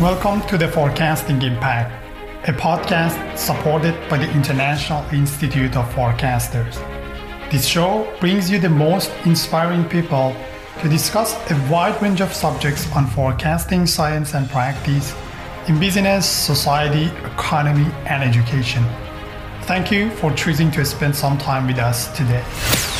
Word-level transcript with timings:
Welcome 0.00 0.40
to 0.48 0.56
the 0.56 0.66
Forecasting 0.66 1.42
Impact, 1.42 1.92
a 2.48 2.52
podcast 2.52 3.36
supported 3.36 3.94
by 4.08 4.16
the 4.16 4.30
International 4.32 5.04
Institute 5.12 5.76
of 5.76 5.84
Forecasters. 5.92 6.76
This 7.50 7.66
show 7.66 8.10
brings 8.18 8.50
you 8.50 8.58
the 8.58 8.70
most 8.70 9.12
inspiring 9.26 9.84
people 9.84 10.34
to 10.80 10.88
discuss 10.88 11.34
a 11.50 11.70
wide 11.70 12.00
range 12.00 12.22
of 12.22 12.32
subjects 12.32 12.90
on 12.92 13.08
forecasting 13.08 13.84
science 13.84 14.32
and 14.32 14.48
practice 14.48 15.14
in 15.68 15.78
business, 15.78 16.26
society, 16.26 17.14
economy, 17.26 17.84
and 18.06 18.24
education. 18.24 18.82
Thank 19.64 19.92
you 19.92 20.08
for 20.12 20.32
choosing 20.32 20.70
to 20.70 20.84
spend 20.86 21.14
some 21.14 21.36
time 21.36 21.66
with 21.66 21.78
us 21.78 22.10
today. 22.16 22.99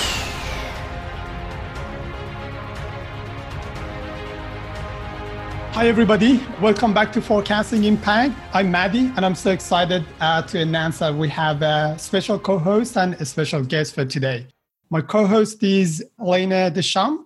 Hi, 5.73 5.87
everybody. 5.87 6.43
Welcome 6.61 6.93
back 6.93 7.13
to 7.13 7.23
Forecasting 7.23 7.85
Impact. 7.85 8.35
I'm 8.53 8.73
Mahdi, 8.73 9.13
and 9.17 9.25
I'm 9.25 9.37
so 9.37 9.53
excited 9.53 10.05
uh, 10.21 10.43
to 10.43 10.61
announce 10.61 10.99
that 10.99 11.15
we 11.15 11.29
have 11.29 11.63
a 11.63 11.96
special 11.96 12.41
co 12.41 12.59
host 12.59 12.96
and 12.96 13.15
a 13.15 13.25
special 13.25 13.63
guest 13.63 13.95
for 13.95 14.05
today. 14.05 14.49
My 14.91 15.01
co 15.01 15.27
host 15.27 15.63
is 15.63 16.05
Elaine 16.19 16.51
Deschamps. 16.73 17.25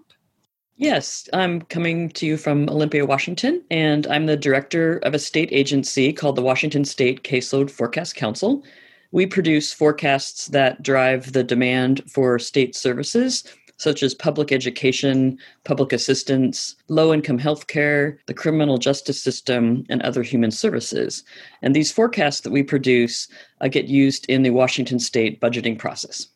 Yes, 0.77 1.27
I'm 1.33 1.63
coming 1.63 2.11
to 2.11 2.27
you 2.27 2.37
from 2.37 2.69
Olympia, 2.69 3.07
Washington, 3.07 3.65
and 3.71 4.07
I'm 4.09 4.27
the 4.27 4.37
director 4.37 4.99
of 4.99 5.15
a 5.15 5.19
state 5.19 5.49
agency 5.51 6.13
called 6.13 6.37
the 6.37 6.43
Washington 6.43 6.85
State 6.85 7.25
Caseload 7.25 7.71
Forecast 7.71 8.15
Council. 8.15 8.63
We 9.11 9.25
produce 9.25 9.73
forecasts 9.73 10.49
that 10.49 10.83
drive 10.83 11.33
the 11.33 11.45
demand 11.45 12.03
for 12.11 12.39
state 12.39 12.77
services 12.77 13.45
such 13.77 14.03
as 14.03 14.15
public 14.15 14.53
education, 14.53 15.39
public 15.65 15.93
assistance, 15.93 16.77
low 16.89 17.13
income 17.13 17.39
healthcare, 17.39 18.17
the 18.27 18.35
criminal 18.35 18.79
justice 18.79 19.21
system, 19.21 19.85
and 19.89 20.01
other 20.03 20.23
human 20.23 20.51
services. 20.51 21.25
And 21.63 21.75
these 21.75 21.93
forecasts 21.93 22.41
that 22.41 22.53
we 22.53 22.63
produce 22.63 23.29
uh, 23.61 23.69
get 23.69 23.87
used 23.87 24.27
in 24.29 24.43
the 24.43 24.51
Washington 24.51 24.99
state 24.99 25.41
budgeting 25.41 25.79
process. 25.79 26.29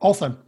Awesome 0.00 0.38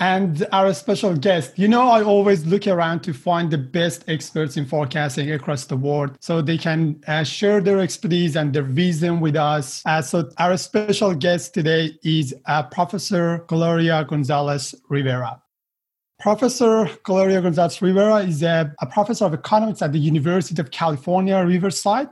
and 0.00 0.46
our 0.50 0.72
special 0.72 1.14
guest. 1.14 1.58
You 1.58 1.68
know, 1.68 1.88
I 1.88 2.02
always 2.02 2.46
look 2.46 2.66
around 2.66 3.00
to 3.04 3.12
find 3.12 3.50
the 3.50 3.58
best 3.58 4.04
experts 4.08 4.56
in 4.56 4.64
forecasting 4.64 5.30
across 5.30 5.66
the 5.66 5.76
world 5.76 6.16
so 6.20 6.40
they 6.40 6.56
can 6.56 7.02
uh, 7.06 7.22
share 7.22 7.60
their 7.60 7.78
expertise 7.78 8.34
and 8.34 8.52
their 8.52 8.62
vision 8.62 9.20
with 9.20 9.36
us. 9.36 9.82
Uh, 9.84 10.00
so, 10.00 10.30
our 10.38 10.56
special 10.56 11.14
guest 11.14 11.52
today 11.52 11.98
is 12.02 12.34
uh, 12.46 12.62
Professor 12.64 13.44
Gloria 13.46 14.04
Gonzalez 14.04 14.74
Rivera. 14.88 15.40
Professor 16.18 16.90
Gloria 17.02 17.40
Gonzalez 17.40 17.80
Rivera 17.80 18.16
is 18.16 18.42
a, 18.42 18.74
a 18.80 18.86
professor 18.86 19.26
of 19.26 19.34
economics 19.34 19.80
at 19.82 19.92
the 19.92 19.98
University 19.98 20.60
of 20.60 20.70
California, 20.70 21.42
Riverside. 21.44 22.08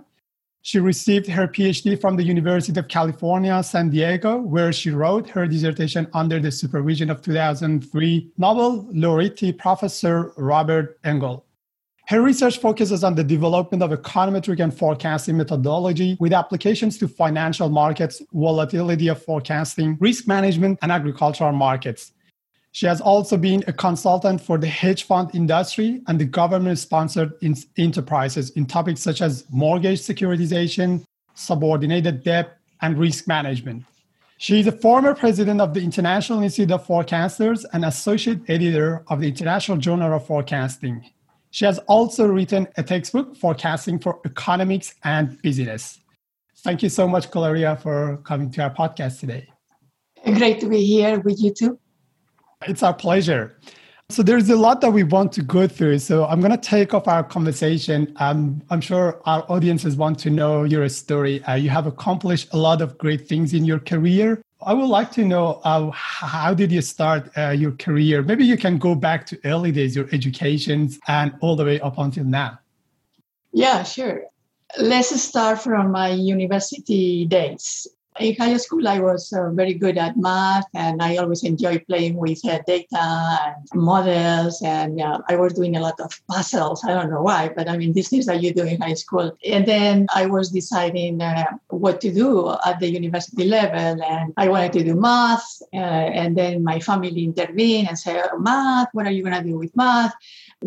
She 0.62 0.78
received 0.80 1.28
her 1.28 1.46
PhD 1.46 2.00
from 2.00 2.16
the 2.16 2.24
University 2.24 2.78
of 2.78 2.88
California, 2.88 3.62
San 3.62 3.90
Diego, 3.90 4.38
where 4.38 4.72
she 4.72 4.90
wrote 4.90 5.30
her 5.30 5.46
dissertation 5.46 6.08
under 6.12 6.40
the 6.40 6.50
supervision 6.50 7.10
of 7.10 7.22
2003 7.22 8.32
Nobel 8.36 8.86
laureate 8.92 9.56
Professor 9.58 10.32
Robert 10.36 10.98
Engle. 11.04 11.44
Her 12.08 12.22
research 12.22 12.58
focuses 12.58 13.04
on 13.04 13.14
the 13.14 13.22
development 13.22 13.82
of 13.82 13.90
econometric 13.90 14.60
and 14.60 14.72
forecasting 14.72 15.36
methodology 15.36 16.16
with 16.18 16.32
applications 16.32 16.96
to 16.98 17.06
financial 17.06 17.68
markets, 17.68 18.22
volatility 18.32 19.08
of 19.08 19.22
forecasting, 19.22 19.98
risk 20.00 20.26
management, 20.26 20.78
and 20.80 20.90
agricultural 20.90 21.52
markets. 21.52 22.12
She 22.78 22.86
has 22.86 23.00
also 23.00 23.36
been 23.36 23.64
a 23.66 23.72
consultant 23.72 24.40
for 24.40 24.56
the 24.56 24.68
hedge 24.68 25.02
fund 25.02 25.34
industry 25.34 26.00
and 26.06 26.16
the 26.16 26.24
government 26.24 26.78
sponsored 26.78 27.32
enterprises 27.76 28.50
in 28.50 28.66
topics 28.66 29.00
such 29.00 29.20
as 29.20 29.44
mortgage 29.50 29.98
securitization, 29.98 31.02
subordinated 31.34 32.22
debt, 32.22 32.56
and 32.80 32.96
risk 32.96 33.26
management. 33.26 33.82
She 34.36 34.60
is 34.60 34.68
a 34.68 34.78
former 34.86 35.12
president 35.12 35.60
of 35.60 35.74
the 35.74 35.82
International 35.82 36.40
Institute 36.40 36.70
of 36.70 36.86
Forecasters 36.86 37.64
and 37.72 37.84
associate 37.84 38.42
editor 38.46 39.02
of 39.08 39.22
the 39.22 39.26
International 39.26 39.76
Journal 39.76 40.14
of 40.14 40.24
Forecasting. 40.24 41.04
She 41.50 41.64
has 41.64 41.80
also 41.88 42.28
written 42.28 42.68
a 42.76 42.84
textbook, 42.84 43.34
Forecasting 43.36 43.98
for 43.98 44.20
Economics 44.24 44.94
and 45.02 45.42
Business. 45.42 45.98
Thank 46.58 46.84
you 46.84 46.90
so 46.90 47.08
much, 47.08 47.28
Gloria, 47.32 47.74
for 47.74 48.18
coming 48.18 48.52
to 48.52 48.62
our 48.62 48.72
podcast 48.72 49.18
today. 49.18 49.48
Great 50.24 50.60
to 50.60 50.68
be 50.68 50.84
here 50.84 51.18
with 51.18 51.42
you 51.42 51.52
too. 51.52 51.80
It's 52.66 52.82
our 52.82 52.94
pleasure. 52.94 53.56
So 54.10 54.22
there's 54.22 54.48
a 54.48 54.56
lot 54.56 54.80
that 54.80 54.90
we 54.90 55.02
want 55.02 55.32
to 55.32 55.42
go 55.42 55.68
through. 55.68 55.98
So 55.98 56.24
I'm 56.24 56.40
going 56.40 56.50
to 56.50 56.56
take 56.56 56.94
off 56.94 57.06
our 57.06 57.22
conversation. 57.22 58.10
Um, 58.16 58.62
I'm 58.70 58.80
sure 58.80 59.20
our 59.26 59.44
audiences 59.50 59.96
want 59.96 60.18
to 60.20 60.30
know 60.30 60.64
your 60.64 60.88
story. 60.88 61.44
Uh, 61.44 61.56
you 61.56 61.68
have 61.68 61.86
accomplished 61.86 62.48
a 62.52 62.56
lot 62.56 62.80
of 62.80 62.96
great 62.96 63.28
things 63.28 63.52
in 63.52 63.66
your 63.66 63.78
career. 63.78 64.40
I 64.62 64.72
would 64.72 64.86
like 64.86 65.12
to 65.12 65.24
know 65.24 65.60
uh, 65.62 65.90
how 65.90 66.54
did 66.54 66.72
you 66.72 66.80
start 66.80 67.30
uh, 67.36 67.50
your 67.50 67.72
career? 67.72 68.22
Maybe 68.22 68.44
you 68.44 68.56
can 68.56 68.78
go 68.78 68.94
back 68.94 69.26
to 69.26 69.38
early 69.44 69.72
days, 69.72 69.94
your 69.94 70.08
educations, 70.10 70.98
and 71.06 71.34
all 71.40 71.54
the 71.54 71.66
way 71.66 71.78
up 71.80 71.98
until 71.98 72.24
now. 72.24 72.58
Yeah, 73.52 73.82
sure. 73.82 74.22
Let's 74.78 75.20
start 75.20 75.60
from 75.60 75.92
my 75.92 76.08
university 76.08 77.26
days 77.26 77.86
in 78.20 78.34
high 78.34 78.56
school, 78.56 78.86
I 78.88 78.98
was 78.98 79.32
uh, 79.32 79.50
very 79.50 79.74
good 79.74 79.96
at 79.96 80.16
math, 80.16 80.66
and 80.74 81.02
I 81.02 81.16
always 81.16 81.44
enjoyed 81.44 81.86
playing 81.86 82.16
with 82.16 82.44
uh, 82.44 82.58
data 82.66 83.38
and 83.46 83.56
models. 83.74 84.60
And 84.62 85.00
uh, 85.00 85.20
I 85.28 85.36
was 85.36 85.54
doing 85.54 85.76
a 85.76 85.80
lot 85.80 86.00
of 86.00 86.12
puzzles. 86.28 86.84
I 86.84 86.94
don't 86.94 87.10
know 87.10 87.22
why, 87.22 87.50
but 87.54 87.68
I 87.68 87.76
mean, 87.76 87.92
these 87.92 88.08
things 88.08 88.26
that 88.26 88.42
you 88.42 88.52
do 88.52 88.64
in 88.64 88.80
high 88.80 88.94
school. 88.94 89.36
And 89.46 89.66
then 89.66 90.06
I 90.14 90.26
was 90.26 90.50
deciding 90.50 91.22
uh, 91.22 91.44
what 91.68 92.00
to 92.02 92.12
do 92.12 92.54
at 92.64 92.80
the 92.80 92.90
university 92.90 93.44
level, 93.44 94.02
and 94.02 94.32
I 94.36 94.48
wanted 94.48 94.72
to 94.74 94.84
do 94.84 94.94
math. 94.94 95.62
Uh, 95.72 95.76
and 95.76 96.36
then 96.36 96.64
my 96.64 96.80
family 96.80 97.24
intervened 97.24 97.88
and 97.88 97.98
said, 97.98 98.28
oh, 98.32 98.38
"Math? 98.38 98.88
What 98.92 99.06
are 99.06 99.12
you 99.12 99.22
going 99.22 99.36
to 99.36 99.48
do 99.48 99.58
with 99.58 99.76
math?" 99.76 100.14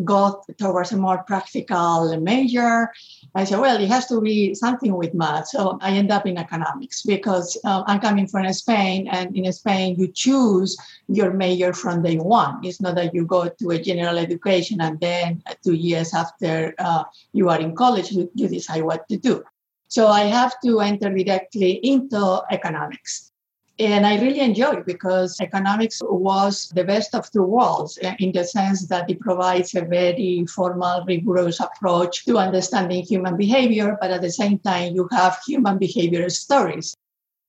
Go 0.06 0.42
towards 0.58 0.94
a 0.94 0.98
more 0.98 1.24
practical 1.24 2.18
major. 2.22 2.90
I 3.36 3.44
said, 3.44 3.60
well, 3.60 3.82
it 3.82 3.90
has 3.90 4.08
to 4.08 4.22
be 4.22 4.56
something 4.56 4.96
with 4.96 5.14
math. 5.14 5.48
So 5.48 5.78
I 5.82 5.92
end 5.92 6.12
up 6.12 6.26
in 6.26 6.38
economics 6.38 7.04
because 7.04 7.60
um, 7.66 7.84
I'm 7.88 8.00
coming 8.00 8.28
from 8.28 8.52
Spain, 8.54 9.10
and 9.10 9.36
in 9.36 9.52
Spain, 9.52 9.96
you 10.00 10.08
choose 10.08 10.78
your 11.08 11.34
major 11.34 11.74
from 11.74 12.04
day 12.04 12.18
one. 12.18 12.64
It's 12.64 12.80
not 12.80 12.96
that 12.96 13.14
you 13.14 13.26
go 13.26 13.50
to 13.50 13.70
a 13.72 13.82
general 13.82 14.18
education 14.18 14.80
and 14.80 15.00
then 15.00 15.44
two 15.64 15.74
years 15.74 16.14
after 16.14 16.74
uh, 16.80 17.04
you 17.34 17.50
are 17.50 17.60
in 17.60 17.76
college, 17.76 18.12
you, 18.12 18.32
you 18.34 18.48
decide 18.48 18.84
what 18.84 19.08
to 19.10 19.18
do. 19.18 19.44
So 19.88 20.08
I 20.08 20.22
have 20.22 20.56
to 20.64 20.80
enter 20.80 21.10
directly 21.14 21.74
into 21.84 22.42
economics. 22.50 23.31
And 23.82 24.06
I 24.06 24.22
really 24.22 24.42
enjoy 24.42 24.74
it 24.74 24.86
because 24.86 25.42
economics 25.42 26.04
was 26.06 26.72
the 26.76 26.84
best 26.84 27.16
of 27.16 27.32
two 27.32 27.42
worlds 27.42 27.98
eh, 28.04 28.16
in 28.20 28.32
the 28.32 28.44
sense 28.44 28.86
that 28.90 29.10
it 29.10 29.20
provides 29.20 29.74
a 29.74 29.82
very 29.82 30.46
formal, 30.46 31.04
rigorous 31.08 31.60
approach 31.60 32.24
to 32.26 32.38
understanding 32.38 33.02
human 33.02 33.38
behavior, 33.38 33.98
but 34.00 34.12
at 34.12 34.22
the 34.22 34.30
same 34.30 34.60
time, 34.60 34.94
you 34.94 35.10
have 35.12 35.40
human 35.48 35.80
behavior 35.80 36.30
stories. 36.30 36.94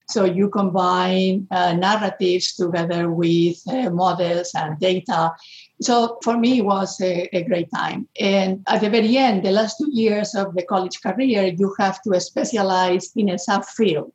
So 0.08 0.24
you 0.24 0.48
combine 0.48 1.48
uh, 1.50 1.74
narratives 1.74 2.56
together 2.56 3.10
with 3.10 3.58
uh, 3.68 3.90
models 3.90 4.52
and 4.54 4.80
data. 4.80 5.34
So 5.82 6.16
for 6.22 6.38
me, 6.38 6.60
it 6.60 6.64
was 6.64 6.98
a, 7.02 7.28
a, 7.36 7.42
great 7.42 7.70
time. 7.70 8.08
And 8.18 8.64
at 8.68 8.80
the 8.80 8.88
very 8.88 9.18
end, 9.18 9.44
the 9.44 9.50
last 9.50 9.76
two 9.76 9.90
years 9.92 10.34
of 10.34 10.54
the 10.54 10.62
college 10.62 10.98
career, 11.02 11.44
you 11.44 11.74
have 11.78 12.00
to 12.02 12.18
specialize 12.20 13.12
in 13.16 13.28
a 13.28 13.34
subfield. 13.34 14.12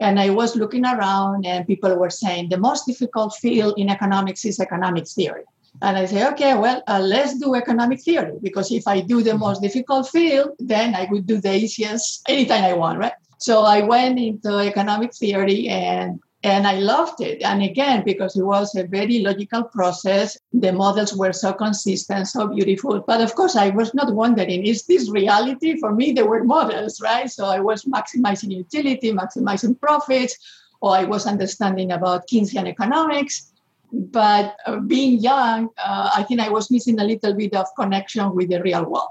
And 0.00 0.18
I 0.18 0.30
was 0.30 0.56
looking 0.56 0.84
around, 0.86 1.46
and 1.46 1.66
people 1.66 1.94
were 1.96 2.10
saying 2.10 2.48
the 2.48 2.58
most 2.58 2.86
difficult 2.86 3.34
field 3.34 3.74
in 3.76 3.90
economics 3.90 4.44
is 4.44 4.58
economic 4.58 5.06
theory. 5.06 5.44
And 5.82 5.96
I 5.96 6.06
say, 6.06 6.26
okay, 6.28 6.54
well, 6.54 6.82
uh, 6.88 7.00
let's 7.00 7.38
do 7.38 7.54
economic 7.54 8.00
theory 8.02 8.36
because 8.42 8.72
if 8.72 8.88
I 8.88 9.00
do 9.00 9.22
the 9.22 9.36
most 9.36 9.62
difficult 9.62 10.08
field, 10.08 10.50
then 10.58 10.94
I 10.94 11.06
would 11.10 11.26
do 11.26 11.40
the 11.40 11.54
easiest 11.54 12.28
anytime 12.28 12.64
I 12.64 12.72
want, 12.72 12.98
right? 12.98 13.12
So 13.38 13.62
I 13.62 13.82
went 13.82 14.18
into 14.18 14.58
economic 14.58 15.14
theory 15.14 15.68
and 15.68 16.20
and 16.42 16.66
I 16.66 16.76
loved 16.76 17.20
it. 17.20 17.42
And 17.42 17.62
again, 17.62 18.02
because 18.04 18.36
it 18.36 18.42
was 18.42 18.74
a 18.74 18.84
very 18.84 19.18
logical 19.20 19.64
process, 19.64 20.38
the 20.52 20.72
models 20.72 21.14
were 21.14 21.34
so 21.34 21.52
consistent, 21.52 22.28
so 22.28 22.48
beautiful. 22.48 23.00
But 23.06 23.20
of 23.20 23.34
course, 23.34 23.56
I 23.56 23.68
was 23.70 23.92
not 23.92 24.14
wondering, 24.14 24.64
is 24.64 24.86
this 24.86 25.10
reality? 25.10 25.78
For 25.78 25.92
me, 25.92 26.12
they 26.12 26.22
were 26.22 26.42
models, 26.44 27.00
right? 27.00 27.30
So 27.30 27.44
I 27.44 27.60
was 27.60 27.84
maximizing 27.84 28.52
utility, 28.52 29.12
maximizing 29.12 29.78
profits, 29.78 30.38
or 30.80 30.96
I 30.96 31.04
was 31.04 31.26
understanding 31.26 31.92
about 31.92 32.26
Keynesian 32.26 32.66
economics. 32.66 33.52
But 33.92 34.56
uh, 34.66 34.76
being 34.78 35.18
young, 35.20 35.68
uh, 35.76 36.10
I 36.16 36.22
think 36.22 36.40
I 36.40 36.48
was 36.48 36.70
missing 36.70 37.00
a 37.00 37.04
little 37.04 37.34
bit 37.34 37.54
of 37.54 37.66
connection 37.76 38.34
with 38.34 38.48
the 38.48 38.62
real 38.62 38.84
world. 38.84 39.10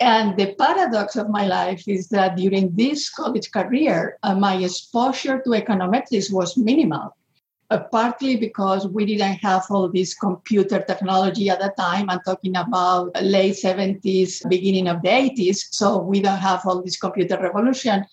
And 0.00 0.36
the 0.36 0.54
paradox 0.54 1.16
of 1.16 1.28
my 1.28 1.46
life 1.46 1.86
is 1.88 2.08
that 2.08 2.36
during 2.36 2.74
this 2.74 3.10
college 3.10 3.50
career, 3.50 4.18
uh, 4.22 4.34
my 4.34 4.56
exposure 4.56 5.40
to 5.42 5.50
econometrics 5.50 6.32
was 6.32 6.56
minimal. 6.56 7.14
uh, 7.70 7.78
partly 7.92 8.36
because 8.36 8.86
we 8.88 9.04
didn't 9.04 9.36
have 9.44 9.64
all 9.70 9.88
this 9.88 10.14
computer 10.14 10.80
technology 10.82 11.50
at 11.50 11.60
the 11.60 11.72
time. 11.78 12.08
I'm 12.10 12.20
talking 12.20 12.56
about 12.56 13.10
late 13.22 13.56
70s, 13.56 14.42
beginning 14.48 14.88
of 14.88 15.02
the 15.02 15.08
80s. 15.10 15.68
So 15.72 15.98
we 15.98 16.20
don't 16.20 16.38
have 16.38 16.62
all 16.66 16.82
this 16.82 16.98
computer 16.98 17.38
revolution. 17.40 18.04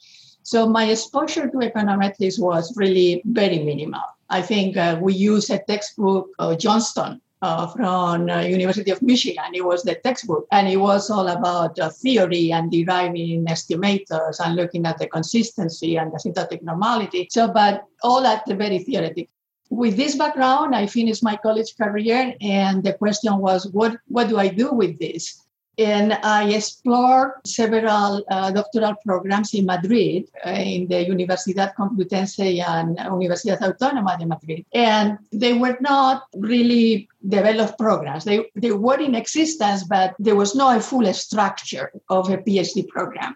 So 0.43 0.67
my 0.67 0.89
exposure 0.89 1.49
to 1.49 1.57
econometrics 1.57 2.39
was 2.39 2.75
really 2.75 3.21
very 3.25 3.59
minimal. 3.59 4.03
I 4.29 4.41
think 4.41 4.77
uh, 4.77 4.99
we 5.01 5.13
used 5.13 5.49
a 5.49 5.59
textbook, 5.59 6.29
uh, 6.39 6.55
Johnston, 6.55 7.21
uh, 7.41 7.67
from 7.67 8.29
uh, 8.29 8.41
University 8.41 8.91
of 8.91 9.01
Michigan. 9.01 9.53
It 9.53 9.65
was 9.65 9.83
the 9.83 9.95
textbook, 9.95 10.47
and 10.51 10.67
it 10.67 10.77
was 10.77 11.09
all 11.09 11.27
about 11.27 11.77
uh, 11.79 11.89
theory 11.89 12.51
and 12.51 12.71
deriving 12.71 13.45
estimators 13.45 14.39
and 14.43 14.55
looking 14.55 14.85
at 14.85 14.97
the 14.97 15.07
consistency 15.07 15.97
and 15.97 16.11
the 16.11 16.17
asymptotic 16.17 16.61
normality. 16.63 17.27
So, 17.29 17.47
but 17.47 17.85
all 18.03 18.25
at 18.25 18.45
the 18.45 18.55
very 18.55 18.79
theoretical. 18.79 19.31
With 19.69 19.97
this 19.97 20.15
background, 20.15 20.75
I 20.75 20.85
finished 20.85 21.23
my 21.23 21.37
college 21.37 21.75
career, 21.75 22.35
and 22.39 22.83
the 22.83 22.93
question 22.93 23.37
was, 23.37 23.67
what 23.67 23.97
what 24.07 24.29
do 24.29 24.37
I 24.37 24.47
do 24.47 24.71
with 24.71 24.99
this? 24.99 25.44
And 25.77 26.13
I 26.13 26.49
explored 26.53 27.33
several 27.45 28.23
uh, 28.29 28.51
doctoral 28.51 28.95
programs 29.05 29.53
in 29.53 29.65
Madrid, 29.65 30.29
uh, 30.45 30.49
in 30.51 30.87
the 30.87 31.05
Universidad 31.05 31.75
Complutense 31.75 32.39
and 32.39 32.97
Universidad 32.97 33.59
Autónoma 33.59 34.17
de 34.17 34.25
Madrid. 34.25 34.65
And 34.73 35.17
they 35.31 35.53
were 35.53 35.77
not 35.81 36.23
really 36.35 37.09
developed 37.27 37.77
programs. 37.77 38.23
They, 38.23 38.45
they 38.55 38.71
were 38.71 38.99
in 38.99 39.15
existence, 39.15 39.83
but 39.83 40.15
there 40.19 40.35
was 40.35 40.55
no 40.55 40.79
full 40.79 41.11
structure 41.13 41.91
of 42.09 42.29
a 42.29 42.37
PhD 42.37 42.87
program. 42.87 43.35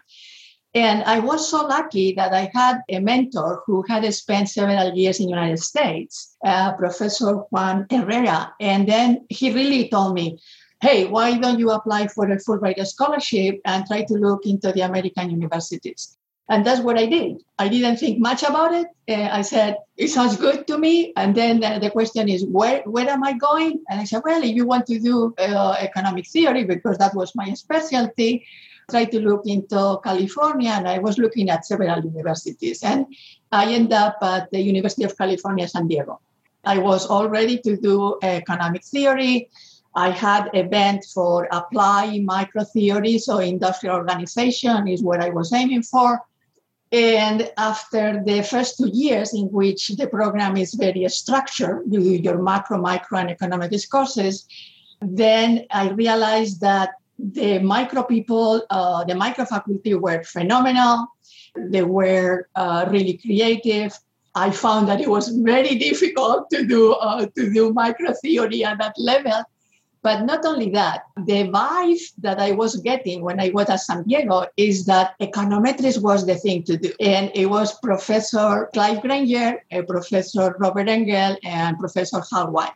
And 0.72 1.02
I 1.02 1.18
was 1.18 1.50
so 1.50 1.66
lucky 1.66 2.14
that 2.14 2.32
I 2.32 2.48
had 2.54 2.82
a 2.88 3.00
mentor 3.00 3.62
who 3.66 3.84
had 3.88 4.08
spent 4.14 4.48
several 4.48 4.94
years 4.94 5.18
in 5.18 5.26
the 5.26 5.30
United 5.30 5.58
States, 5.58 6.36
uh, 6.44 6.74
Professor 6.74 7.32
Juan 7.50 7.86
Herrera. 7.90 8.54
And 8.60 8.88
then 8.88 9.26
he 9.28 9.52
really 9.52 9.88
told 9.88 10.14
me, 10.14 10.38
hey, 10.80 11.06
why 11.06 11.38
don't 11.38 11.58
you 11.58 11.70
apply 11.70 12.08
for 12.08 12.30
a 12.30 12.36
Fulbright 12.36 12.84
scholarship 12.86 13.60
and 13.64 13.86
try 13.86 14.02
to 14.04 14.14
look 14.14 14.46
into 14.46 14.72
the 14.72 14.80
American 14.80 15.30
universities? 15.30 16.16
And 16.48 16.66
that's 16.66 16.80
what 16.80 16.98
I 16.98 17.06
did. 17.06 17.44
I 17.60 17.68
didn't 17.68 17.98
think 17.98 18.18
much 18.18 18.42
about 18.42 18.74
it. 18.74 18.88
Uh, 19.08 19.28
I 19.30 19.42
said, 19.42 19.76
it 19.96 20.08
sounds 20.08 20.36
good 20.36 20.66
to 20.66 20.78
me. 20.78 21.12
And 21.16 21.32
then 21.32 21.62
uh, 21.62 21.78
the 21.78 21.90
question 21.90 22.28
is, 22.28 22.44
where, 22.44 22.82
where 22.82 23.08
am 23.08 23.22
I 23.22 23.34
going? 23.34 23.84
And 23.88 24.00
I 24.00 24.04
said, 24.04 24.22
well, 24.24 24.42
if 24.42 24.56
you 24.56 24.66
want 24.66 24.86
to 24.86 24.98
do 24.98 25.32
uh, 25.38 25.76
economic 25.78 26.26
theory, 26.26 26.64
because 26.64 26.98
that 26.98 27.14
was 27.14 27.36
my 27.36 27.54
specialty, 27.54 28.44
try 28.90 29.04
to 29.04 29.20
look 29.20 29.42
into 29.46 30.00
California. 30.02 30.70
And 30.70 30.88
I 30.88 30.98
was 30.98 31.18
looking 31.18 31.50
at 31.50 31.66
several 31.66 32.00
universities. 32.00 32.82
And 32.82 33.06
I 33.52 33.72
ended 33.72 33.92
up 33.92 34.16
at 34.20 34.50
the 34.50 34.60
University 34.60 35.04
of 35.04 35.16
California, 35.16 35.68
San 35.68 35.86
Diego. 35.86 36.20
I 36.64 36.78
was 36.78 37.06
all 37.06 37.28
ready 37.28 37.58
to 37.58 37.76
do 37.76 38.18
economic 38.22 38.82
theory. 38.84 39.50
I 39.94 40.10
had 40.10 40.50
a 40.54 40.62
bent 40.62 41.04
for 41.12 41.48
applying 41.50 42.24
micro 42.24 42.64
theory, 42.64 43.18
so 43.18 43.38
industrial 43.38 43.96
organization 43.96 44.86
is 44.86 45.02
what 45.02 45.20
I 45.20 45.30
was 45.30 45.52
aiming 45.52 45.82
for. 45.82 46.22
And 46.92 47.50
after 47.56 48.22
the 48.24 48.42
first 48.42 48.76
two 48.76 48.88
years, 48.92 49.32
in 49.34 49.46
which 49.52 49.88
the 49.88 50.08
program 50.08 50.56
is 50.56 50.74
very 50.74 51.08
structured, 51.08 51.84
you 51.88 52.00
do 52.00 52.14
your 52.16 52.42
macro, 52.42 52.78
micro, 52.78 53.18
and 53.18 53.30
economic 53.30 53.72
courses, 53.90 54.46
then 55.00 55.66
I 55.70 55.90
realized 55.90 56.60
that 56.60 56.90
the 57.18 57.58
micro 57.58 58.02
people, 58.02 58.62
uh, 58.70 59.04
the 59.04 59.14
micro 59.14 59.44
faculty 59.44 59.94
were 59.94 60.22
phenomenal. 60.24 61.06
They 61.54 61.82
were 61.82 62.48
uh, 62.54 62.86
really 62.90 63.18
creative. 63.18 63.96
I 64.34 64.50
found 64.50 64.88
that 64.88 65.00
it 65.00 65.08
was 65.08 65.28
very 65.28 65.74
difficult 65.88 66.50
to 66.50 66.64
do 66.64 66.92
uh, 66.94 67.26
to 67.36 67.52
do 67.52 67.72
micro 67.72 68.14
theory 68.14 68.64
at 68.64 68.78
that 68.78 68.94
level. 68.98 69.42
But 70.02 70.24
not 70.24 70.46
only 70.46 70.70
that, 70.70 71.02
the 71.16 71.44
vibe 71.48 72.00
that 72.18 72.38
I 72.38 72.52
was 72.52 72.76
getting 72.76 73.22
when 73.22 73.38
I 73.38 73.50
was 73.50 73.68
at 73.68 73.80
San 73.80 74.04
Diego 74.04 74.46
is 74.56 74.86
that 74.86 75.14
econometrics 75.20 76.00
was 76.00 76.24
the 76.24 76.36
thing 76.36 76.62
to 76.64 76.78
do. 76.78 76.90
And 77.00 77.30
it 77.34 77.46
was 77.46 77.78
Professor 77.80 78.70
Clive 78.72 79.02
Granger, 79.02 79.62
Professor 79.86 80.56
Robert 80.58 80.88
Engle, 80.88 81.36
and 81.44 81.78
Professor 81.78 82.22
Hal 82.32 82.50
White. 82.50 82.72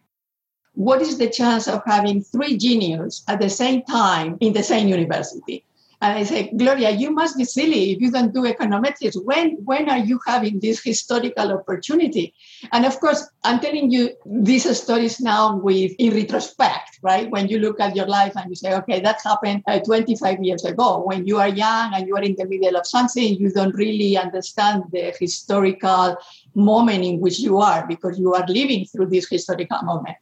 What 0.74 1.00
is 1.00 1.16
the 1.16 1.30
chance 1.30 1.66
of 1.66 1.82
having 1.86 2.22
three 2.22 2.58
geniuses 2.58 3.24
at 3.26 3.40
the 3.40 3.48
same 3.48 3.84
time 3.84 4.36
in 4.40 4.52
the 4.52 4.62
same 4.62 4.88
university? 4.88 5.64
And 6.04 6.18
I 6.18 6.24
say, 6.24 6.52
Gloria, 6.54 6.90
you 6.90 7.12
must 7.12 7.38
be 7.38 7.44
silly 7.44 7.92
if 7.92 8.00
you 8.02 8.10
don't 8.10 8.34
do 8.34 8.42
econometrics. 8.42 9.16
When, 9.24 9.52
when 9.64 9.88
are 9.88 10.00
you 10.10 10.20
having 10.26 10.60
this 10.60 10.84
historical 10.84 11.50
opportunity? 11.50 12.34
And 12.72 12.84
of 12.84 13.00
course, 13.00 13.26
I'm 13.42 13.58
telling 13.58 13.90
you 13.90 14.10
these 14.26 14.68
stories 14.78 15.18
now 15.18 15.56
with 15.56 15.92
in 15.98 16.12
retrospect, 16.12 16.98
right? 17.00 17.30
When 17.30 17.48
you 17.48 17.58
look 17.58 17.80
at 17.80 17.96
your 17.96 18.04
life 18.04 18.34
and 18.36 18.50
you 18.50 18.54
say, 18.54 18.74
okay, 18.74 19.00
that 19.00 19.22
happened 19.24 19.62
uh, 19.66 19.78
25 19.80 20.44
years 20.44 20.66
ago. 20.66 21.02
When 21.06 21.26
you 21.26 21.38
are 21.38 21.48
young 21.48 21.94
and 21.94 22.06
you 22.06 22.14
are 22.16 22.22
in 22.22 22.36
the 22.36 22.44
middle 22.44 22.76
of 22.76 22.86
something, 22.86 23.36
you 23.36 23.50
don't 23.50 23.74
really 23.74 24.18
understand 24.18 24.82
the 24.92 25.14
historical 25.18 26.18
moment 26.54 27.02
in 27.02 27.18
which 27.18 27.38
you 27.38 27.60
are 27.60 27.86
because 27.86 28.18
you 28.18 28.34
are 28.34 28.44
living 28.46 28.84
through 28.84 29.06
this 29.06 29.26
historical 29.26 29.80
moment. 29.80 30.18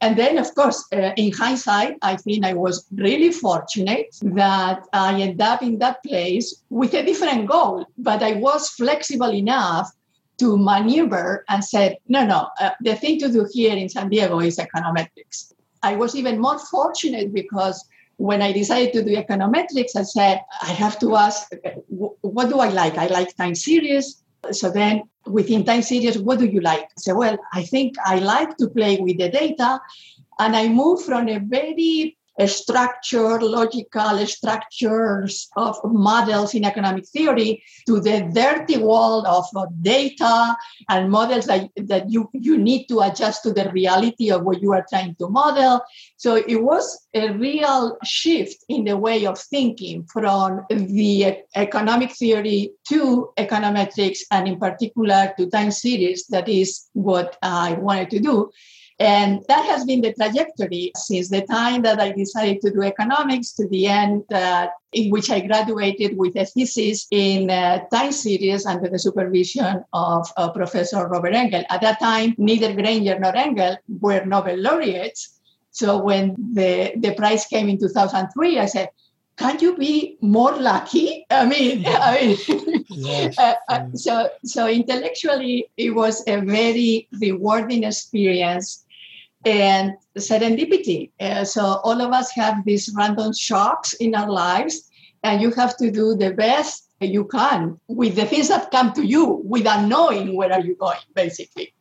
And 0.00 0.16
then, 0.16 0.38
of 0.38 0.54
course, 0.54 0.84
uh, 0.92 1.12
in 1.16 1.32
hindsight, 1.32 1.98
I 2.00 2.16
think 2.16 2.44
I 2.44 2.54
was 2.54 2.86
really 2.94 3.32
fortunate 3.32 4.16
that 4.22 4.86
I 4.92 5.20
ended 5.20 5.42
up 5.42 5.62
in 5.62 5.78
that 5.78 6.02
place 6.02 6.62
with 6.70 6.94
a 6.94 7.04
different 7.04 7.48
goal, 7.48 7.84
but 7.98 8.22
I 8.22 8.32
was 8.32 8.70
flexible 8.70 9.32
enough 9.32 9.90
to 10.38 10.56
maneuver 10.56 11.44
and 11.50 11.62
said, 11.62 11.98
no, 12.08 12.24
no, 12.24 12.48
uh, 12.58 12.70
the 12.80 12.96
thing 12.96 13.18
to 13.20 13.30
do 13.30 13.46
here 13.52 13.76
in 13.76 13.90
San 13.90 14.08
Diego 14.08 14.40
is 14.40 14.58
econometrics. 14.58 15.52
I 15.82 15.96
was 15.96 16.16
even 16.16 16.40
more 16.40 16.58
fortunate 16.58 17.34
because 17.34 17.84
when 18.16 18.40
I 18.40 18.52
decided 18.52 18.94
to 18.94 19.04
do 19.04 19.16
econometrics, 19.16 19.96
I 19.96 20.02
said, 20.02 20.40
I 20.62 20.72
have 20.72 20.98
to 21.00 21.16
ask, 21.16 21.50
what 21.88 22.48
do 22.48 22.58
I 22.58 22.68
like? 22.68 22.96
I 22.96 23.06
like 23.06 23.36
time 23.36 23.54
series. 23.54 24.22
So 24.52 24.70
then 24.70 25.02
within 25.26 25.64
time 25.64 25.82
series, 25.82 26.18
what 26.18 26.38
do 26.38 26.46
you 26.46 26.60
like? 26.60 26.88
Say, 26.98 27.12
well, 27.12 27.38
I 27.52 27.62
think 27.62 27.94
I 28.04 28.18
like 28.18 28.56
to 28.58 28.68
play 28.68 28.98
with 28.98 29.18
the 29.18 29.28
data. 29.28 29.80
And 30.38 30.56
I 30.56 30.68
move 30.68 31.02
from 31.04 31.28
a 31.28 31.38
very 31.38 32.16
structure, 32.46 33.40
logical 33.40 34.26
structures 34.26 35.48
of 35.56 35.76
models 35.84 36.54
in 36.54 36.64
economic 36.64 37.06
theory 37.06 37.62
to 37.86 38.00
the 38.00 38.30
dirty 38.32 38.78
world 38.78 39.26
of 39.26 39.44
uh, 39.56 39.66
data 39.82 40.56
and 40.88 41.10
models 41.10 41.46
that, 41.46 41.68
that 41.76 42.10
you, 42.10 42.30
you 42.32 42.56
need 42.56 42.86
to 42.86 43.00
adjust 43.00 43.42
to 43.42 43.52
the 43.52 43.70
reality 43.70 44.30
of 44.30 44.42
what 44.42 44.60
you 44.62 44.72
are 44.72 44.84
trying 44.88 45.14
to 45.16 45.28
model. 45.28 45.80
So 46.16 46.36
it 46.36 46.62
was 46.62 47.06
a 47.14 47.32
real 47.32 47.98
shift 48.04 48.64
in 48.68 48.84
the 48.84 48.96
way 48.96 49.26
of 49.26 49.38
thinking 49.38 50.06
from 50.12 50.64
the 50.70 51.38
economic 51.54 52.12
theory 52.12 52.72
to 52.88 53.30
econometrics 53.36 54.20
and 54.30 54.48
in 54.48 54.58
particular 54.58 55.32
to 55.36 55.50
time 55.50 55.70
series. 55.70 56.26
That 56.26 56.48
is 56.48 56.88
what 56.92 57.36
I 57.42 57.72
wanted 57.74 58.10
to 58.10 58.20
do. 58.20 58.50
And 59.00 59.42
that 59.48 59.64
has 59.64 59.86
been 59.86 60.02
the 60.02 60.12
trajectory 60.12 60.92
since 60.94 61.30
the 61.30 61.40
time 61.40 61.80
that 61.82 61.98
I 61.98 62.12
decided 62.12 62.60
to 62.60 62.70
do 62.70 62.82
economics 62.82 63.52
to 63.52 63.66
the 63.66 63.86
end 63.86 64.30
uh, 64.30 64.68
in 64.92 65.10
which 65.10 65.30
I 65.30 65.40
graduated 65.40 66.18
with 66.18 66.36
a 66.36 66.44
thesis 66.44 67.06
in 67.10 67.48
uh, 67.48 67.80
time 67.90 68.12
series 68.12 68.66
under 68.66 68.90
the 68.90 68.98
supervision 68.98 69.82
of 69.94 70.30
uh, 70.36 70.50
Professor 70.50 71.08
Robert 71.08 71.32
Engle. 71.32 71.64
At 71.70 71.80
that 71.80 71.98
time, 71.98 72.34
neither 72.36 72.74
Granger 72.74 73.18
nor 73.18 73.34
Engle 73.34 73.78
were 73.88 74.22
Nobel 74.26 74.58
laureates. 74.58 75.40
So 75.70 76.02
when 76.02 76.36
the, 76.52 76.92
the 76.96 77.14
prize 77.14 77.46
came 77.46 77.70
in 77.70 77.78
2003, 77.78 78.58
I 78.58 78.66
said, 78.66 78.90
can't 79.38 79.62
you 79.62 79.78
be 79.78 80.18
more 80.20 80.54
lucky? 80.58 81.24
I 81.30 81.46
mean, 81.46 81.84
I 81.88 82.36
mean 82.36 82.84
yes. 82.90 83.38
uh, 83.38 83.54
uh, 83.70 83.86
so 83.94 84.28
so 84.44 84.68
intellectually, 84.68 85.70
it 85.78 85.94
was 85.94 86.22
a 86.26 86.42
very 86.42 87.08
rewarding 87.18 87.84
experience 87.84 88.84
and 89.44 89.94
serendipity. 90.18 91.10
Uh, 91.20 91.44
so 91.44 91.80
all 91.84 92.00
of 92.00 92.12
us 92.12 92.30
have 92.32 92.64
these 92.64 92.92
random 92.96 93.32
shocks 93.32 93.94
in 93.94 94.14
our 94.14 94.30
lives, 94.30 94.90
and 95.22 95.40
you 95.40 95.50
have 95.52 95.76
to 95.78 95.90
do 95.90 96.14
the 96.14 96.32
best 96.32 96.86
you 97.00 97.24
can 97.24 97.80
with 97.88 98.16
the 98.16 98.26
things 98.26 98.48
that 98.48 98.70
come 98.70 98.92
to 98.92 99.06
you 99.06 99.42
without 99.44 99.86
knowing 99.86 100.36
where 100.36 100.52
are 100.52 100.60
you 100.60 100.76
going, 100.76 100.98
basically. 101.14 101.72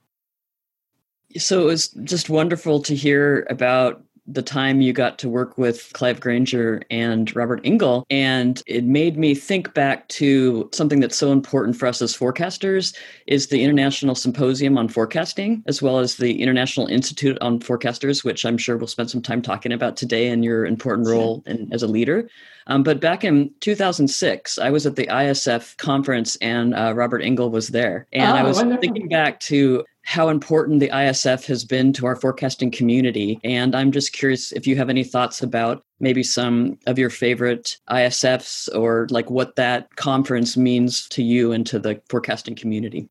So 1.37 1.63
it 1.63 1.65
was 1.65 1.89
just 2.03 2.29
wonderful 2.29 2.81
to 2.83 2.95
hear 2.95 3.45
about 3.49 4.03
the 4.31 4.41
time 4.41 4.81
you 4.81 4.93
got 4.93 5.17
to 5.19 5.29
work 5.29 5.57
with 5.57 5.91
Clive 5.93 6.19
Granger 6.19 6.81
and 6.89 7.36
Robert 7.36 7.62
Engle. 7.63 8.05
And 8.09 8.62
it 8.67 8.83
made 8.83 9.17
me 9.17 9.33
think 9.33 9.74
back 9.74 10.07
to 10.09 10.69
something 10.71 11.00
that's 11.00 11.17
so 11.17 11.31
important 11.31 11.75
for 11.75 11.88
us 11.88 12.01
as 12.01 12.15
forecasters 12.15 12.95
is 13.27 13.48
the 13.48 13.63
International 13.63 14.15
Symposium 14.15 14.77
on 14.77 14.88
Forecasting, 14.88 15.63
as 15.67 15.81
well 15.81 16.00
as 16.00 16.17
the 16.17 16.41
International 16.41 16.88
Institute 16.88 17.38
on 17.41 17.59
Forecasters, 17.59 18.24
which 18.24 18.45
I'm 18.45 18.57
sure 18.57 18.77
we'll 18.77 18.88
spend 18.88 19.09
some 19.09 19.21
time 19.21 19.41
talking 19.41 19.71
about 19.71 19.98
today 19.98 20.29
and 20.29 20.43
your 20.43 20.65
important 20.65 21.07
role 21.07 21.43
in, 21.48 21.67
as 21.71 21.81
a 21.81 21.88
leader. 21.88 22.29
Um, 22.67 22.83
but 22.83 23.01
back 23.01 23.24
in 23.24 23.51
2006, 23.62 24.59
I 24.59 24.69
was 24.69 24.86
at 24.86 24.95
the 24.95 25.07
ISF 25.07 25.75
conference 25.77 26.36
and 26.38 26.75
uh, 26.75 26.93
Robert 26.95 27.24
Engle 27.24 27.50
was 27.50 27.69
there. 27.69 28.05
And 28.13 28.31
oh, 28.31 28.36
I 28.36 28.43
was 28.43 28.57
wonderful. 28.57 28.81
thinking 28.81 29.07
back 29.09 29.39
to 29.41 29.83
how 30.09 30.29
important 30.29 30.79
the 30.79 30.89
ISF 30.89 31.45
has 31.45 31.63
been 31.63 31.93
to 31.93 32.07
our 32.07 32.15
forecasting 32.15 32.71
community. 32.71 33.39
And 33.43 33.75
I'm 33.75 33.91
just 33.91 34.11
curious 34.11 34.51
if 34.51 34.65
you 34.65 34.75
have 34.75 34.89
any 34.89 35.03
thoughts 35.03 35.43
about 35.43 35.83
maybe 35.99 36.23
some 36.23 36.79
of 36.87 36.97
your 36.97 37.11
favorite 37.11 37.77
ISFs 37.91 38.75
or 38.75 39.05
like 39.11 39.29
what 39.29 39.55
that 39.57 39.95
conference 39.97 40.57
means 40.57 41.07
to 41.09 41.21
you 41.21 41.51
and 41.51 41.63
to 41.67 41.77
the 41.77 42.01
forecasting 42.09 42.55
community. 42.55 43.07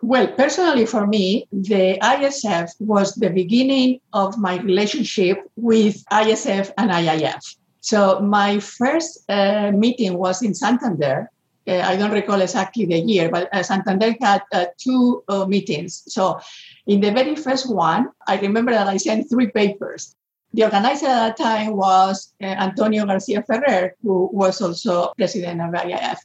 Well, 0.00 0.26
personally, 0.28 0.86
for 0.86 1.06
me, 1.06 1.46
the 1.52 1.98
ISF 2.00 2.70
was 2.80 3.14
the 3.16 3.28
beginning 3.28 4.00
of 4.14 4.38
my 4.38 4.58
relationship 4.60 5.36
with 5.56 6.02
ISF 6.10 6.70
and 6.78 6.90
IIF. 6.90 7.56
So, 7.82 8.20
my 8.20 8.58
first 8.58 9.22
uh, 9.28 9.70
meeting 9.70 10.16
was 10.16 10.40
in 10.42 10.54
Santander. 10.54 11.30
Uh, 11.68 11.82
I 11.84 11.96
don't 11.96 12.12
recall 12.12 12.40
exactly 12.40 12.86
the 12.86 12.98
year, 12.98 13.28
but 13.30 13.52
uh, 13.52 13.62
Santander 13.62 14.16
had 14.20 14.42
uh, 14.52 14.66
two 14.78 15.22
meetings. 15.46 16.02
So, 16.08 16.40
in 16.86 17.00
the 17.00 17.12
very 17.12 17.36
first 17.36 17.68
one, 17.68 18.08
I 18.26 18.40
remember 18.40 18.72
that 18.72 18.88
I 18.88 18.96
sent 18.96 19.28
three 19.28 19.48
papers. 19.48 20.16
The 20.54 20.64
organizer 20.64 21.06
at 21.06 21.36
that 21.36 21.36
time 21.36 21.76
was 21.76 22.32
Antonio 22.40 23.04
Garcia 23.04 23.42
Ferrer, 23.42 23.94
who 24.02 24.30
was 24.32 24.62
also 24.62 25.12
president 25.18 25.60
of 25.60 25.74
IIF. 25.74 26.16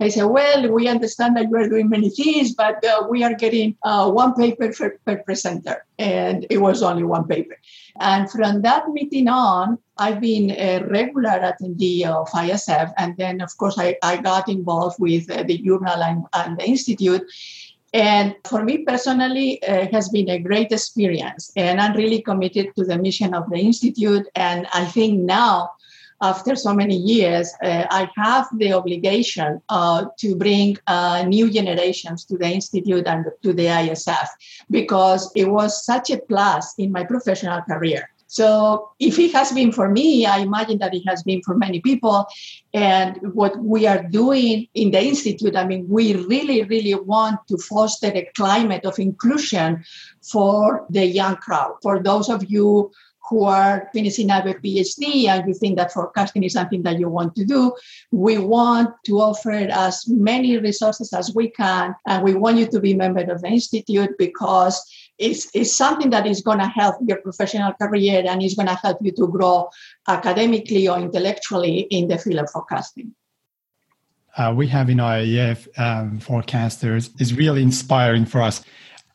I 0.00 0.08
said, 0.08 0.24
well, 0.24 0.70
we 0.70 0.88
understand 0.88 1.36
that 1.36 1.48
you 1.48 1.56
are 1.56 1.68
doing 1.68 1.88
many 1.88 2.10
things, 2.10 2.54
but 2.54 2.84
uh, 2.84 3.06
we 3.08 3.22
are 3.22 3.34
getting 3.34 3.76
uh, 3.84 4.10
one 4.10 4.34
paper 4.34 4.72
per, 4.72 4.98
per 5.04 5.18
presenter. 5.18 5.84
And 5.98 6.46
it 6.50 6.58
was 6.58 6.82
only 6.82 7.04
one 7.04 7.28
paper. 7.28 7.56
And 8.00 8.30
from 8.30 8.62
that 8.62 8.88
meeting 8.88 9.28
on, 9.28 9.78
I've 9.98 10.20
been 10.20 10.50
a 10.50 10.82
regular 10.86 11.30
attendee 11.30 12.06
of 12.06 12.28
ISF. 12.30 12.92
And 12.96 13.16
then, 13.16 13.40
of 13.40 13.56
course, 13.58 13.78
I, 13.78 13.96
I 14.02 14.16
got 14.16 14.48
involved 14.48 14.96
with 14.98 15.30
uh, 15.30 15.42
the 15.42 15.58
journal 15.58 16.02
and, 16.02 16.24
and, 16.32 16.58
the 16.58 16.66
institute. 16.66 17.22
And 17.92 18.34
for 18.48 18.64
me 18.64 18.78
personally, 18.78 19.62
uh, 19.62 19.82
it 19.82 19.92
has 19.92 20.08
been 20.08 20.30
a 20.30 20.38
great 20.38 20.72
experience. 20.72 21.52
And 21.54 21.80
I'm 21.80 21.94
really 21.94 22.22
committed 22.22 22.74
to 22.76 22.84
the 22.84 22.96
mission 22.96 23.34
of 23.34 23.50
the 23.50 23.58
institute. 23.58 24.26
And 24.34 24.66
I 24.72 24.86
think 24.86 25.20
now, 25.20 25.70
after 26.22 26.54
so 26.54 26.72
many 26.72 26.96
years, 26.96 27.52
uh, 27.62 27.84
I 27.90 28.08
have 28.16 28.46
the 28.56 28.72
obligation 28.72 29.60
uh, 29.68 30.06
to 30.20 30.36
bring 30.36 30.78
uh, 30.86 31.24
new 31.26 31.50
generations 31.50 32.24
to 32.26 32.38
the 32.38 32.46
Institute 32.46 33.06
and 33.06 33.26
to 33.42 33.52
the 33.52 33.66
ISF 33.66 34.28
because 34.70 35.30
it 35.34 35.50
was 35.50 35.84
such 35.84 36.10
a 36.10 36.18
plus 36.18 36.74
in 36.78 36.92
my 36.92 37.04
professional 37.04 37.60
career. 37.62 38.08
So 38.32 38.88
if 38.98 39.18
it 39.18 39.32
has 39.32 39.52
been 39.52 39.72
for 39.72 39.90
me, 39.90 40.24
I 40.24 40.38
imagine 40.38 40.78
that 40.78 40.94
it 40.94 41.02
has 41.06 41.22
been 41.22 41.42
for 41.42 41.54
many 41.54 41.80
people. 41.80 42.24
And 42.72 43.18
what 43.34 43.58
we 43.58 43.86
are 43.86 44.02
doing 44.04 44.68
in 44.72 44.90
the 44.90 45.04
Institute, 45.04 45.54
I 45.54 45.66
mean, 45.66 45.86
we 45.86 46.14
really, 46.14 46.62
really 46.62 46.94
want 46.94 47.40
to 47.48 47.58
foster 47.58 48.06
a 48.06 48.30
climate 48.34 48.86
of 48.86 48.98
inclusion 48.98 49.84
for 50.22 50.86
the 50.88 51.04
young 51.04 51.36
crowd. 51.36 51.74
For 51.82 52.02
those 52.02 52.30
of 52.30 52.50
you 52.50 52.90
who 53.28 53.44
are 53.44 53.88
finishing 53.92 54.30
up 54.30 54.46
a 54.46 54.54
PhD 54.54 55.26
and 55.26 55.46
you 55.46 55.54
think 55.54 55.76
that 55.76 55.92
forecasting 55.92 56.42
is 56.42 56.52
something 56.52 56.82
that 56.82 56.98
you 56.98 57.08
want 57.08 57.34
to 57.36 57.44
do, 57.44 57.72
we 58.10 58.38
want 58.38 58.90
to 59.06 59.20
offer 59.20 59.52
as 59.52 60.08
many 60.08 60.58
resources 60.58 61.12
as 61.12 61.34
we 61.34 61.50
can. 61.50 61.94
And 62.06 62.24
we 62.24 62.34
want 62.34 62.58
you 62.58 62.66
to 62.66 62.80
be 62.80 62.92
a 62.92 62.96
member 62.96 63.20
of 63.20 63.42
the 63.42 63.48
Institute 63.48 64.10
because 64.18 64.82
it's, 65.18 65.48
it's 65.54 65.74
something 65.74 66.10
that 66.10 66.26
is 66.26 66.40
going 66.40 66.58
to 66.58 66.66
help 66.66 66.96
your 67.06 67.18
professional 67.18 67.72
career 67.74 68.24
and 68.26 68.42
is 68.42 68.54
going 68.54 68.68
to 68.68 68.74
help 68.74 68.98
you 69.00 69.12
to 69.12 69.28
grow 69.28 69.70
academically 70.08 70.88
or 70.88 70.98
intellectually 70.98 71.80
in 71.90 72.08
the 72.08 72.18
field 72.18 72.40
of 72.40 72.50
forecasting. 72.50 73.14
Uh, 74.36 74.52
we 74.56 74.66
have 74.66 74.88
in 74.88 74.96
IAF 74.96 75.68
um, 75.78 76.18
forecasters 76.18 77.10
is 77.20 77.34
really 77.34 77.62
inspiring 77.62 78.24
for 78.24 78.40
us. 78.40 78.64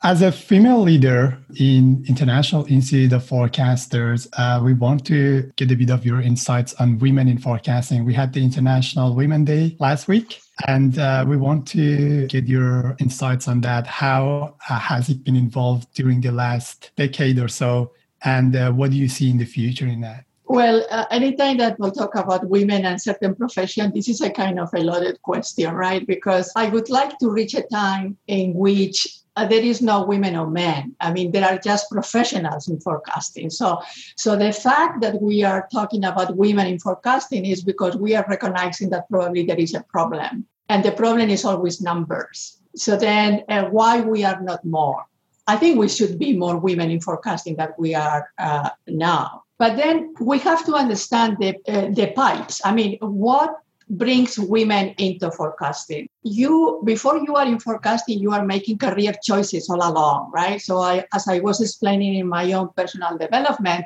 As 0.04 0.22
a 0.22 0.32
female 0.32 0.82
leader 0.82 1.40
in 1.56 2.06
International 2.08 2.64
Institute 2.68 3.14
of 3.14 3.24
Forecasters, 3.24 4.28
uh, 4.38 4.62
we 4.64 4.76
want 4.76 5.04
to 5.08 5.52
get 5.56 5.72
a 5.72 5.76
bit 5.76 5.90
of 5.90 6.06
your 6.06 6.22
insights 6.22 6.76
on 6.76 7.00
women 7.00 7.28
in 7.28 7.40
forecasting. 7.40 8.06
We 8.06 8.14
had 8.14 8.32
the 8.32 8.44
International 8.44 9.16
Women 9.16 9.44
Day 9.44 9.76
last 9.80 10.08
week, 10.08 10.40
and 10.68 11.00
uh, 11.00 11.26
we 11.28 11.36
want 11.36 11.68
to 11.70 12.28
get 12.28 12.48
your 12.48 12.96
insights 13.00 13.48
on 13.48 13.62
that. 13.62 13.88
How 13.88 14.56
uh, 14.70 14.78
has 14.78 15.10
it 15.10 15.24
been 15.24 15.36
involved 15.36 15.92
during 15.96 16.22
the 16.22 16.32
last 16.32 16.92
decade 16.96 17.40
or 17.40 17.48
so? 17.48 17.92
And 18.24 18.56
uh, 18.56 18.72
what 18.74 18.92
do 18.92 18.98
you 18.98 19.10
see 19.10 19.32
in 19.32 19.40
the 19.40 19.46
future 19.46 19.88
in 19.88 20.02
that? 20.02 20.26
Well, 20.46 20.86
uh, 20.90 21.06
anytime 21.12 21.58
that 21.58 21.78
we 21.80 21.92
talk 21.92 22.16
about 22.16 22.48
women 22.48 22.86
and 22.86 23.02
certain 23.02 23.36
profession, 23.36 23.92
this 23.94 24.08
is 24.08 24.22
a 24.22 24.30
kind 24.30 24.60
of 24.60 24.70
a 24.74 24.80
loaded 24.80 25.22
question, 25.22 25.74
right? 25.74 26.06
Because 26.06 26.52
I 26.56 26.70
would 26.70 26.90
like 26.90 27.18
to 27.18 27.30
reach 27.30 27.54
a 27.54 27.64
time 27.64 28.18
in 28.28 28.54
which 28.54 29.08
uh, 29.38 29.46
there 29.46 29.62
is 29.62 29.82
no 29.82 30.04
women 30.04 30.36
or 30.36 30.50
men. 30.50 30.96
I 31.00 31.14
mean, 31.14 31.32
there 31.32 31.46
are 31.46 31.58
just 31.58 31.92
professionals 31.92 32.68
in 32.68 32.80
forecasting. 32.80 33.50
So, 33.52 33.80
so 34.16 34.36
the 34.36 34.52
fact 34.52 35.02
that 35.02 35.22
we 35.22 35.44
are 35.44 35.70
talking 35.72 36.04
about 36.04 36.36
women 36.36 36.66
in 36.68 36.80
forecasting 36.80 37.46
is 37.46 37.64
because 37.64 37.96
we 37.96 38.16
are 38.16 38.26
recognizing 38.28 38.90
that 38.90 39.08
probably 39.10 39.46
there 39.46 39.60
is 39.60 39.76
a 39.76 39.84
problem, 39.84 40.46
and 40.70 40.84
the 40.84 40.92
problem 40.92 41.30
is 41.30 41.46
always 41.46 41.82
numbers. 41.82 42.58
So 42.76 42.98
then, 42.98 43.44
uh, 43.48 43.66
why 43.66 44.02
we 44.02 44.26
are 44.26 44.42
not 44.42 44.66
more? 44.66 45.06
I 45.48 45.56
think 45.56 45.78
we 45.78 45.88
should 45.88 46.20
be 46.20 46.36
more 46.36 46.58
women 46.58 46.92
in 46.92 47.00
forecasting 47.00 47.56
than 47.56 47.70
we 47.78 47.96
are 47.96 48.30
uh, 48.38 48.70
now. 48.88 49.44
But 49.60 49.78
then 49.78 50.14
we 50.20 50.40
have 50.40 50.66
to 50.66 50.74
understand 50.76 51.38
the 51.40 51.56
uh, 51.68 51.90
the 51.94 52.08
pipes. 52.12 52.62
I 52.66 52.74
mean, 52.74 52.98
what 53.02 53.58
brings 53.90 54.38
women 54.38 54.94
into 54.98 55.32
forecasting. 55.32 56.08
You, 56.24 56.82
before 56.84 57.18
you 57.18 57.36
are 57.36 57.46
in 57.46 57.60
forecasting, 57.60 58.20
you 58.20 58.32
are 58.32 58.46
making 58.46 58.78
career 58.78 59.14
choices 59.24 59.70
all 59.70 59.78
along, 59.78 60.32
right? 60.34 60.62
So, 60.62 60.80
I, 60.80 61.06
as 61.14 61.28
I 61.28 61.40
was 61.40 61.62
explaining 61.62 62.16
in 62.16 62.28
my 62.28 62.52
own 62.54 62.70
personal 62.76 63.18
development, 63.18 63.86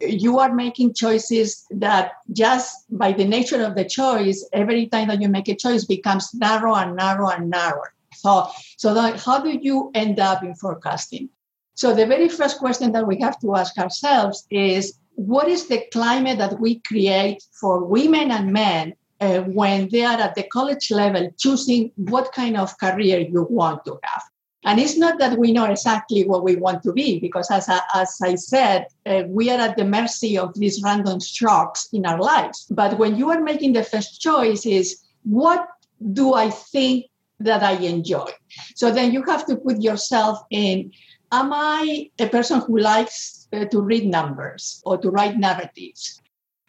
you 0.00 0.38
are 0.38 0.52
making 0.52 0.94
choices 0.94 1.64
that 1.70 2.12
just 2.32 2.84
by 2.90 3.12
the 3.12 3.24
nature 3.24 3.64
of 3.64 3.74
the 3.74 3.84
choice, 3.84 4.46
every 4.52 4.86
time 4.88 5.08
that 5.08 5.22
you 5.22 5.28
make 5.28 5.48
a 5.48 5.54
choice 5.54 5.84
becomes 5.84 6.34
narrow 6.34 6.74
and 6.74 6.96
narrow 6.96 7.28
and 7.28 7.48
narrower. 7.50 7.94
So, 8.12 8.48
so 8.76 8.94
how 9.16 9.40
do 9.40 9.50
you 9.50 9.90
end 9.94 10.20
up 10.20 10.42
in 10.42 10.54
forecasting? 10.54 11.30
So 11.74 11.94
the 11.94 12.06
very 12.06 12.28
first 12.28 12.58
question 12.58 12.92
that 12.92 13.06
we 13.06 13.20
have 13.20 13.38
to 13.40 13.54
ask 13.54 13.78
ourselves 13.78 14.46
is 14.50 14.98
what 15.14 15.48
is 15.48 15.68
the 15.68 15.84
climate 15.92 16.38
that 16.38 16.58
we 16.60 16.80
create 16.80 17.42
for 17.60 17.84
women 17.84 18.30
and 18.30 18.52
men 18.52 18.94
uh, 19.20 19.40
when 19.40 19.88
they 19.90 20.04
are 20.04 20.18
at 20.18 20.34
the 20.34 20.44
college 20.44 20.90
level 20.90 21.30
choosing 21.38 21.90
what 21.96 22.32
kind 22.32 22.56
of 22.56 22.78
career 22.78 23.18
you 23.20 23.46
want 23.48 23.84
to 23.84 23.98
have. 24.02 24.22
And 24.64 24.80
it's 24.80 24.98
not 24.98 25.20
that 25.20 25.38
we 25.38 25.52
know 25.52 25.66
exactly 25.66 26.24
what 26.26 26.42
we 26.42 26.56
want 26.56 26.82
to 26.82 26.92
be, 26.92 27.20
because 27.20 27.50
as 27.52 27.68
I, 27.68 27.80
as 27.94 28.18
I 28.20 28.34
said, 28.34 28.86
uh, 29.06 29.22
we 29.28 29.48
are 29.48 29.60
at 29.60 29.76
the 29.76 29.84
mercy 29.84 30.36
of 30.36 30.54
these 30.54 30.82
random 30.82 31.20
shocks 31.20 31.88
in 31.92 32.04
our 32.04 32.20
lives. 32.20 32.66
But 32.70 32.98
when 32.98 33.16
you 33.16 33.30
are 33.30 33.40
making 33.40 33.74
the 33.74 33.84
first 33.84 34.20
choice, 34.20 34.66
is 34.66 35.04
what 35.22 35.68
do 36.12 36.34
I 36.34 36.50
think 36.50 37.06
that 37.38 37.62
I 37.62 37.74
enjoy? 37.74 38.28
So 38.74 38.90
then 38.90 39.12
you 39.12 39.22
have 39.24 39.46
to 39.46 39.56
put 39.56 39.80
yourself 39.80 40.42
in 40.50 40.90
Am 41.32 41.52
I 41.52 42.10
a 42.18 42.28
person 42.28 42.60
who 42.60 42.78
likes 42.78 43.48
uh, 43.52 43.64
to 43.66 43.80
read 43.80 44.06
numbers 44.06 44.80
or 44.84 44.96
to 44.98 45.10
write 45.10 45.36
narratives? 45.36 46.20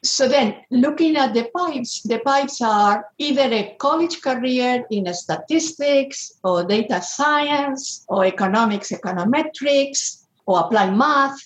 So 0.10 0.28
then, 0.28 0.56
looking 0.72 1.18
at 1.18 1.34
the 1.34 1.50
pipes, 1.56 2.02
the 2.04 2.20
pipes 2.20 2.62
are 2.62 3.06
either 3.18 3.44
a 3.44 3.76
college 3.80 4.22
career 4.22 4.86
in 4.90 5.12
statistics 5.14 6.34
or 6.44 6.64
data 6.64 7.02
science 7.02 8.06
or 8.08 8.26
economics, 8.26 8.92
econometrics 8.92 10.26
or 10.46 10.62
applied 10.62 10.96
math. 10.96 11.38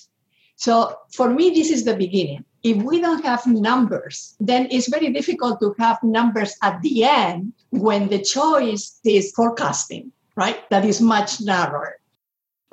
So 0.56 0.96
for 1.13 1.30
me, 1.30 1.50
this 1.50 1.72
is 1.72 1.86
the 1.86 1.96
beginning. 1.96 2.46
If 2.63 2.77
we 2.84 3.01
don't 3.01 3.25
have 3.25 3.48
numbers, 3.48 4.36
then 4.39 4.68
it's 4.70 4.88
very 4.88 5.12
difficult 5.12 5.60
to 5.62 5.74
have 5.80 5.98
numbers 6.03 6.56
at 6.62 6.82
the 6.82 7.03
end 7.03 7.53
when 7.72 8.10
the 8.10 8.22
choice 8.22 9.00
is 9.03 9.32
forecasting, 9.32 10.12
right? 10.36 10.70
That 10.70 10.86
is 10.86 11.01
much 11.01 11.41
narrower. 11.41 12.00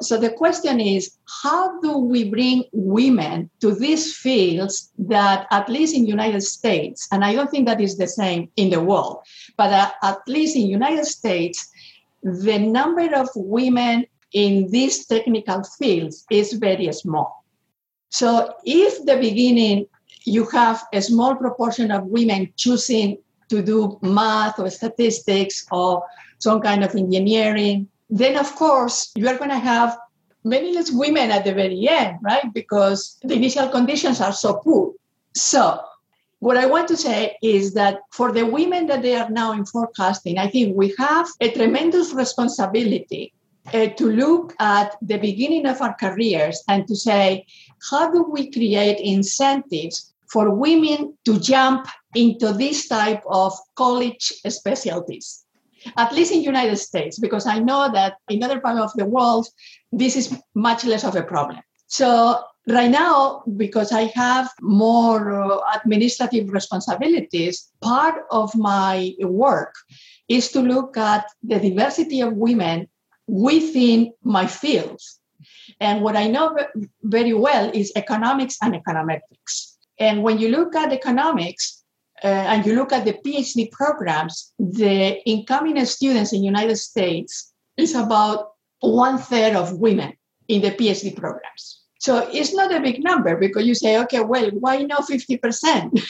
So 0.01 0.17
the 0.17 0.31
question 0.31 0.79
is, 0.81 1.17
how 1.43 1.81
do 1.81 1.99
we 1.99 2.31
bring 2.31 2.65
women 2.73 3.51
to 3.61 3.75
these 3.75 4.17
fields 4.17 4.93
that, 4.99 5.47
at 5.51 5.69
least 5.69 5.97
in 5.97 6.07
United 6.07 6.43
States, 6.43 7.09
and 7.11 7.25
I 7.25 7.35
don't 7.35 7.51
think 7.51 7.67
that 7.67 7.81
is 7.81 7.97
the 7.97 8.07
same 8.07 8.49
in 8.57 8.71
the 8.71 8.81
world, 8.81 9.19
but 9.57 9.73
uh, 9.73 9.91
at 10.03 10.19
least 10.29 10.55
in 10.57 10.67
United 10.67 11.05
States, 11.05 11.69
the 12.23 12.59
number 12.59 13.13
of 13.15 13.29
women 13.35 14.07
in 14.33 14.71
these 14.71 15.07
technical 15.07 15.65
fields 15.65 16.25
is 16.31 16.53
very 16.53 16.93
small. 16.93 17.45
So 18.11 18.55
if 18.65 19.05
the 19.05 19.17
beginning 19.17 19.87
you 20.25 20.45
have 20.51 20.85
a 20.93 21.01
small 21.01 21.35
proportion 21.35 21.91
of 21.91 22.05
women 22.05 22.53
choosing 22.57 23.19
to 23.49 23.63
do 23.63 23.99
math 24.03 24.59
or 24.59 24.69
statistics 24.71 25.67
or 25.71 26.05
some 26.39 26.61
kind 26.61 26.85
of 26.85 26.95
engineering 26.95 27.89
then 28.11 28.37
of 28.37 28.55
course 28.55 29.11
you 29.15 29.29
are 29.29 29.37
going 29.37 29.51
to 29.51 29.59
have 29.59 29.99
many 30.45 30.73
less 30.73 30.91
women 30.91 31.31
at 31.31 31.45
the 31.45 31.53
very 31.53 31.89
end, 31.89 32.19
right? 32.23 32.53
Because 32.55 33.19
the 33.23 33.35
initial 33.35 33.69
conditions 33.69 34.21
are 34.21 34.33
so 34.33 34.55
poor. 34.55 34.93
So 35.35 35.81
what 36.41 36.57
I 36.57 36.67
want 36.67 36.89
to 36.89 36.97
say 36.97 37.37
is 37.43 37.75
that 37.75 38.01
for 38.13 38.33
the 38.33 38.47
women 38.47 38.87
that 38.87 39.03
they 39.03 39.17
are 39.17 39.29
now 39.29 39.53
in 39.53 39.67
forecasting, 39.67 40.39
I 40.39 40.49
think 40.49 40.77
we 40.77 40.95
have 40.99 41.29
a 41.41 41.51
tremendous 41.51 42.13
responsibility 42.13 43.33
uh, 43.75 43.89
to 43.89 44.11
look 44.11 44.55
at 44.61 44.97
the 45.03 45.19
beginning 45.19 45.67
of 45.67 45.81
our 45.83 45.95
careers 45.95 46.63
and 46.69 46.87
to 46.87 46.97
say, 46.97 47.45
how 47.91 48.11
do 48.11 48.23
we 48.23 48.51
create 48.51 49.01
incentives 49.01 50.15
for 50.31 50.55
women 50.55 51.17
to 51.25 51.39
jump 51.41 51.89
into 52.15 52.53
this 52.53 52.89
type 52.89 53.23
of 53.27 53.53
college 53.75 54.33
specialties? 54.49 55.45
At 55.97 56.13
least 56.13 56.33
in 56.33 56.43
United 56.43 56.77
States, 56.77 57.19
because 57.19 57.47
I 57.47 57.59
know 57.59 57.91
that 57.93 58.17
in 58.29 58.43
other 58.43 58.61
parts 58.61 58.81
of 58.81 58.93
the 58.95 59.07
world, 59.07 59.49
this 59.93 60.17
is 60.17 60.37
much 60.55 60.85
less 60.85 61.05
of 61.05 61.17
a 61.17 61.23
problem. 61.23 61.61
So 61.87 62.43
right 62.69 62.91
now, 62.91 63.43
because 63.57 63.93
I 63.93 64.13
have 64.15 64.51
more 64.61 65.33
uh, 65.33 65.61
administrative 65.83 66.51
responsibilities, 66.51 67.71
part 67.81 68.25
of 68.31 68.55
my 68.55 69.15
work 69.21 69.75
is 70.29 70.53
to 70.53 70.61
look 70.61 70.97
at 70.97 71.27
the 71.43 71.59
diversity 71.59 72.21
of 72.21 72.35
women 72.35 72.89
within 73.27 74.13
my 74.23 74.47
fields. 74.47 75.19
And 75.81 76.03
what 76.03 76.17
I 76.17 76.29
know 76.29 76.57
very 77.03 77.33
well 77.33 77.71
is 77.73 77.93
economics 77.97 78.57
and 78.61 78.75
econometrics. 78.75 79.77
And 79.99 80.23
when 80.23 80.39
you 80.39 80.49
look 80.49 80.75
at 80.75 80.93
economics 80.93 81.78
uh, 82.25 82.27
and 82.27 82.67
you 82.67 82.75
look 82.75 82.93
at 82.93 83.05
the 83.05 83.15
PhD 83.15 83.71
programs, 83.71 84.53
the 84.59 85.23
incoming 85.29 85.85
students 85.85 86.33
in 86.33 86.41
the 86.41 86.47
United 86.47 86.77
States 86.77 87.53
is 87.77 87.95
about 87.95 88.53
one 88.81 89.19
third 89.19 89.55
of 89.55 89.79
women 89.79 90.13
in 90.49 90.63
the 90.63 90.71
PhD 90.71 91.17
programs. 91.17 91.81
So 92.01 92.29
it's 92.33 92.55
not 92.55 92.73
a 92.73 92.81
big 92.81 93.03
number 93.03 93.37
because 93.37 93.67
you 93.67 93.75
say, 93.75 93.99
okay, 94.03 94.21
well, 94.21 94.51
why 94.51 94.79
not 94.83 95.09
50%? 95.09 96.01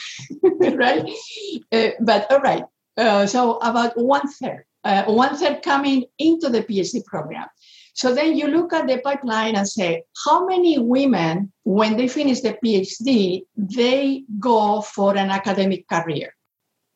right? 0.77 1.09
Uh, 1.71 1.89
but 1.99 2.31
all 2.31 2.39
right. 2.39 2.63
Uh, 2.95 3.25
so 3.25 3.57
about 3.57 3.97
one 3.97 4.27
third, 4.27 4.65
uh, 4.83 5.05
one 5.05 5.35
third 5.35 5.63
coming 5.63 6.05
into 6.19 6.49
the 6.49 6.61
PhD 6.61 7.03
program. 7.05 7.47
So 7.99 8.15
then 8.15 8.37
you 8.37 8.47
look 8.47 8.71
at 8.71 8.87
the 8.87 8.99
pipeline 8.99 9.57
and 9.57 9.67
say, 9.67 10.03
how 10.23 10.47
many 10.47 10.79
women, 10.79 11.51
when 11.63 11.97
they 11.97 12.07
finish 12.07 12.39
the 12.39 12.57
PhD, 12.63 13.43
they 13.57 14.23
go 14.39 14.79
for 14.79 15.17
an 15.17 15.29
academic 15.29 15.85
career? 15.89 16.33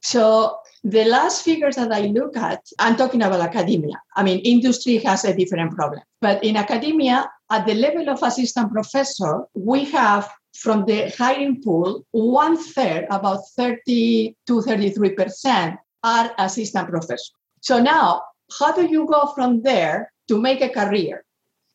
So 0.02 0.60
the 0.82 1.04
last 1.04 1.44
figures 1.44 1.76
that 1.76 1.92
I 1.92 2.04
look 2.06 2.38
at, 2.38 2.62
I'm 2.80 2.96
talking 2.96 3.22
about 3.22 3.42
academia. 3.42 4.02
I 4.16 4.24
mean, 4.24 4.40
industry 4.46 4.96
has 5.00 5.26
a 5.26 5.36
different 5.36 5.76
problem. 5.76 6.04
But 6.22 6.42
in 6.42 6.56
academia, 6.56 7.30
at 7.52 7.66
the 7.66 7.74
level 7.74 8.10
of 8.10 8.24
assistant 8.24 8.72
professor, 8.72 9.44
we 9.54 9.84
have 9.92 10.32
from 10.56 10.86
the 10.86 11.10
hiring 11.18 11.62
pool, 11.62 12.06
one 12.12 12.56
third, 12.56 13.08
about 13.10 13.42
30 13.58 14.38
to 14.48 14.54
33% 14.62 15.78
are 16.06 16.32
assistant 16.38 16.88
professors. 16.88 17.34
So 17.60 17.82
now, 17.82 18.22
how 18.58 18.72
do 18.72 18.88
you 18.88 19.06
go 19.06 19.34
from 19.36 19.64
there 19.64 20.13
to 20.34 20.42
make 20.42 20.62
a 20.62 20.70
career? 20.70 21.24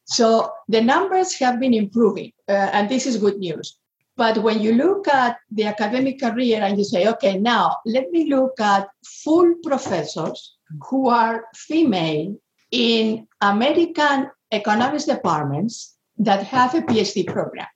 So 0.04 0.50
the 0.68 0.80
numbers 0.80 1.34
have 1.38 1.60
been 1.60 1.74
improving, 1.74 2.32
uh, 2.48 2.70
and 2.72 2.88
this 2.88 3.06
is 3.06 3.16
good 3.18 3.38
news. 3.38 3.78
But 4.16 4.38
when 4.38 4.60
you 4.60 4.72
look 4.72 5.06
at 5.06 5.36
the 5.50 5.64
academic 5.64 6.18
career 6.20 6.60
and 6.60 6.76
you 6.76 6.84
say, 6.84 7.06
okay, 7.06 7.38
now 7.38 7.76
let 7.86 8.10
me 8.10 8.28
look 8.28 8.58
at 8.60 8.88
full 9.04 9.54
professors 9.62 10.56
who 10.88 11.08
are 11.08 11.44
female 11.54 12.36
in 12.72 13.28
American 13.40 14.30
economics 14.50 15.04
departments 15.04 15.94
that 16.18 16.42
have 16.42 16.74
a 16.74 16.82
PhD 16.82 17.26
program. 17.26 17.68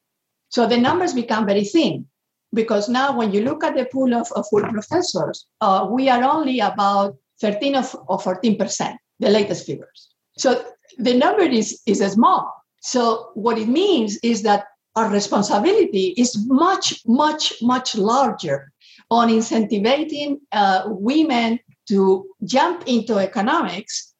So 0.48 0.66
the 0.66 0.76
numbers 0.76 1.12
become 1.12 1.46
very 1.46 1.64
thin 1.64 2.06
because 2.52 2.88
now 2.88 3.16
when 3.16 3.32
you 3.32 3.42
look 3.42 3.62
at 3.62 3.76
the 3.76 3.84
pool 3.84 4.12
of, 4.14 4.26
of 4.32 4.46
full 4.50 4.62
professors, 4.62 5.46
uh, 5.60 5.86
we 5.88 6.08
are 6.08 6.24
only 6.24 6.58
about 6.58 7.16
13 7.40 7.76
or 7.76 8.18
14%, 8.18 8.96
the 9.20 9.30
latest 9.30 9.64
figures. 9.64 10.11
So 10.42 10.64
the 10.98 11.14
number 11.14 11.42
is, 11.42 11.80
is 11.86 12.00
small. 12.00 12.52
So 12.80 13.30
what 13.34 13.58
it 13.58 13.68
means 13.68 14.18
is 14.24 14.42
that 14.42 14.64
our 14.96 15.08
responsibility 15.08 16.14
is 16.18 16.36
much, 16.48 17.00
much, 17.06 17.54
much 17.62 17.94
larger 17.94 18.72
on 19.08 19.28
incentivizing 19.28 20.40
uh, 20.50 20.82
women 20.86 21.60
to 21.90 22.26
jump 22.42 22.82
into 22.88 23.18
economics. 23.18 24.12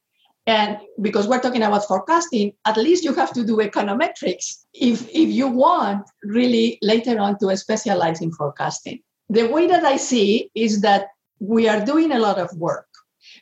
And 0.47 0.79
because 1.01 1.27
we're 1.27 1.41
talking 1.41 1.65
about 1.65 1.87
forecasting, 1.87 2.53
at 2.67 2.77
least 2.77 3.03
you 3.03 3.15
have 3.15 3.33
to 3.33 3.45
do 3.45 3.57
econometrics 3.57 4.65
if, 4.73 5.09
if 5.09 5.29
you 5.29 5.49
want 5.49 6.09
really 6.23 6.79
later 6.83 7.19
on 7.19 7.37
to 7.41 7.57
specialize 7.57 8.23
in 8.23 8.31
forecasting. 8.31 9.01
The 9.29 9.49
way 9.49 9.67
that 9.67 9.85
I 9.85 9.97
see 9.97 10.51
is 10.55 10.83
that 10.83 11.09
we 11.41 11.69
are 11.69 11.85
doing 11.85 12.13
a 12.13 12.21
lot 12.21 12.39
of 12.39 12.57
work. 12.57 12.87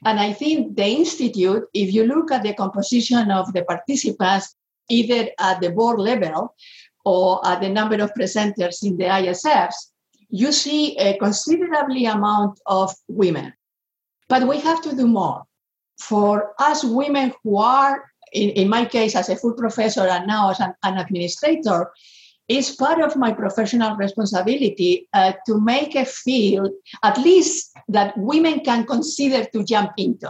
And 0.05 0.19
I 0.19 0.33
think 0.33 0.77
the 0.77 0.87
Institute, 0.87 1.65
if 1.75 1.93
you 1.93 2.05
look 2.05 2.31
at 2.31 2.43
the 2.43 2.55
composition 2.55 3.31
of 3.31 3.53
the 3.53 3.65
participants, 3.65 4.55
either 4.89 5.31
at 5.39 5.61
the 5.61 5.71
board 5.71 6.01
level 6.01 6.55
or 7.05 7.47
at 7.47 7.61
the 7.61 7.69
number 7.69 7.97
of 8.03 8.13
presenters 8.15 8.83
in 8.83 8.97
the 8.97 9.05
ISFs, 9.05 9.75
you 10.31 10.53
see 10.53 10.97
a 10.97 11.19
considerably 11.19 12.07
amount 12.07 12.61
of 12.67 12.95
women. 13.09 13.53
But 14.29 14.47
we 14.47 14.61
have 14.61 14.81
to 14.83 14.95
do 14.95 15.07
more. 15.07 15.43
For 15.99 16.55
us 16.59 16.83
women 16.83 17.35
who 17.43 17.59
are, 17.59 18.05
in, 18.33 18.51
in 18.51 18.69
my 18.69 18.85
case, 18.85 19.15
as 19.15 19.29
a 19.29 19.37
full 19.37 19.53
professor 19.53 20.07
and 20.07 20.27
now 20.27 20.51
as 20.51 20.61
an, 20.61 20.73
an 20.83 20.99
administrator, 20.99 21.91
it's 22.51 22.75
part 22.75 23.01
of 23.01 23.15
my 23.15 23.33
professional 23.33 23.95
responsibility 23.95 25.09
uh, 25.13 25.33
to 25.47 25.61
make 25.61 25.95
a 25.95 26.05
field 26.05 26.73
at 27.05 27.17
least 27.17 27.71
that 27.89 28.19
women 28.19 28.59
can 28.65 28.85
consider 28.85 29.45
to 29.53 29.63
jump 29.63 29.93
into. 29.97 30.29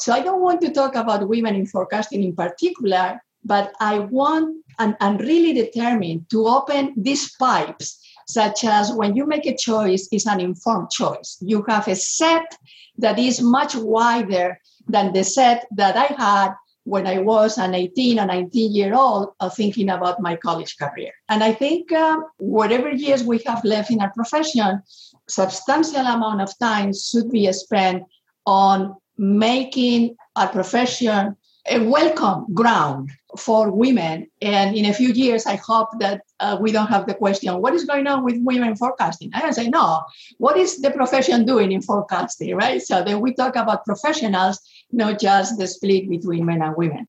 So 0.00 0.14
I 0.14 0.22
don't 0.22 0.40
want 0.40 0.62
to 0.62 0.72
talk 0.72 0.94
about 0.94 1.28
women 1.28 1.54
in 1.54 1.66
forecasting 1.66 2.24
in 2.24 2.34
particular, 2.34 3.22
but 3.44 3.74
I 3.80 3.98
want 3.98 4.64
and, 4.78 4.96
and 5.00 5.20
really 5.20 5.52
determined 5.52 6.30
to 6.30 6.46
open 6.46 6.94
these 6.96 7.36
pipes, 7.36 8.00
such 8.26 8.64
as 8.64 8.90
when 8.90 9.14
you 9.14 9.26
make 9.26 9.44
a 9.44 9.54
choice, 9.54 10.08
it's 10.10 10.26
an 10.26 10.40
informed 10.40 10.90
choice. 10.90 11.36
You 11.42 11.66
have 11.68 11.86
a 11.86 11.94
set 11.94 12.56
that 12.96 13.18
is 13.18 13.42
much 13.42 13.76
wider 13.76 14.58
than 14.88 15.12
the 15.12 15.22
set 15.22 15.66
that 15.76 15.98
I 15.98 16.14
had 16.16 16.54
when 16.84 17.06
I 17.06 17.18
was 17.18 17.58
an 17.58 17.74
18 17.74 18.18
or 18.18 18.26
19 18.26 18.74
year 18.74 18.94
old 18.94 19.34
uh, 19.40 19.48
thinking 19.48 19.88
about 19.88 20.20
my 20.20 20.36
college 20.36 20.76
career. 20.76 21.12
And 21.28 21.42
I 21.44 21.52
think 21.52 21.92
um, 21.92 22.24
whatever 22.38 22.90
years 22.90 23.22
we 23.22 23.38
have 23.46 23.64
left 23.64 23.90
in 23.90 24.00
our 24.00 24.12
profession, 24.12 24.82
substantial 25.28 26.00
amount 26.00 26.40
of 26.40 26.58
time 26.58 26.92
should 26.92 27.30
be 27.30 27.50
spent 27.52 28.04
on 28.46 28.96
making 29.16 30.16
our 30.34 30.48
profession 30.48 31.36
a 31.68 31.78
welcome 31.78 32.52
ground 32.52 33.10
for 33.38 33.70
women. 33.70 34.26
And 34.40 34.76
in 34.76 34.86
a 34.86 34.92
few 34.92 35.10
years, 35.10 35.46
I 35.46 35.56
hope 35.56 35.88
that 36.00 36.22
uh, 36.40 36.58
we 36.60 36.72
don't 36.72 36.88
have 36.88 37.06
the 37.06 37.14
question, 37.14 37.60
what 37.60 37.74
is 37.74 37.84
going 37.84 38.06
on 38.06 38.24
with 38.24 38.36
women 38.40 38.76
forecasting? 38.76 39.30
I 39.32 39.50
say, 39.52 39.68
no, 39.68 40.02
what 40.38 40.56
is 40.56 40.80
the 40.82 40.90
profession 40.90 41.46
doing 41.46 41.72
in 41.72 41.80
forecasting, 41.80 42.56
right? 42.56 42.82
So 42.82 43.04
then 43.04 43.20
we 43.20 43.32
talk 43.32 43.56
about 43.56 43.84
professionals, 43.84 44.60
not 44.92 45.20
just 45.20 45.58
the 45.58 45.66
split 45.66 46.08
between 46.08 46.46
men 46.46 46.62
and 46.62 46.76
women. 46.76 47.06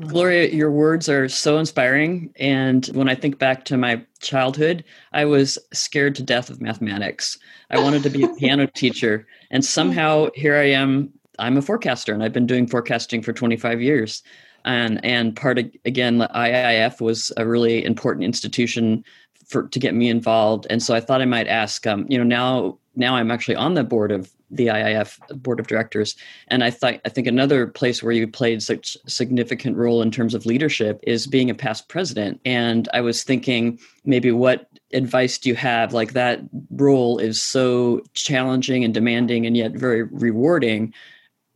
Gloria, 0.00 0.50
your 0.50 0.70
words 0.70 1.08
are 1.08 1.26
so 1.26 1.56
inspiring. 1.58 2.30
And 2.36 2.84
when 2.88 3.08
I 3.08 3.14
think 3.14 3.38
back 3.38 3.64
to 3.66 3.78
my 3.78 4.04
childhood, 4.20 4.84
I 5.12 5.24
was 5.24 5.58
scared 5.72 6.14
to 6.16 6.22
death 6.22 6.50
of 6.50 6.60
mathematics. 6.60 7.38
I 7.70 7.78
wanted 7.78 8.02
to 8.02 8.10
be 8.10 8.22
a 8.22 8.28
piano 8.28 8.66
teacher. 8.74 9.26
And 9.50 9.64
somehow 9.64 10.28
here 10.34 10.56
I 10.56 10.70
am 10.70 11.12
I'm 11.38 11.56
a 11.56 11.62
forecaster 11.62 12.12
and 12.12 12.22
I've 12.22 12.32
been 12.32 12.46
doing 12.46 12.66
forecasting 12.66 13.22
for 13.22 13.32
25 13.32 13.80
years. 13.80 14.22
And 14.66 15.02
and 15.02 15.34
part 15.34 15.58
of 15.58 15.70
again, 15.86 16.18
IIF 16.18 17.00
was 17.00 17.32
a 17.38 17.46
really 17.46 17.82
important 17.82 18.24
institution 18.24 19.02
for 19.46 19.66
to 19.68 19.78
get 19.78 19.94
me 19.94 20.10
involved. 20.10 20.66
And 20.68 20.82
so 20.82 20.94
I 20.94 21.00
thought 21.00 21.22
I 21.22 21.26
might 21.26 21.46
ask, 21.46 21.86
um, 21.86 22.04
you 22.08 22.18
know, 22.18 22.24
now 22.24 22.78
now 22.96 23.16
I'm 23.16 23.30
actually 23.30 23.56
on 23.56 23.74
the 23.74 23.84
board 23.84 24.10
of 24.10 24.30
the 24.50 24.68
IIF 24.68 25.42
board 25.42 25.60
of 25.60 25.66
directors, 25.66 26.16
and 26.48 26.64
I 26.64 26.70
thought 26.70 27.00
I 27.04 27.08
think 27.08 27.26
another 27.26 27.66
place 27.66 28.02
where 28.02 28.12
you 28.12 28.26
played 28.26 28.62
such 28.62 28.96
significant 29.06 29.76
role 29.76 30.02
in 30.02 30.10
terms 30.10 30.34
of 30.34 30.46
leadership 30.46 31.00
is 31.02 31.26
being 31.26 31.50
a 31.50 31.54
past 31.54 31.88
president. 31.88 32.40
And 32.44 32.88
I 32.94 33.00
was 33.00 33.22
thinking 33.22 33.78
maybe 34.04 34.32
what 34.32 34.68
advice 34.92 35.38
do 35.38 35.48
you 35.48 35.56
have? 35.56 35.92
Like 35.92 36.12
that 36.12 36.40
role 36.70 37.18
is 37.18 37.42
so 37.42 38.02
challenging 38.14 38.84
and 38.84 38.94
demanding, 38.94 39.46
and 39.46 39.56
yet 39.56 39.72
very 39.72 40.04
rewarding 40.04 40.94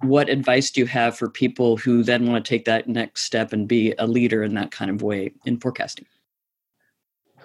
what 0.02 0.30
advice 0.30 0.70
do 0.70 0.80
you 0.80 0.86
have 0.86 1.16
for 1.16 1.28
people 1.28 1.76
who 1.76 2.02
then 2.02 2.26
want 2.26 2.42
to 2.42 2.48
take 2.48 2.64
that 2.64 2.88
next 2.88 3.22
step 3.22 3.52
and 3.52 3.68
be 3.68 3.92
a 3.98 4.06
leader 4.06 4.42
in 4.42 4.54
that 4.54 4.70
kind 4.70 4.90
of 4.90 5.02
way 5.02 5.32
in 5.44 5.58
forecasting? 5.58 6.06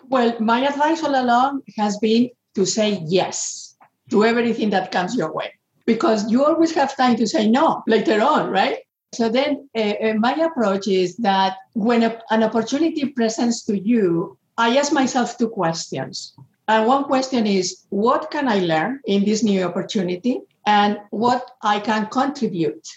Well, 0.08 0.40
my 0.40 0.68
advice 0.68 1.04
all 1.04 1.22
along 1.22 1.64
has 1.78 1.98
been 1.98 2.30
to 2.56 2.66
say 2.66 3.04
yes 3.06 3.65
to 4.10 4.24
everything 4.24 4.70
that 4.70 4.92
comes 4.92 5.16
your 5.16 5.34
way 5.34 5.54
because 5.86 6.30
you 6.32 6.44
always 6.46 6.74
have 6.74 6.96
time 6.98 7.16
to 7.16 7.28
say 7.28 7.48
no 7.50 7.84
later 7.88 8.22
on, 8.22 8.50
right? 8.50 8.80
So 9.14 9.30
then 9.30 9.70
uh, 9.76 9.94
uh 10.06 10.14
my 10.16 10.34
approach 10.34 10.88
is 10.88 11.16
that 11.18 11.58
when 11.74 12.04
a, 12.04 12.22
an 12.30 12.44
opportunity 12.44 13.06
presents 13.06 13.64
to 13.66 13.78
you, 13.78 14.38
I 14.58 14.78
ask 14.78 14.92
myself 14.92 15.38
two 15.38 15.50
questions. 15.50 16.34
And 16.68 16.88
one 16.88 17.04
question 17.04 17.46
is, 17.46 17.86
what 17.90 18.32
can 18.32 18.48
I 18.48 18.60
learn 18.60 19.00
in 19.06 19.24
this 19.24 19.44
new 19.44 19.64
opportunity? 19.64 20.42
and 20.66 21.00
what 21.12 21.52
I 21.62 21.80
can 21.80 22.08
contribute. 22.08 22.88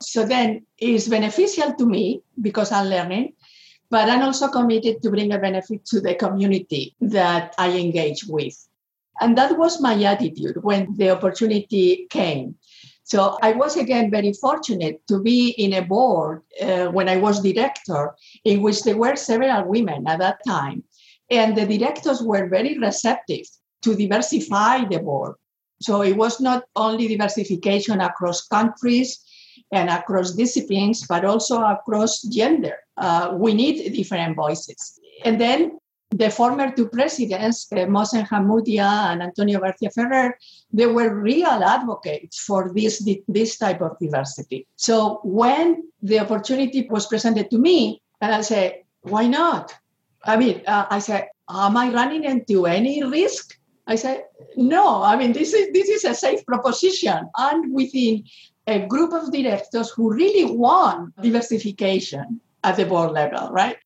So 0.00 0.26
then 0.26 0.66
it's 0.78 1.08
beneficial 1.08 1.74
to 1.74 1.86
me 1.86 2.22
because 2.40 2.72
I'm 2.72 2.88
learning, 2.88 3.34
but 3.90 4.10
I'm 4.10 4.22
also 4.22 4.48
committed 4.48 5.02
to 5.02 5.10
bring 5.10 5.32
a 5.32 5.38
benefit 5.38 5.86
to 5.86 6.00
the 6.00 6.14
community 6.14 6.94
that 7.00 7.54
I 7.56 7.78
engage 7.78 8.24
with. 8.26 8.56
And 9.20 9.36
that 9.38 9.58
was 9.58 9.80
my 9.80 10.02
attitude 10.02 10.62
when 10.62 10.94
the 10.96 11.10
opportunity 11.10 12.06
came. 12.10 12.56
So 13.04 13.38
I 13.40 13.52
was 13.52 13.76
again 13.76 14.10
very 14.10 14.32
fortunate 14.32 15.00
to 15.06 15.22
be 15.22 15.50
in 15.50 15.72
a 15.74 15.82
board 15.82 16.42
uh, 16.60 16.86
when 16.86 17.08
I 17.08 17.18
was 17.18 17.40
director, 17.40 18.14
in 18.44 18.62
which 18.62 18.82
there 18.82 18.96
were 18.96 19.14
several 19.14 19.68
women 19.68 20.08
at 20.08 20.18
that 20.18 20.38
time. 20.46 20.82
And 21.30 21.56
the 21.56 21.66
directors 21.66 22.20
were 22.20 22.48
very 22.48 22.76
receptive 22.78 23.46
to 23.82 23.94
diversify 23.94 24.84
the 24.86 24.98
board. 24.98 25.34
So 25.80 26.02
it 26.02 26.16
was 26.16 26.40
not 26.40 26.64
only 26.74 27.06
diversification 27.06 28.00
across 28.00 28.46
countries 28.48 29.22
and 29.72 29.88
across 29.88 30.32
disciplines, 30.32 31.06
but 31.06 31.24
also 31.24 31.62
across 31.62 32.22
gender. 32.22 32.76
Uh, 32.96 33.34
we 33.38 33.54
need 33.54 33.92
different 33.94 34.34
voices. 34.34 34.98
And 35.24 35.40
then 35.40 35.78
the 36.10 36.30
former 36.30 36.70
two 36.72 36.88
presidents, 36.88 37.66
uh, 37.72 37.76
Mohsen 37.86 38.26
Hamoudia 38.28 39.12
and 39.12 39.22
Antonio 39.22 39.60
Garcia 39.60 39.90
Ferrer, 39.90 40.38
they 40.72 40.86
were 40.86 41.14
real 41.14 41.46
advocates 41.46 42.40
for 42.40 42.72
this, 42.74 43.08
this 43.28 43.58
type 43.58 43.80
of 43.80 43.98
diversity. 43.98 44.66
So 44.76 45.20
when 45.24 45.88
the 46.02 46.20
opportunity 46.20 46.86
was 46.88 47.06
presented 47.06 47.50
to 47.50 47.58
me, 47.58 48.02
and 48.20 48.32
I 48.34 48.40
said, 48.40 48.82
why 49.02 49.26
not? 49.26 49.74
I 50.24 50.36
mean, 50.36 50.62
uh, 50.66 50.86
I 50.90 51.00
said, 51.00 51.28
am 51.48 51.76
I 51.76 51.92
running 51.92 52.24
into 52.24 52.66
any 52.66 53.02
risk? 53.02 53.58
I 53.86 53.96
said, 53.96 54.24
no, 54.56 55.02
I 55.02 55.16
mean, 55.16 55.32
this 55.32 55.52
is, 55.52 55.72
this 55.72 55.88
is 55.88 56.04
a 56.04 56.14
safe 56.14 56.44
proposition. 56.46 57.28
And 57.36 57.72
within 57.72 58.24
a 58.66 58.86
group 58.86 59.12
of 59.12 59.32
directors 59.32 59.90
who 59.90 60.12
really 60.12 60.44
want 60.44 61.14
diversification 61.22 62.40
at 62.64 62.76
the 62.76 62.84
board 62.84 63.12
level, 63.12 63.50
right? 63.50 63.76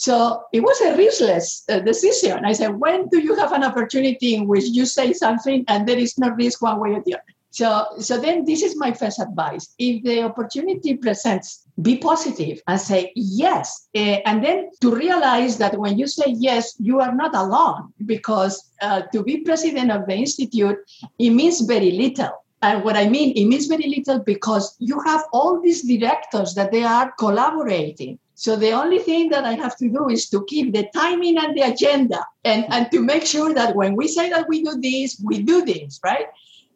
So 0.00 0.44
it 0.50 0.60
was 0.60 0.80
a 0.80 0.96
riskless 0.96 1.62
uh, 1.68 1.80
decision. 1.80 2.46
I 2.46 2.54
said, 2.54 2.80
when 2.80 3.08
do 3.08 3.18
you 3.18 3.34
have 3.34 3.52
an 3.52 3.62
opportunity 3.62 4.34
in 4.34 4.48
which 4.48 4.64
you 4.64 4.86
say 4.86 5.12
something 5.12 5.62
and 5.68 5.86
there 5.86 5.98
is 5.98 6.16
no 6.16 6.30
risk 6.30 6.62
one 6.62 6.80
way 6.80 6.92
or 6.92 7.02
the 7.04 7.16
other? 7.16 7.34
So, 7.50 7.84
so 7.98 8.18
then 8.18 8.46
this 8.46 8.62
is 8.62 8.78
my 8.78 8.92
first 8.92 9.20
advice. 9.20 9.74
If 9.78 10.02
the 10.02 10.22
opportunity 10.22 10.96
presents, 10.96 11.66
be 11.82 11.98
positive 11.98 12.62
and 12.66 12.80
say 12.80 13.12
yes. 13.14 13.88
Uh, 13.94 14.24
and 14.24 14.42
then 14.42 14.70
to 14.80 14.90
realize 14.90 15.58
that 15.58 15.76
when 15.76 15.98
you 15.98 16.06
say 16.06 16.28
yes, 16.28 16.74
you 16.78 17.00
are 17.00 17.14
not 17.14 17.34
alone 17.34 17.92
because 18.06 18.70
uh, 18.80 19.02
to 19.12 19.22
be 19.22 19.42
president 19.42 19.90
of 19.90 20.06
the 20.06 20.14
institute, 20.14 20.78
it 21.18 21.30
means 21.30 21.60
very 21.60 21.90
little. 21.90 22.32
And 22.62 22.84
what 22.84 22.96
I 22.96 23.06
mean, 23.06 23.36
it 23.36 23.44
means 23.44 23.66
very 23.66 23.88
little 23.88 24.20
because 24.20 24.76
you 24.78 24.98
have 25.00 25.24
all 25.30 25.60
these 25.60 25.82
directors 25.82 26.54
that 26.54 26.72
they 26.72 26.84
are 26.84 27.12
collaborating. 27.18 28.18
So 28.40 28.56
the 28.56 28.70
only 28.70 29.00
thing 29.00 29.28
that 29.28 29.44
I 29.44 29.52
have 29.52 29.76
to 29.76 29.88
do 29.90 30.08
is 30.08 30.30
to 30.30 30.42
keep 30.46 30.72
the 30.72 30.88
timing 30.94 31.36
and 31.36 31.54
the 31.54 31.60
agenda 31.60 32.24
and, 32.42 32.64
and 32.72 32.90
to 32.90 33.02
make 33.02 33.26
sure 33.26 33.52
that 33.52 33.76
when 33.76 33.96
we 33.96 34.08
say 34.08 34.30
that 34.30 34.48
we 34.48 34.64
do 34.64 34.80
this, 34.80 35.22
we 35.22 35.42
do 35.42 35.62
this, 35.62 36.00
right? 36.02 36.24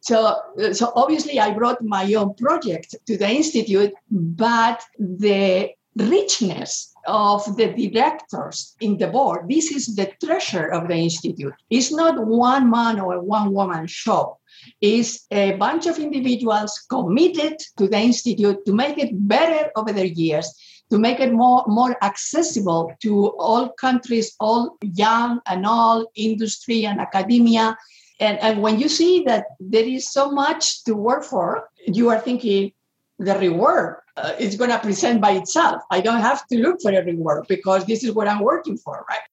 So, 0.03 0.37
so 0.75 0.93
obviously 0.95 1.41
I 1.41 1.53
brought 1.53 1.83
my 1.83 2.05
own 2.13 2.35
project 2.35 2.95
to 3.07 3.17
the 3.17 3.31
Institute, 3.31 3.95
but 4.11 4.83
the 4.99 5.71
richness 5.97 6.93
of 7.07 7.57
the 7.57 7.69
directors 7.69 8.77
in 8.83 8.99
the 8.99 9.07
board, 9.07 9.49
this 9.49 9.71
is 9.71 9.97
the 9.97 10.13
treasure 10.23 10.67
of 10.67 10.89
the 10.89 10.97
Institute. 10.97 11.55
It's 11.71 11.91
not 11.91 12.27
one 12.27 12.69
man 12.69 13.01
or 13.01 13.23
one 13.23 13.55
woman 13.55 13.87
show 13.87 14.37
is 14.83 15.25
a 15.31 15.53
bunch 15.53 15.87
of 15.87 15.99
individuals 15.99 16.85
committed 16.91 17.57
to 17.79 17.89
the 17.89 17.99
institute 17.99 18.65
to 18.67 18.73
make 18.73 18.99
it 18.99 19.11
better 19.29 19.71
over 19.77 19.93
the 19.93 20.09
years 20.09 20.53
to 20.91 20.99
make 20.99 21.21
it 21.21 21.33
more, 21.33 21.65
more 21.67 21.97
accessible 22.03 22.95
to 23.03 23.29
all 23.39 23.71
countries 23.71 24.35
all 24.41 24.77
young 24.83 25.41
and 25.47 25.67
all 25.67 26.07
industry 26.15 26.87
and 26.87 27.01
academia. 27.01 27.77
And, 28.21 28.39
and 28.41 28.63
when 28.63 28.79
you 28.79 28.89
see 28.89 29.25
that 29.25 29.47
there 29.59 29.85
is 29.85 30.11
so 30.13 30.31
much 30.31 30.85
to 30.85 30.95
work 30.95 31.25
for 31.25 31.69
you 31.87 32.11
are 32.11 32.21
thinking 32.21 32.73
the 33.19 33.39
reward 33.39 33.97
uh, 34.17 34.33
is 34.39 34.57
going 34.57 34.71
to 34.71 34.79
present 34.79 35.21
by 35.21 35.33
itself. 35.33 35.83
I 35.91 36.01
don't 36.01 36.21
have 36.21 36.47
to 36.49 36.59
look 36.59 36.81
for 36.81 36.93
a 36.93 37.05
reward 37.05 37.47
because 37.49 37.85
this 37.87 38.05
is 38.05 38.13
what 38.13 38.29
i'm 38.29 38.41
working 38.41 38.77
for 38.77 39.05
right? 39.09 39.27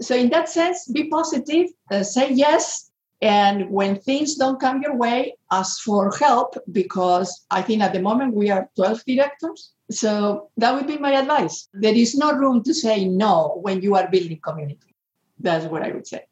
So 0.00 0.14
in 0.14 0.30
that 0.30 0.48
sense 0.48 0.88
be 0.88 1.08
positive 1.08 1.68
uh, 1.90 2.02
say 2.02 2.32
yes 2.32 2.90
and 3.24 3.70
when 3.70 3.98
things 4.00 4.34
don't 4.34 4.60
come 4.60 4.82
your 4.82 4.96
way, 4.96 5.36
ask 5.50 5.82
for 5.82 6.14
help 6.16 6.56
because 6.70 7.46
I 7.50 7.62
think 7.62 7.80
at 7.80 7.94
the 7.94 8.02
moment 8.02 8.34
we 8.34 8.50
are 8.50 8.68
12 8.76 9.02
directors. 9.06 9.70
So 9.90 10.50
that 10.56 10.74
would 10.74 10.86
be 10.86 10.98
my 10.98 11.12
advice. 11.12 11.68
There 11.72 11.94
is 11.94 12.14
no 12.14 12.32
room 12.32 12.62
to 12.64 12.74
say 12.74 13.04
no 13.04 13.58
when 13.62 13.82
you 13.82 13.94
are 13.96 14.08
building 14.08 14.40
community. 14.42 14.94
That's 15.38 15.66
what 15.66 15.82
I 15.82 15.90
would 15.92 16.06
say. 16.06 16.24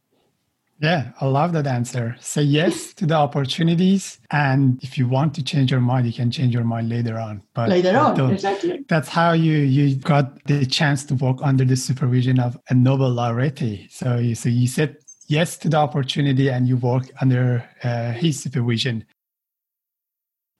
Yeah, 0.80 1.12
I 1.20 1.26
love 1.26 1.52
that 1.52 1.66
answer. 1.68 2.16
Say 2.18 2.42
yes 2.42 2.92
to 2.98 3.06
the 3.06 3.14
opportunities. 3.14 4.18
And 4.32 4.82
if 4.82 4.98
you 4.98 5.06
want 5.06 5.32
to 5.34 5.44
change 5.44 5.70
your 5.70 5.80
mind, 5.80 6.06
you 6.06 6.12
can 6.12 6.30
change 6.30 6.52
your 6.52 6.64
mind 6.64 6.88
later 6.88 7.18
on. 7.18 7.42
But 7.54 7.68
later 7.68 7.96
on, 7.96 8.32
exactly. 8.32 8.84
That's 8.88 9.08
how 9.08 9.32
you 9.32 9.58
you 9.58 9.94
got 9.94 10.44
the 10.46 10.66
chance 10.66 11.04
to 11.04 11.14
work 11.14 11.38
under 11.40 11.64
the 11.64 11.76
supervision 11.76 12.40
of 12.40 12.58
a 12.68 12.74
Nobel 12.74 13.10
laureate. 13.10 13.92
So 13.92 14.16
you, 14.16 14.34
so 14.34 14.48
you 14.48 14.66
said 14.66 14.96
yes 15.28 15.56
to 15.58 15.68
the 15.68 15.76
opportunity 15.76 16.50
and 16.50 16.66
you 16.66 16.76
work 16.76 17.04
under 17.20 17.64
uh, 17.84 18.12
his 18.12 18.42
supervision. 18.42 19.04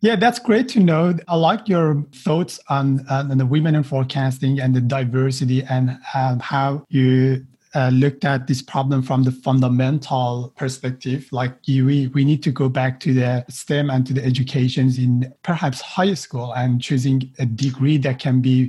Yeah, 0.03 0.17
that's 0.17 0.41
great 0.41 0.69
to 0.71 0.81
know. 0.81 1.17
I 1.29 1.37
like 1.37 1.69
your 1.69 2.05
thoughts 2.13 2.59
on, 2.69 3.07
on 3.09 3.39
the 3.39 3.47
women 3.47 3.77
in 3.77 3.85
forecasting 3.85 4.59
and 4.59 4.75
the 4.75 4.81
diversity 4.81 5.63
and 5.63 5.97
um, 6.13 6.41
how 6.41 6.85
you 6.89 7.47
uh, 7.77 7.91
looked 7.91 8.25
at 8.25 8.49
this 8.49 8.63
problem 8.63 9.03
from 9.03 9.23
the 9.23 9.31
fundamental 9.31 10.53
perspective. 10.57 11.29
Like 11.31 11.55
you, 11.67 11.87
we, 11.87 12.09
we 12.09 12.25
need 12.25 12.43
to 12.43 12.51
go 12.51 12.69
back 12.69 12.99
to 13.01 13.15
the 13.15 13.45
STEM 13.49 13.91
and 13.91 14.05
to 14.09 14.13
the 14.13 14.25
educations 14.25 14.99
in 14.99 15.33
perhaps 15.45 15.81
high 15.81 16.15
school 16.15 16.53
and 16.53 16.83
choosing 16.83 17.33
a 17.39 17.47
degree 17.47 17.97
that 17.99 18.19
can 18.19 18.41
be 18.41 18.69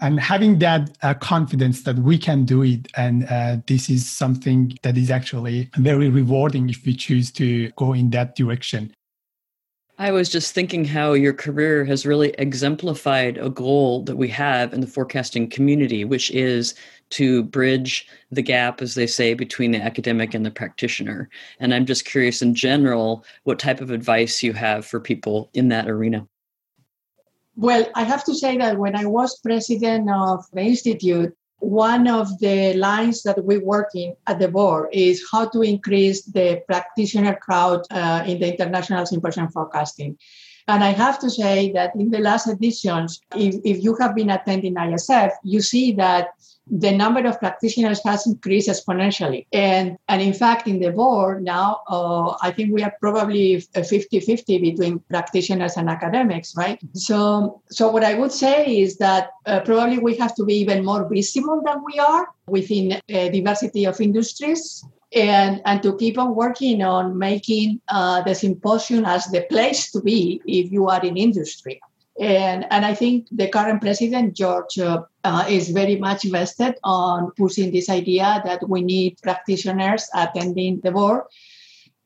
and 0.00 0.20
having 0.20 0.58
that 0.60 0.96
uh, 1.02 1.14
confidence 1.14 1.82
that 1.82 1.96
we 1.96 2.18
can 2.18 2.44
do 2.44 2.62
it 2.62 2.86
and 2.96 3.24
uh, 3.30 3.56
this 3.66 3.90
is 3.90 4.08
something 4.08 4.78
that 4.82 4.96
is 4.96 5.10
actually 5.10 5.68
very 5.76 6.08
rewarding 6.08 6.68
if 6.68 6.84
we 6.86 6.94
choose 6.94 7.32
to 7.32 7.68
go 7.70 7.94
in 7.94 8.10
that 8.10 8.36
direction 8.36 8.94
I 10.00 10.12
was 10.12 10.28
just 10.28 10.54
thinking 10.54 10.84
how 10.84 11.14
your 11.14 11.32
career 11.32 11.84
has 11.84 12.06
really 12.06 12.30
exemplified 12.38 13.36
a 13.36 13.50
goal 13.50 14.04
that 14.04 14.16
we 14.16 14.28
have 14.28 14.72
in 14.72 14.80
the 14.80 14.86
forecasting 14.86 15.50
community, 15.50 16.04
which 16.04 16.30
is 16.30 16.76
to 17.10 17.42
bridge 17.42 18.06
the 18.30 18.42
gap, 18.42 18.80
as 18.80 18.94
they 18.94 19.08
say, 19.08 19.34
between 19.34 19.72
the 19.72 19.82
academic 19.82 20.34
and 20.34 20.46
the 20.46 20.52
practitioner. 20.52 21.28
And 21.58 21.74
I'm 21.74 21.84
just 21.84 22.04
curious 22.04 22.42
in 22.42 22.54
general 22.54 23.24
what 23.42 23.58
type 23.58 23.80
of 23.80 23.90
advice 23.90 24.40
you 24.40 24.52
have 24.52 24.86
for 24.86 25.00
people 25.00 25.50
in 25.52 25.66
that 25.68 25.88
arena. 25.88 26.28
Well, 27.56 27.88
I 27.96 28.04
have 28.04 28.22
to 28.26 28.36
say 28.36 28.56
that 28.58 28.78
when 28.78 28.94
I 28.94 29.04
was 29.04 29.40
president 29.40 30.08
of 30.08 30.44
the 30.52 30.60
Institute, 30.60 31.36
one 31.60 32.06
of 32.06 32.38
the 32.38 32.74
lines 32.74 33.22
that 33.22 33.44
we 33.44 33.58
work 33.58 33.90
in 33.94 34.14
at 34.26 34.38
the 34.38 34.48
board 34.48 34.88
is 34.92 35.26
how 35.30 35.48
to 35.48 35.62
increase 35.62 36.22
the 36.22 36.62
practitioner 36.66 37.34
crowd 37.34 37.82
uh, 37.90 38.22
in 38.26 38.38
the 38.38 38.52
International 38.52 39.04
Symposium 39.04 39.48
Forecasting. 39.48 40.16
And 40.68 40.84
I 40.84 40.90
have 40.90 41.18
to 41.20 41.30
say 41.30 41.72
that 41.72 41.94
in 41.96 42.10
the 42.10 42.18
last 42.18 42.46
editions, 42.46 43.20
if, 43.34 43.56
if 43.64 43.82
you 43.82 43.96
have 43.96 44.14
been 44.14 44.30
attending 44.30 44.74
ISF, 44.74 45.32
you 45.42 45.62
see 45.62 45.92
that 45.92 46.28
the 46.70 46.92
number 46.92 47.26
of 47.26 47.38
practitioners 47.38 48.02
has 48.04 48.26
increased 48.26 48.68
exponentially. 48.68 49.46
And, 49.52 49.96
and 50.08 50.22
in 50.22 50.32
fact, 50.32 50.66
in 50.66 50.80
the 50.80 50.90
board 50.90 51.42
now, 51.42 51.80
uh, 51.88 52.36
I 52.42 52.50
think 52.50 52.72
we 52.72 52.82
are 52.82 52.94
probably 53.00 53.60
50 53.60 54.20
50 54.20 54.58
between 54.58 54.98
practitioners 55.10 55.76
and 55.76 55.88
academics, 55.88 56.54
right? 56.56 56.78
So, 56.94 57.62
so 57.70 57.90
what 57.90 58.04
I 58.04 58.14
would 58.14 58.32
say 58.32 58.78
is 58.78 58.98
that 58.98 59.30
uh, 59.46 59.60
probably 59.60 59.98
we 59.98 60.16
have 60.16 60.34
to 60.36 60.44
be 60.44 60.54
even 60.54 60.84
more 60.84 61.08
visible 61.08 61.62
than 61.64 61.82
we 61.84 61.98
are 61.98 62.28
within 62.46 63.00
a 63.08 63.30
diversity 63.30 63.84
of 63.84 64.00
industries. 64.00 64.84
And, 65.14 65.62
and 65.64 65.82
to 65.84 65.96
keep 65.96 66.18
on 66.18 66.34
working 66.34 66.82
on 66.82 67.16
making 67.16 67.80
uh, 67.88 68.20
the 68.22 68.34
symposium 68.34 69.06
as 69.06 69.24
the 69.28 69.46
place 69.48 69.90
to 69.92 70.02
be 70.02 70.42
if 70.46 70.70
you 70.70 70.86
are 70.88 71.02
in 71.02 71.16
industry. 71.16 71.80
And, 72.20 72.66
and 72.70 72.84
I 72.84 72.94
think 72.94 73.28
the 73.30 73.48
current 73.48 73.80
president, 73.80 74.34
George, 74.34 74.78
uh, 74.78 75.02
uh, 75.22 75.44
is 75.48 75.70
very 75.70 75.96
much 75.96 76.24
vested 76.24 76.74
on 76.82 77.30
pushing 77.36 77.70
this 77.70 77.88
idea 77.88 78.42
that 78.44 78.68
we 78.68 78.82
need 78.82 79.18
practitioners 79.22 80.08
attending 80.14 80.80
the 80.82 80.90
board. 80.90 81.22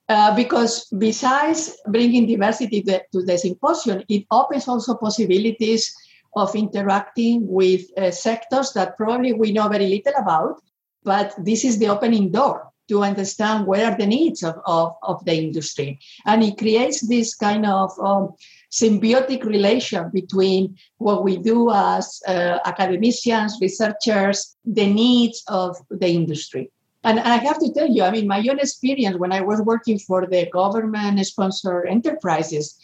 Uh, 0.08 0.34
because 0.36 0.86
besides 0.98 1.76
bringing 1.86 2.26
diversity 2.26 2.82
to, 2.82 3.02
to 3.12 3.22
the 3.22 3.38
symposium, 3.38 4.02
it 4.08 4.26
opens 4.30 4.68
also 4.68 4.94
possibilities 4.96 5.94
of 6.36 6.54
interacting 6.54 7.46
with 7.46 7.82
uh, 7.96 8.10
sectors 8.10 8.72
that 8.72 8.96
probably 8.96 9.32
we 9.32 9.52
know 9.52 9.68
very 9.68 9.86
little 9.86 10.20
about, 10.20 10.60
but 11.04 11.34
this 11.38 11.64
is 11.64 11.78
the 11.78 11.88
opening 11.88 12.30
door 12.30 12.68
to 12.88 13.02
understand 13.02 13.66
what 13.66 13.80
are 13.80 13.96
the 13.96 14.06
needs 14.06 14.42
of, 14.42 14.56
of, 14.66 14.94
of 15.02 15.24
the 15.24 15.34
industry. 15.34 15.98
And 16.26 16.42
it 16.42 16.58
creates 16.58 17.00
this 17.06 17.34
kind 17.34 17.64
of 17.64 17.90
um, 18.00 18.34
symbiotic 18.72 19.44
relation 19.44 20.10
between 20.12 20.76
what 20.96 21.22
we 21.22 21.36
do 21.36 21.70
as 21.70 22.20
uh, 22.26 22.58
academicians, 22.64 23.58
researchers, 23.60 24.56
the 24.64 24.86
needs 24.86 25.42
of 25.48 25.76
the 25.90 26.08
industry. 26.08 26.70
And 27.04 27.20
I 27.20 27.36
have 27.36 27.58
to 27.58 27.72
tell 27.72 27.88
you, 27.88 28.02
I 28.04 28.10
mean, 28.10 28.26
my 28.28 28.38
own 28.48 28.60
experience 28.60 29.18
when 29.18 29.32
I 29.32 29.40
was 29.40 29.60
working 29.60 29.98
for 29.98 30.26
the 30.26 30.46
government 30.50 31.24
sponsored 31.26 31.88
enterprises, 31.88 32.78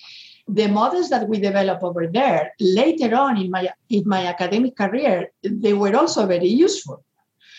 the 0.49 0.67
models 0.67 1.09
that 1.11 1.29
we 1.29 1.39
develop 1.39 1.83
over 1.83 2.07
there 2.07 2.53
later 2.59 3.15
on 3.15 3.37
in 3.37 3.51
my 3.51 3.71
in 3.91 4.03
my 4.07 4.27
academic 4.27 4.77
career, 4.77 5.31
they 5.43 5.75
were 5.75 5.95
also 5.95 6.27
very 6.27 6.49
useful. 6.49 7.05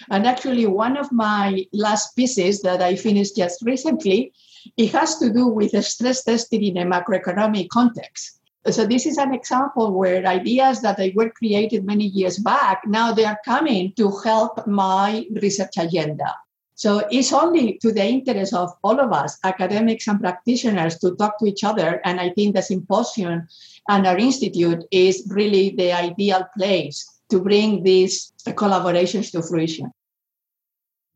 And 0.09 0.25
actually, 0.25 0.65
one 0.65 0.97
of 0.97 1.11
my 1.11 1.65
last 1.71 2.15
pieces 2.15 2.61
that 2.61 2.81
I 2.81 2.95
finished 2.95 3.35
just 3.35 3.61
recently, 3.63 4.33
it 4.77 4.91
has 4.91 5.17
to 5.19 5.31
do 5.31 5.47
with 5.47 5.83
stress 5.83 6.23
testing 6.23 6.63
in 6.63 6.77
a 6.77 6.85
macroeconomic 6.85 7.69
context. 7.69 8.39
So 8.69 8.85
this 8.85 9.05
is 9.05 9.17
an 9.17 9.33
example 9.33 9.93
where 9.93 10.25
ideas 10.25 10.81
that 10.81 10.99
I 10.99 11.13
were 11.15 11.29
created 11.29 11.85
many 11.85 12.05
years 12.05 12.37
back, 12.37 12.83
now 12.85 13.13
they 13.13 13.25
are 13.25 13.39
coming 13.45 13.93
to 13.93 14.11
help 14.23 14.67
my 14.67 15.25
research 15.41 15.77
agenda. 15.77 16.35
So 16.75 17.05
it's 17.11 17.33
only 17.33 17.77
to 17.81 17.91
the 17.91 18.05
interest 18.05 18.53
of 18.53 18.71
all 18.83 18.99
of 18.99 19.11
us, 19.11 19.37
academics 19.43 20.07
and 20.07 20.19
practitioners, 20.19 20.97
to 20.99 21.15
talk 21.15 21.37
to 21.39 21.45
each 21.45 21.63
other. 21.63 21.99
And 22.05 22.19
I 22.19 22.29
think 22.29 22.55
the 22.55 22.61
symposium 22.61 23.47
and 23.89 24.07
our 24.07 24.17
institute 24.17 24.85
is 24.91 25.27
really 25.29 25.75
the 25.75 25.91
ideal 25.91 26.47
place 26.57 27.05
to 27.31 27.39
bring 27.41 27.83
these 27.83 28.31
collaborations 28.45 29.31
to 29.31 29.41
fruition. 29.41 29.91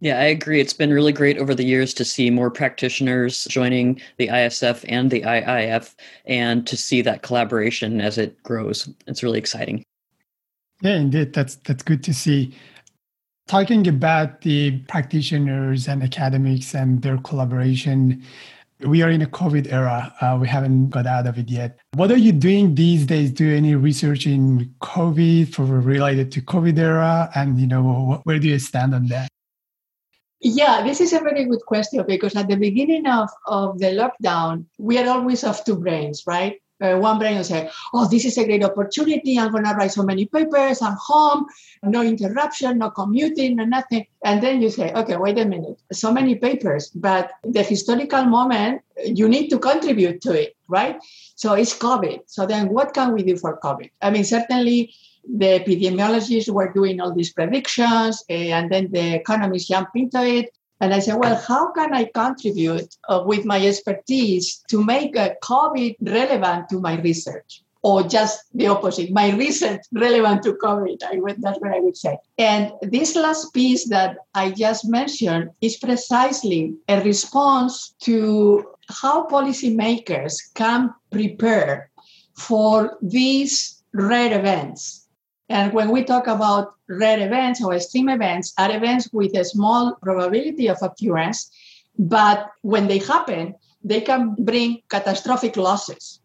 Yeah, 0.03 0.19
I 0.19 0.25
agree. 0.25 0.59
It's 0.59 0.73
been 0.73 0.91
really 0.91 1.13
great 1.13 1.37
over 1.37 1.55
the 1.55 1.63
years 1.63 1.93
to 1.93 2.03
see 2.03 2.29
more 2.29 2.51
practitioners 2.51 3.45
joining 3.45 4.01
the 4.17 4.27
ISF 4.27 4.83
and 4.89 5.09
the 5.09 5.21
IIF 5.21 5.95
and 6.25 6.67
to 6.67 6.75
see 6.75 7.01
that 7.03 7.21
collaboration 7.21 8.01
as 8.01 8.17
it 8.17 8.43
grows. 8.43 8.89
It's 9.07 9.23
really 9.23 9.39
exciting. 9.39 9.81
Yeah, 10.81 10.97
indeed. 10.97 11.31
That's 11.31 11.55
that's 11.55 11.83
good 11.83 12.03
to 12.03 12.13
see. 12.13 12.53
Talking 13.47 13.87
about 13.87 14.41
the 14.41 14.79
practitioners 14.89 15.87
and 15.87 16.03
academics 16.03 16.75
and 16.75 17.01
their 17.01 17.17
collaboration, 17.19 18.21
we 18.81 19.03
are 19.03 19.09
in 19.09 19.21
a 19.21 19.27
COVID 19.27 19.71
era. 19.71 20.13
Uh, 20.19 20.37
we 20.41 20.49
haven't 20.49 20.89
got 20.89 21.07
out 21.07 21.27
of 21.27 21.37
it 21.37 21.47
yet. 21.47 21.79
What 21.93 22.11
are 22.11 22.17
you 22.17 22.33
doing 22.33 22.75
these 22.75 23.05
days? 23.05 23.31
Do 23.31 23.55
any 23.55 23.75
research 23.75 24.27
in 24.27 24.69
COVID 24.81 25.55
for 25.55 25.63
related 25.63 26.29
to 26.33 26.41
COVID 26.41 26.77
era? 26.77 27.31
And 27.35 27.57
you 27.57 27.67
know, 27.67 28.19
where 28.25 28.37
do 28.37 28.49
you 28.49 28.59
stand 28.59 28.93
on 28.93 29.07
that? 29.07 29.29
Yeah, 30.43 30.83
this 30.83 30.99
is 30.99 31.13
a 31.13 31.19
very 31.19 31.45
good 31.45 31.65
question 31.65 32.03
because 32.05 32.35
at 32.35 32.49
the 32.49 32.57
beginning 32.57 33.07
of, 33.07 33.29
of 33.47 33.79
the 33.79 33.87
lockdown, 33.95 34.65
we 34.77 34.97
are 34.97 35.09
always 35.09 35.43
of 35.43 35.63
two 35.63 35.77
brains, 35.77 36.23
right? 36.27 36.59
uh, 36.83 36.97
one 36.97 37.17
brain 37.17 37.37
will 37.37 37.43
say, 37.43 37.69
oh, 37.93 38.07
this 38.07 38.25
is 38.25 38.37
a 38.37 38.45
great 38.45 38.63
opportunity. 38.63 39.39
I'm 39.39 39.51
going 39.51 39.63
to 39.63 39.71
write 39.71 39.91
so 39.91 40.03
many 40.03 40.25
papers. 40.25 40.81
I'm 40.81 40.97
home, 40.99 41.45
no 41.81 42.01
interruption, 42.01 42.79
no 42.79 42.89
commuting, 42.89 43.55
no 43.55 43.65
nothing. 43.65 44.05
And 44.23 44.43
then 44.43 44.61
you 44.61 44.69
say, 44.69 44.91
okay, 44.91 45.15
wait 45.15 45.39
a 45.39 45.45
minute. 45.45 45.79
So 45.91 46.11
many 46.11 46.35
papers, 46.35 46.89
but 46.89 47.31
the 47.43 47.63
historical 47.63 48.25
moment, 48.25 48.81
you 49.05 49.29
need 49.29 49.49
to 49.49 49.59
contribute 49.59 50.21
to 50.21 50.33
it, 50.33 50.55
right? 50.67 50.97
So 51.35 51.53
it's 51.53 51.77
COVID. 51.77 52.21
So 52.27 52.45
then 52.45 52.69
what 52.69 52.93
can 52.93 53.13
we 53.13 53.23
do 53.23 53.37
for 53.37 53.59
COVID? 53.59 53.89
I 54.01 54.09
mean, 54.09 54.23
certainly 54.23 54.93
the 55.25 55.59
epidemiologists 55.59 56.49
were 56.49 56.71
doing 56.71 56.99
all 56.99 57.13
these 57.13 57.33
predictions 57.33 58.23
eh, 58.29 58.47
and 58.51 58.71
then 58.71 58.91
the 58.91 59.15
economists 59.15 59.67
jumped 59.67 59.95
into 59.95 60.23
it. 60.23 60.49
And 60.79 60.93
I 60.93 60.99
said, 60.99 61.15
well, 61.15 61.35
how 61.35 61.71
can 61.71 61.93
I 61.93 62.05
contribute 62.13 62.95
uh, 63.07 63.23
with 63.25 63.45
my 63.45 63.65
expertise 63.65 64.63
to 64.69 64.83
make 64.83 65.15
uh, 65.15 65.29
COVID 65.41 65.95
relevant 66.01 66.69
to 66.69 66.81
my 66.81 66.99
research? 66.99 67.63
Or 67.83 68.03
just 68.03 68.39
the 68.53 68.67
opposite, 68.67 69.11
my 69.11 69.31
research 69.33 69.81
relevant 69.91 70.43
to 70.43 70.53
COVID. 70.53 71.03
I 71.03 71.19
would, 71.19 71.41
that's 71.41 71.59
what 71.59 71.73
I 71.73 71.79
would 71.79 71.97
say. 71.97 72.17
And 72.37 72.71
this 72.81 73.15
last 73.15 73.53
piece 73.53 73.89
that 73.89 74.17
I 74.33 74.51
just 74.51 74.87
mentioned 74.87 75.51
is 75.61 75.77
precisely 75.77 76.75
a 76.87 77.01
response 77.01 77.93
to 78.03 78.65
how 78.89 79.27
policymakers 79.27 80.35
can 80.55 80.93
prepare 81.11 81.89
for 82.35 82.97
these 83.01 83.83
rare 83.93 84.37
events 84.37 85.02
and 85.49 85.73
when 85.73 85.89
we 85.89 86.03
talk 86.03 86.27
about 86.27 86.75
rare 86.87 87.25
events 87.25 87.63
or 87.63 87.73
extreme 87.73 88.09
events, 88.09 88.53
are 88.57 88.75
events 88.75 89.09
with 89.11 89.35
a 89.37 89.43
small 89.43 89.95
probability 90.01 90.67
of 90.67 90.77
occurrence, 90.81 91.51
but 91.97 92.49
when 92.61 92.87
they 92.87 92.99
happen, 92.99 93.55
they 93.83 94.01
can 94.01 94.35
bring 94.39 94.81
catastrophic 94.89 95.57
losses. 95.57 96.21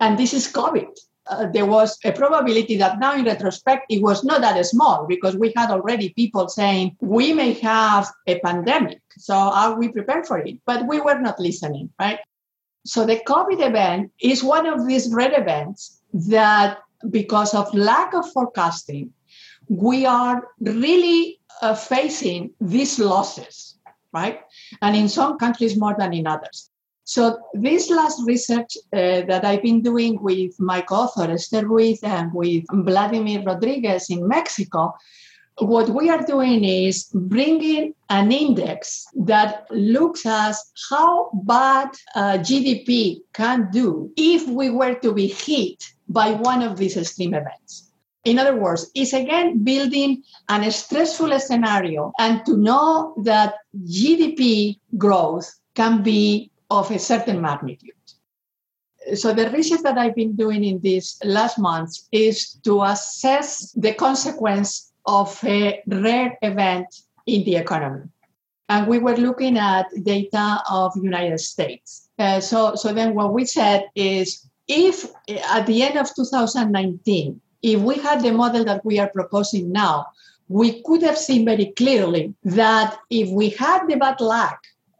And 0.00 0.18
this 0.18 0.34
is 0.34 0.52
COVID. 0.52 0.88
Uh, 1.26 1.46
there 1.52 1.66
was 1.66 1.98
a 2.04 2.12
probability 2.12 2.76
that 2.76 2.98
now 2.98 3.14
in 3.14 3.24
retrospect 3.24 3.86
it 3.88 4.02
was 4.02 4.24
not 4.24 4.40
that 4.40 4.66
small 4.66 5.06
because 5.06 5.36
we 5.36 5.52
had 5.56 5.70
already 5.70 6.08
people 6.10 6.48
saying 6.48 6.96
we 7.00 7.32
may 7.32 7.52
have 7.52 8.10
a 8.26 8.40
pandemic 8.40 9.00
so 9.16 9.32
are 9.32 9.78
we 9.78 9.86
prepared 9.88 10.26
for 10.26 10.38
it 10.38 10.56
but 10.66 10.84
we 10.88 11.00
were 11.00 11.20
not 11.20 11.38
listening 11.38 11.88
right 12.00 12.18
so 12.84 13.06
the 13.06 13.20
covid 13.24 13.64
event 13.64 14.10
is 14.20 14.42
one 14.42 14.66
of 14.66 14.84
these 14.84 15.14
rare 15.14 15.40
events 15.40 16.00
that 16.12 16.78
because 17.10 17.54
of 17.54 17.72
lack 17.74 18.14
of 18.14 18.30
forecasting, 18.32 19.12
we 19.68 20.06
are 20.06 20.48
really 20.60 21.40
uh, 21.60 21.74
facing 21.74 22.50
these 22.60 22.98
losses, 22.98 23.78
right? 24.12 24.40
And 24.80 24.96
in 24.96 25.08
some 25.08 25.38
countries 25.38 25.76
more 25.76 25.94
than 25.98 26.12
in 26.12 26.26
others. 26.26 26.70
So 27.04 27.38
this 27.52 27.90
last 27.90 28.22
research 28.26 28.76
uh, 28.92 29.22
that 29.26 29.44
I've 29.44 29.62
been 29.62 29.82
doing 29.82 30.22
with 30.22 30.58
my 30.60 30.80
co-author 30.82 31.30
Esther 31.30 31.66
Ruiz 31.66 32.02
and 32.02 32.32
with 32.32 32.64
Vladimir 32.70 33.42
Rodriguez 33.42 34.08
in 34.08 34.26
Mexico, 34.28 34.94
what 35.58 35.90
we 35.90 36.08
are 36.08 36.24
doing 36.24 36.64
is 36.64 37.10
bringing 37.12 37.94
an 38.08 38.32
index 38.32 39.06
that 39.14 39.66
looks 39.70 40.24
at 40.24 40.54
how 40.90 41.30
bad 41.44 41.90
uh, 42.14 42.38
GDP 42.38 43.20
can 43.34 43.68
do 43.70 44.10
if 44.16 44.48
we 44.48 44.70
were 44.70 44.94
to 44.94 45.12
be 45.12 45.26
hit 45.26 45.91
by 46.12 46.32
one 46.32 46.62
of 46.62 46.76
these 46.76 46.96
extreme 46.96 47.34
events. 47.34 47.90
In 48.24 48.38
other 48.38 48.56
words, 48.56 48.90
it's 48.94 49.12
again 49.12 49.64
building 49.64 50.22
an 50.48 50.70
stressful 50.70 51.38
scenario 51.40 52.12
and 52.18 52.44
to 52.46 52.56
know 52.56 53.14
that 53.24 53.54
GDP 53.84 54.78
growth 54.96 55.52
can 55.74 56.02
be 56.02 56.50
of 56.70 56.90
a 56.90 56.98
certain 56.98 57.40
magnitude. 57.40 57.90
So, 59.14 59.34
the 59.34 59.50
research 59.50 59.82
that 59.82 59.98
I've 59.98 60.14
been 60.14 60.36
doing 60.36 60.62
in 60.62 60.78
these 60.80 61.18
last 61.24 61.58
months 61.58 62.08
is 62.12 62.54
to 62.64 62.82
assess 62.84 63.72
the 63.72 63.94
consequence 63.94 64.92
of 65.04 65.36
a 65.44 65.82
rare 65.88 66.38
event 66.42 66.86
in 67.26 67.44
the 67.44 67.56
economy. 67.56 68.08
And 68.68 68.86
we 68.86 69.00
were 69.00 69.16
looking 69.16 69.58
at 69.58 69.86
data 70.02 70.62
of 70.70 70.92
United 70.96 71.40
States. 71.40 72.08
Uh, 72.18 72.40
so, 72.40 72.76
so 72.76 72.92
then 72.92 73.14
what 73.14 73.34
we 73.34 73.44
said 73.44 73.86
is 73.96 74.48
if 74.72 75.04
eh, 75.28 75.40
at 75.50 75.66
the 75.66 75.82
end 75.82 75.98
of 75.98 76.14
2019, 76.14 77.40
if 77.62 77.80
we 77.80 77.94
had 77.96 78.22
the 78.22 78.32
model 78.32 78.64
that 78.64 78.84
we 78.84 78.98
are 78.98 79.10
proposing 79.10 79.70
now, 79.70 80.06
we 80.48 80.82
could 80.82 81.02
have 81.02 81.18
seen 81.18 81.44
very 81.44 81.66
clearly 81.76 82.34
that 82.44 82.98
if 83.10 83.28
we 83.30 83.50
had 83.50 83.86
the 83.86 83.96
bad 83.96 84.20
luck 84.20 84.58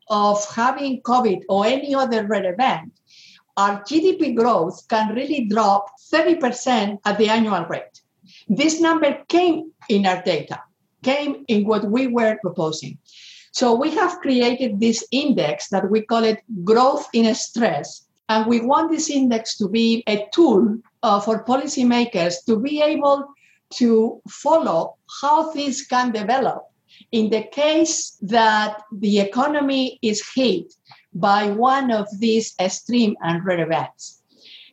of 0.08 0.44
having 0.54 1.00
COVID 1.02 1.42
or 1.48 1.66
any 1.66 1.94
other 1.94 2.26
rare 2.26 2.52
event, 2.52 2.92
our 3.56 3.82
GDP 3.82 4.34
growth 4.36 4.86
can 4.88 5.14
really 5.14 5.46
drop 5.46 5.86
30% 6.12 6.98
at 7.04 7.18
the 7.18 7.28
annual 7.28 7.64
rate. 7.66 8.00
This 8.48 8.80
number 8.80 9.18
came 9.28 9.72
in 9.88 10.06
our 10.06 10.22
data, 10.22 10.60
came 11.02 11.44
in 11.48 11.66
what 11.66 11.84
we 11.84 12.06
were 12.06 12.38
proposing. 12.40 12.98
So 13.52 13.74
we 13.74 13.90
have 13.90 14.20
created 14.20 14.80
this 14.80 15.04
index 15.10 15.68
that 15.68 15.90
we 15.90 16.02
call 16.02 16.24
it 16.24 16.40
growth 16.64 17.06
in 17.12 17.34
stress 17.34 18.06
and 18.32 18.46
we 18.46 18.60
want 18.60 18.90
this 18.90 19.10
index 19.10 19.58
to 19.58 19.68
be 19.68 20.02
a 20.06 20.26
tool 20.32 20.78
uh, 21.02 21.20
for 21.20 21.44
policymakers 21.44 22.34
to 22.46 22.58
be 22.58 22.80
able 22.80 23.26
to 23.80 24.20
follow 24.28 24.96
how 25.20 25.50
things 25.50 25.82
can 25.86 26.12
develop 26.12 26.62
in 27.10 27.28
the 27.30 27.42
case 27.42 28.16
that 28.22 28.82
the 28.90 29.20
economy 29.20 29.98
is 30.02 30.22
hit 30.34 30.72
by 31.12 31.42
one 31.50 31.90
of 31.90 32.06
these 32.18 32.54
extreme 32.58 33.14
and 33.22 33.44
rare 33.44 33.64
events. 33.66 34.22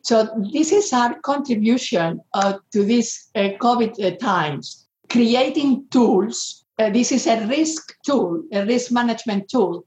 So 0.04 0.30
this 0.54 0.72
is 0.72 0.93
our 0.93 1.19
contribution 1.19 2.22
uh, 2.34 2.54
to 2.72 2.84
these 2.84 3.30
uh, 3.36 3.50
COVID 3.65 3.93
uh, 4.00 4.15
times, 4.17 4.88
creating 5.10 5.86
tools. 5.91 6.65
Uh, 6.78 6.89
this 6.89 7.12
is 7.12 7.28
a 7.28 7.45
risk 7.48 7.93
tool, 8.06 8.41
a 8.54 8.65
risk 8.65 8.91
management 8.91 9.50
tool 9.50 9.86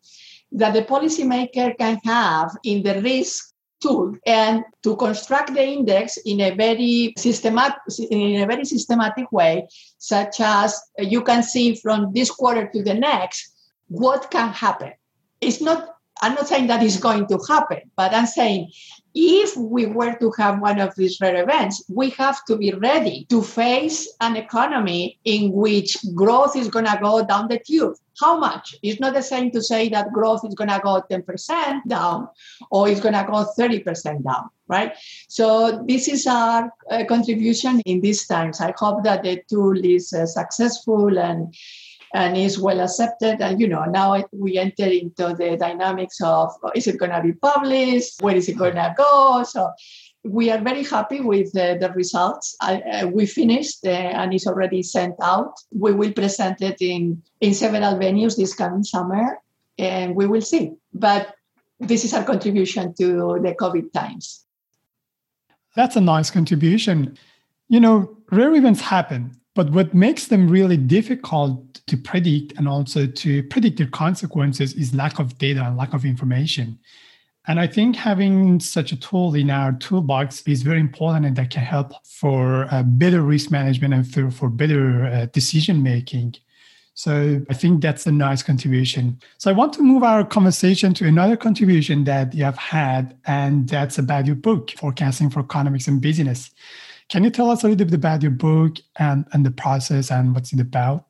that 0.52 0.74
the 0.74 0.82
policymaker 0.82 1.76
can 1.78 1.98
have 2.04 2.50
in 2.64 2.82
the 2.82 3.00
risk 3.00 3.51
tool 3.82 4.14
and 4.26 4.64
to 4.82 4.96
construct 4.96 5.52
the 5.54 5.62
index 5.62 6.16
in 6.24 6.40
a 6.40 6.50
very 6.54 7.14
systematic 7.16 7.78
in 8.10 8.42
a 8.42 8.46
very 8.46 8.64
systematic 8.64 9.30
way 9.32 9.66
such 9.98 10.40
as 10.40 10.80
uh, 10.98 11.02
you 11.02 11.22
can 11.22 11.42
see 11.42 11.74
from 11.74 12.12
this 12.14 12.30
quarter 12.30 12.68
to 12.72 12.82
the 12.82 12.94
next 12.94 13.52
what 13.88 14.30
can 14.30 14.50
happen. 14.50 14.92
It's 15.40 15.60
not 15.60 15.88
I'm 16.20 16.34
not 16.34 16.46
saying 16.46 16.66
that 16.68 16.82
is 16.82 16.98
going 16.98 17.26
to 17.28 17.38
happen, 17.48 17.80
but 17.96 18.14
I'm 18.14 18.26
saying 18.26 18.70
if 19.14 19.56
we 19.56 19.86
were 19.86 20.14
to 20.14 20.32
have 20.38 20.60
one 20.60 20.78
of 20.78 20.94
these 20.94 21.20
rare 21.20 21.42
events, 21.42 21.84
we 21.88 22.10
have 22.10 22.44
to 22.46 22.56
be 22.56 22.72
ready 22.72 23.26
to 23.28 23.42
face 23.42 24.10
an 24.20 24.36
economy 24.36 25.18
in 25.24 25.52
which 25.52 25.96
growth 26.14 26.56
is 26.56 26.68
going 26.68 26.86
to 26.86 26.98
go 27.02 27.24
down 27.24 27.48
the 27.48 27.58
tube. 27.58 27.94
How 28.20 28.38
much? 28.38 28.76
It's 28.82 29.00
not 29.00 29.14
the 29.14 29.22
same 29.22 29.50
to 29.52 29.62
say 29.62 29.88
that 29.90 30.12
growth 30.12 30.44
is 30.46 30.54
going 30.54 30.70
to 30.70 30.80
go 30.82 31.02
10% 31.10 31.80
down 31.88 32.28
or 32.70 32.88
it's 32.88 33.00
going 33.00 33.14
to 33.14 33.26
go 33.28 33.46
30% 33.58 34.22
down, 34.22 34.48
right? 34.68 34.92
So, 35.28 35.82
this 35.88 36.08
is 36.08 36.26
our 36.26 36.70
uh, 36.90 37.04
contribution 37.08 37.80
in 37.80 38.00
these 38.00 38.26
times. 38.26 38.60
I 38.60 38.74
hope 38.76 39.02
that 39.04 39.22
the 39.22 39.42
tool 39.48 39.82
is 39.84 40.12
uh, 40.12 40.26
successful 40.26 41.18
and 41.18 41.54
and 42.14 42.36
is 42.36 42.58
well 42.58 42.80
accepted. 42.80 43.40
And 43.40 43.60
you 43.60 43.68
know, 43.68 43.84
now 43.84 44.22
we 44.32 44.58
enter 44.58 44.86
into 44.86 45.34
the 45.34 45.56
dynamics 45.58 46.20
of 46.22 46.52
is 46.74 46.86
it 46.86 46.98
going 46.98 47.12
to 47.12 47.22
be 47.22 47.32
published? 47.32 48.20
Where 48.20 48.36
is 48.36 48.48
it 48.48 48.58
going 48.58 48.74
to 48.74 48.94
go? 48.96 49.44
So 49.44 49.70
we 50.24 50.50
are 50.50 50.60
very 50.60 50.84
happy 50.84 51.20
with 51.20 51.56
uh, 51.56 51.74
the 51.78 51.92
results. 51.94 52.56
uh, 52.60 53.08
we 53.12 53.26
finished 53.26 53.84
uh, 53.84 53.90
and 53.90 54.32
it's 54.32 54.46
already 54.46 54.82
sent 54.82 55.14
out. 55.20 55.54
We 55.72 55.92
will 55.92 56.12
present 56.12 56.62
it 56.62 56.76
in 56.80 57.22
in 57.40 57.54
several 57.54 57.98
venues 57.98 58.36
this 58.36 58.54
coming 58.54 58.84
summer, 58.84 59.38
and 59.78 60.14
we 60.14 60.26
will 60.26 60.42
see. 60.42 60.72
But 60.94 61.34
this 61.80 62.04
is 62.04 62.14
our 62.14 62.24
contribution 62.24 62.94
to 62.94 63.40
the 63.42 63.54
COVID 63.58 63.92
times. 63.92 64.44
That's 65.74 65.96
a 65.96 66.00
nice 66.00 66.30
contribution. 66.30 67.18
You 67.68 67.80
know, 67.80 68.16
rare 68.30 68.54
events 68.54 68.82
happen 68.82 69.40
but 69.54 69.70
what 69.70 69.92
makes 69.92 70.28
them 70.28 70.48
really 70.48 70.76
difficult 70.76 71.74
to 71.86 71.96
predict 71.96 72.56
and 72.58 72.68
also 72.68 73.06
to 73.06 73.42
predict 73.44 73.78
their 73.78 73.86
consequences 73.88 74.74
is 74.74 74.94
lack 74.94 75.18
of 75.18 75.36
data 75.38 75.62
and 75.62 75.76
lack 75.76 75.92
of 75.92 76.04
information. 76.04 76.78
And 77.46 77.58
I 77.58 77.66
think 77.66 77.96
having 77.96 78.60
such 78.60 78.92
a 78.92 78.96
tool 79.00 79.34
in 79.34 79.50
our 79.50 79.72
toolbox 79.72 80.42
is 80.46 80.62
very 80.62 80.78
important 80.78 81.26
and 81.26 81.36
that 81.36 81.50
can 81.50 81.62
help 81.62 81.92
for 82.06 82.68
uh, 82.70 82.84
better 82.84 83.20
risk 83.22 83.50
management 83.50 83.92
and 83.92 84.10
for, 84.10 84.30
for 84.30 84.48
better 84.48 85.06
uh, 85.06 85.26
decision 85.26 85.82
making. 85.82 86.36
So 86.94 87.44
I 87.50 87.54
think 87.54 87.82
that's 87.82 88.06
a 88.06 88.12
nice 88.12 88.42
contribution. 88.42 89.18
So 89.38 89.50
I 89.50 89.54
want 89.54 89.72
to 89.74 89.82
move 89.82 90.02
our 90.02 90.24
conversation 90.24 90.94
to 90.94 91.06
another 91.06 91.36
contribution 91.36 92.04
that 92.04 92.34
you 92.34 92.44
have 92.44 92.58
had, 92.58 93.16
and 93.24 93.68
that's 93.68 93.98
about 93.98 94.26
your 94.26 94.36
book, 94.36 94.72
Forecasting 94.72 95.30
for 95.30 95.40
Economics 95.40 95.88
and 95.88 96.00
Business. 96.00 96.50
Can 97.12 97.24
you 97.24 97.30
tell 97.30 97.50
us 97.50 97.62
a 97.62 97.68
little 97.68 97.84
bit 97.84 97.94
about 97.94 98.22
your 98.22 98.30
book 98.30 98.78
and, 98.96 99.26
and 99.34 99.44
the 99.44 99.50
process 99.50 100.10
and 100.10 100.34
what's 100.34 100.54
it 100.54 100.60
about? 100.60 101.04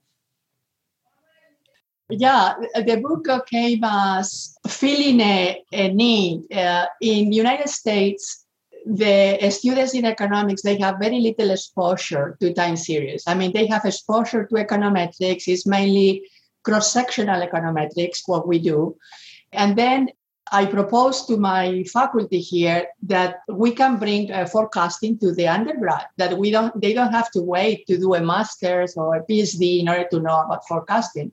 Yeah, 2.10 2.54
the 2.74 2.96
book 2.96 3.28
came 3.46 3.84
as 3.84 4.58
filling 4.66 5.20
a, 5.20 5.62
a 5.70 5.92
need. 5.92 6.52
Uh, 6.52 6.86
in 7.00 7.30
the 7.30 7.36
United 7.36 7.68
States, 7.68 8.44
the 8.84 9.48
students 9.50 9.94
in 9.94 10.04
economics, 10.04 10.62
they 10.62 10.76
have 10.80 10.98
very 10.98 11.20
little 11.20 11.52
exposure 11.52 12.36
to 12.40 12.52
time 12.52 12.76
series. 12.76 13.22
I 13.28 13.34
mean, 13.34 13.52
they 13.52 13.68
have 13.68 13.84
exposure 13.84 14.44
to 14.44 14.54
econometrics. 14.56 15.46
It's 15.46 15.66
mainly 15.68 16.28
cross-sectional 16.64 17.46
econometrics, 17.46 18.22
what 18.26 18.48
we 18.48 18.58
do. 18.58 18.96
And 19.52 19.78
then 19.78 20.08
I 20.52 20.66
propose 20.66 21.24
to 21.26 21.38
my 21.38 21.82
faculty 21.84 22.38
here 22.38 22.86
that 23.04 23.40
we 23.48 23.70
can 23.70 23.96
bring 23.96 24.30
uh, 24.30 24.44
forecasting 24.44 25.18
to 25.20 25.32
the 25.32 25.48
undergrad. 25.48 26.06
That 26.18 26.36
we 26.36 26.50
don't, 26.50 26.78
they 26.78 26.92
don't 26.92 27.10
have 27.10 27.30
to 27.30 27.40
wait 27.40 27.86
to 27.86 27.96
do 27.96 28.14
a 28.14 28.20
master's 28.20 28.94
or 28.94 29.16
a 29.16 29.24
PhD 29.24 29.80
in 29.80 29.88
order 29.88 30.06
to 30.10 30.20
know 30.20 30.40
about 30.42 30.68
forecasting. 30.68 31.32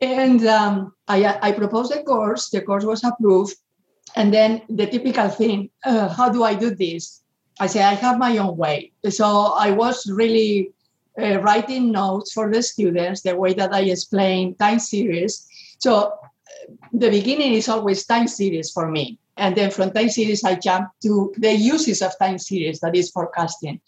And 0.00 0.44
um, 0.46 0.94
I, 1.06 1.38
I 1.40 1.52
proposed 1.52 1.92
a 1.92 2.02
course. 2.02 2.50
The 2.50 2.60
course 2.60 2.84
was 2.84 3.04
approved, 3.04 3.56
and 4.14 4.34
then 4.34 4.62
the 4.68 4.86
typical 4.86 5.28
thing: 5.28 5.70
uh, 5.84 6.08
how 6.08 6.28
do 6.28 6.42
I 6.44 6.54
do 6.54 6.74
this? 6.74 7.22
I 7.60 7.66
say 7.66 7.82
I 7.82 7.94
have 7.94 8.18
my 8.18 8.36
own 8.38 8.56
way. 8.56 8.92
So 9.10 9.54
I 9.58 9.72
was 9.72 10.08
really 10.08 10.70
uh, 11.20 11.40
writing 11.40 11.90
notes 11.90 12.32
for 12.32 12.50
the 12.50 12.62
students, 12.62 13.22
the 13.22 13.36
way 13.36 13.54
that 13.54 13.74
I 13.74 13.80
explain 13.80 14.54
time 14.54 14.78
series. 14.78 15.48
So 15.78 16.12
the 16.92 17.10
beginning 17.10 17.52
is 17.54 17.68
always 17.68 18.04
time 18.06 18.28
series 18.28 18.70
for 18.70 18.90
me. 18.90 19.18
And 19.36 19.56
then 19.56 19.70
from 19.70 19.92
time 19.92 20.08
series, 20.08 20.42
I 20.44 20.56
jump 20.56 20.90
to 21.02 21.32
the 21.36 21.54
uses 21.54 22.02
of 22.02 22.18
time 22.18 22.38
series, 22.38 22.80
that 22.80 22.96
is 22.96 23.10
forecasting. 23.10 23.80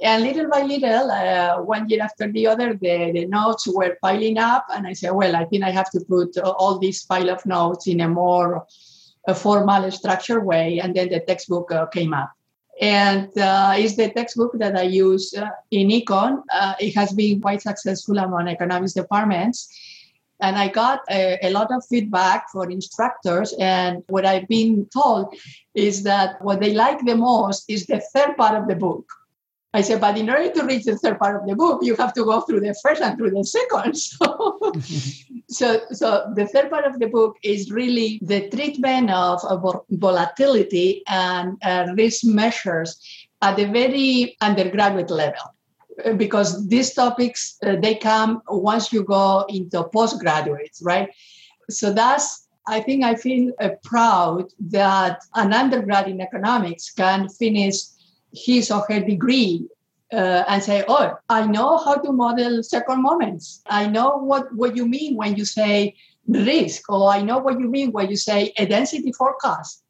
And 0.00 0.24
little 0.24 0.50
by 0.50 0.62
little, 0.62 1.10
uh, 1.10 1.62
one 1.62 1.88
year 1.88 2.02
after 2.02 2.30
the 2.30 2.46
other, 2.48 2.74
the, 2.74 3.12
the 3.12 3.26
notes 3.26 3.66
were 3.66 3.96
piling 4.02 4.38
up. 4.38 4.66
And 4.74 4.86
I 4.86 4.92
said, 4.92 5.12
well, 5.12 5.34
I 5.34 5.44
think 5.46 5.64
I 5.64 5.70
have 5.70 5.90
to 5.92 6.00
put 6.00 6.36
all 6.38 6.78
this 6.78 7.04
pile 7.04 7.30
of 7.30 7.46
notes 7.46 7.86
in 7.86 8.00
a 8.00 8.08
more 8.08 8.66
a 9.26 9.34
formal, 9.34 9.90
structured 9.90 10.44
way. 10.44 10.78
And 10.80 10.94
then 10.94 11.08
the 11.08 11.20
textbook 11.20 11.72
uh, 11.72 11.86
came 11.86 12.12
up. 12.12 12.30
And 12.80 13.36
uh, 13.38 13.74
it's 13.76 13.96
the 13.96 14.10
textbook 14.10 14.58
that 14.58 14.76
I 14.76 14.82
use 14.82 15.32
uh, 15.34 15.48
in 15.70 15.88
econ. 15.88 16.42
Uh, 16.52 16.74
it 16.78 16.94
has 16.94 17.12
been 17.12 17.40
quite 17.40 17.62
successful 17.62 18.18
among 18.18 18.48
economics 18.48 18.92
departments 18.92 19.68
and 20.40 20.56
I 20.56 20.68
got 20.68 21.00
a, 21.10 21.38
a, 21.42 21.50
lot 21.50 21.72
of 21.72 21.84
feedback 21.86 22.50
for 22.50 22.70
instructors. 22.70 23.54
And 23.58 24.02
what 24.08 24.26
I've 24.26 24.48
been 24.48 24.86
told 24.92 25.34
is 25.74 26.02
that 26.02 26.42
what 26.42 26.60
they 26.60 26.74
like 26.74 27.04
the 27.04 27.16
most 27.16 27.64
is 27.68 27.86
the 27.86 28.00
third 28.12 28.36
part 28.36 28.54
of 28.54 28.68
the 28.68 28.76
book. 28.76 29.10
I 29.72 29.82
said, 29.82 30.00
but 30.00 30.16
in 30.16 30.30
order 30.30 30.50
to 30.50 30.64
reach 30.64 30.84
the 30.84 30.96
third 30.96 31.18
part 31.18 31.36
of 31.36 31.46
the 31.46 31.54
book, 31.54 31.80
you 31.82 31.96
have 31.96 32.14
to 32.14 32.24
go 32.24 32.40
through 32.40 32.60
the 32.60 32.74
first 32.82 33.02
and 33.02 33.16
through 33.18 33.30
the 33.30 33.44
second. 33.44 33.96
So, 34.06 34.72
so, 35.48 35.80
so 35.92 36.32
the 36.34 36.46
third 36.46 36.70
part 36.70 36.84
of 36.86 36.98
the 36.98 37.08
book 37.08 37.36
is 37.42 37.70
really 37.70 38.18
the 38.22 38.48
treatment 38.48 39.10
of, 39.10 39.44
of 39.44 39.84
volatility 39.90 41.02
and 41.06 41.58
uh, 41.62 41.88
risk 41.96 42.24
measures 42.24 42.98
at 43.42 43.56
the 43.56 43.66
very 43.66 44.36
undergraduate 44.40 45.10
level 45.10 45.55
because 46.16 46.66
these 46.68 46.92
topics 46.92 47.56
uh, 47.64 47.76
they 47.76 47.94
come 47.94 48.42
once 48.48 48.92
you 48.92 49.02
go 49.02 49.44
into 49.48 49.82
postgraduates 49.84 50.82
right? 50.82 51.10
So 51.70 51.92
that's 51.92 52.46
i 52.66 52.80
think 52.80 53.04
i 53.04 53.14
feel 53.14 53.52
uh, 53.60 53.70
proud 53.84 54.52
that 54.58 55.20
an 55.34 55.52
undergrad 55.52 56.08
in 56.08 56.20
economics 56.20 56.90
can 56.90 57.28
finish 57.28 57.76
his 58.32 58.70
or 58.70 58.84
her 58.88 59.00
degree 59.00 59.66
uh, 60.12 60.44
and 60.48 60.62
say 60.62 60.84
oh 60.88 61.12
i 61.28 61.46
know 61.46 61.78
how 61.78 61.94
to 61.94 62.12
model 62.12 62.62
second 62.62 63.02
moments. 63.02 63.62
I 63.66 63.86
know 63.86 64.16
what, 64.18 64.54
what 64.54 64.76
you 64.76 64.86
mean 64.86 65.16
when 65.16 65.36
you 65.36 65.44
say 65.44 65.94
risk 66.28 66.90
or 66.90 67.10
i 67.10 67.22
know 67.22 67.38
what 67.38 67.58
you 67.60 67.68
mean 67.68 67.92
when 67.92 68.10
you 68.10 68.16
say 68.16 68.52
a 68.56 68.66
density 68.66 69.12
forecast 69.12 69.82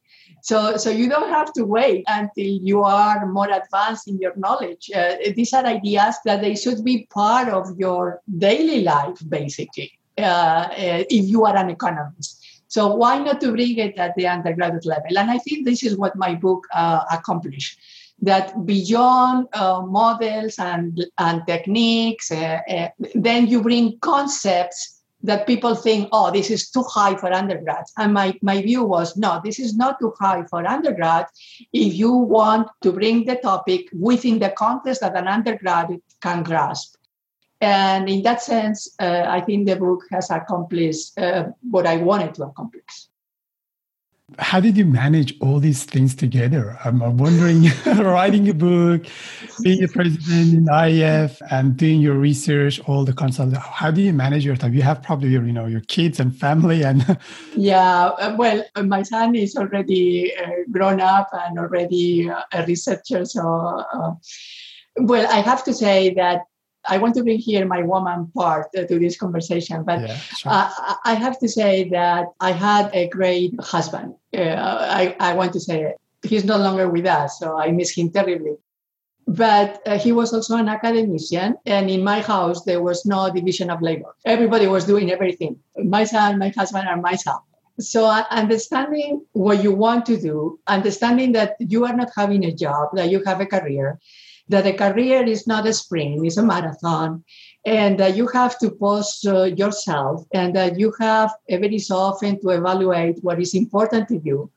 so, 0.46 0.76
so 0.76 0.90
you 0.90 1.08
don't 1.08 1.30
have 1.30 1.52
to 1.54 1.64
wait 1.64 2.04
until 2.06 2.46
you 2.46 2.84
are 2.84 3.26
more 3.26 3.50
advanced 3.50 4.06
in 4.06 4.16
your 4.20 4.32
knowledge. 4.36 4.88
Uh, 4.94 5.16
these 5.34 5.52
are 5.52 5.66
ideas 5.66 6.14
that 6.24 6.40
they 6.40 6.54
should 6.54 6.84
be 6.84 7.08
part 7.12 7.48
of 7.48 7.76
your 7.76 8.20
daily 8.38 8.84
life, 8.84 9.18
basically, 9.28 9.90
uh, 10.16 10.22
uh, 10.22 11.02
if 11.10 11.28
you 11.28 11.44
are 11.46 11.56
an 11.56 11.68
economist. 11.68 12.46
So 12.68 12.94
why 12.94 13.18
not 13.18 13.40
to 13.40 13.50
bring 13.50 13.76
it 13.78 13.98
at 13.98 14.14
the 14.14 14.28
undergraduate 14.28 14.86
level? 14.86 15.18
And 15.18 15.32
I 15.32 15.38
think 15.38 15.66
this 15.66 15.82
is 15.82 15.96
what 15.96 16.14
my 16.14 16.36
book 16.36 16.64
uh, 16.72 17.02
accomplished. 17.10 17.80
That 18.22 18.64
beyond 18.64 19.48
uh, 19.52 19.82
models 19.82 20.60
and, 20.60 21.04
and 21.18 21.42
techniques, 21.48 22.30
uh, 22.30 22.60
uh, 22.70 22.88
then 23.16 23.48
you 23.48 23.62
bring 23.62 23.98
concepts 23.98 24.95
that 25.26 25.46
people 25.46 25.74
think, 25.74 26.08
oh, 26.12 26.30
this 26.30 26.50
is 26.50 26.70
too 26.70 26.84
high 26.84 27.16
for 27.16 27.32
undergrads. 27.32 27.92
And 27.98 28.14
my, 28.14 28.38
my 28.42 28.62
view 28.62 28.84
was, 28.84 29.16
no, 29.16 29.40
this 29.44 29.58
is 29.58 29.76
not 29.76 29.98
too 29.98 30.12
high 30.18 30.44
for 30.44 30.66
undergrad 30.66 31.26
if 31.72 31.94
you 31.94 32.12
want 32.12 32.68
to 32.82 32.92
bring 32.92 33.24
the 33.24 33.36
topic 33.36 33.88
within 33.92 34.38
the 34.38 34.50
context 34.50 35.00
that 35.00 35.16
an 35.16 35.26
undergrad 35.26 35.88
can 36.20 36.42
grasp. 36.42 36.96
And 37.60 38.08
in 38.08 38.22
that 38.22 38.42
sense, 38.42 38.94
uh, 39.00 39.24
I 39.26 39.40
think 39.40 39.66
the 39.66 39.76
book 39.76 40.04
has 40.10 40.30
accomplished 40.30 41.18
uh, 41.18 41.44
what 41.70 41.86
I 41.86 41.96
wanted 41.96 42.34
to 42.34 42.44
accomplish 42.44 43.08
how 44.38 44.58
did 44.58 44.76
you 44.76 44.84
manage 44.84 45.34
all 45.40 45.60
these 45.60 45.84
things 45.84 46.14
together? 46.14 46.76
I'm, 46.84 46.98
wondering, 47.16 47.70
writing 47.86 48.48
a 48.48 48.54
book, 48.54 49.06
being 49.62 49.84
a 49.84 49.88
president 49.88 50.52
in 50.52 50.68
IF, 50.68 51.40
and 51.48 51.76
doing 51.76 52.00
your 52.00 52.16
research, 52.16 52.80
all 52.88 53.04
the 53.04 53.12
consult. 53.12 53.56
How 53.56 53.92
do 53.92 54.02
you 54.02 54.12
manage 54.12 54.44
your 54.44 54.56
time? 54.56 54.74
You 54.74 54.82
have 54.82 55.00
probably 55.00 55.28
your, 55.28 55.46
you 55.46 55.52
know, 55.52 55.66
your 55.66 55.80
kids 55.82 56.18
and 56.18 56.36
family, 56.36 56.82
and 56.82 57.18
yeah. 57.54 58.06
Uh, 58.06 58.34
well, 58.36 58.64
uh, 58.74 58.82
my 58.82 59.02
son 59.02 59.36
is 59.36 59.54
already 59.56 60.36
uh, 60.36 60.50
grown 60.72 61.00
up 61.00 61.28
and 61.32 61.58
already 61.58 62.28
uh, 62.28 62.42
a 62.52 62.66
researcher. 62.66 63.24
So, 63.24 63.84
uh, 63.92 64.14
well, 64.96 65.26
I 65.32 65.40
have 65.40 65.62
to 65.64 65.72
say 65.72 66.12
that 66.14 66.40
I 66.88 66.98
want 66.98 67.14
to 67.16 67.22
bring 67.22 67.38
here 67.38 67.66
my 67.66 67.82
woman 67.82 68.30
part 68.34 68.68
uh, 68.76 68.84
to 68.84 68.98
this 68.98 69.16
conversation, 69.16 69.82
but 69.84 70.00
yeah, 70.00 70.16
sure. 70.16 70.52
uh, 70.52 70.70
I 71.04 71.14
have 71.14 71.38
to 71.40 71.48
say 71.48 71.88
that 71.90 72.26
I 72.40 72.52
had 72.52 72.90
a 72.94 73.08
great 73.08 73.54
husband. 73.60 74.14
Uh, 74.36 74.40
I, 74.40 75.16
I 75.20 75.34
want 75.34 75.52
to 75.54 75.60
say 75.60 75.82
it. 75.82 75.96
He's 76.22 76.44
no 76.44 76.56
longer 76.56 76.88
with 76.88 77.06
us, 77.06 77.38
so 77.38 77.58
I 77.58 77.70
miss 77.72 77.90
him 77.90 78.10
terribly. 78.10 78.56
But 79.28 79.82
uh, 79.86 79.98
he 79.98 80.12
was 80.12 80.32
also 80.32 80.56
an 80.56 80.68
academician, 80.68 81.56
and 81.66 81.90
in 81.90 82.04
my 82.04 82.20
house, 82.20 82.64
there 82.64 82.82
was 82.82 83.04
no 83.04 83.32
division 83.32 83.70
of 83.70 83.82
labor. 83.82 84.14
Everybody 84.24 84.66
was 84.66 84.84
doing 84.84 85.10
everything 85.10 85.58
my 85.76 86.04
son, 86.04 86.38
my 86.38 86.50
husband, 86.56 86.88
and 86.88 87.02
myself. 87.02 87.42
So 87.78 88.06
understanding 88.30 89.24
what 89.32 89.62
you 89.62 89.72
want 89.72 90.06
to 90.06 90.16
do, 90.16 90.58
understanding 90.66 91.32
that 91.32 91.56
you 91.58 91.84
are 91.84 91.94
not 91.94 92.10
having 92.16 92.44
a 92.44 92.52
job, 92.52 92.90
that 92.94 93.10
you 93.10 93.22
have 93.24 93.40
a 93.40 93.46
career, 93.46 93.98
that 94.48 94.66
a 94.66 94.72
career 94.72 95.24
is 95.24 95.46
not 95.46 95.66
a 95.66 95.72
sprint, 95.72 96.24
it's 96.24 96.36
a 96.36 96.42
marathon, 96.42 97.24
and 97.64 97.98
that 97.98 98.16
you 98.16 98.28
have 98.28 98.58
to 98.60 98.70
pause 98.70 99.24
uh, 99.26 99.44
yourself, 99.44 100.24
and 100.32 100.54
that 100.54 100.78
you 100.78 100.92
have 101.00 101.32
every 101.48 101.78
so 101.78 101.96
often 101.96 102.40
to 102.40 102.50
evaluate 102.50 103.18
what 103.22 103.40
is 103.40 103.54
important 103.54 104.08
to 104.08 104.18
you, 104.18 104.50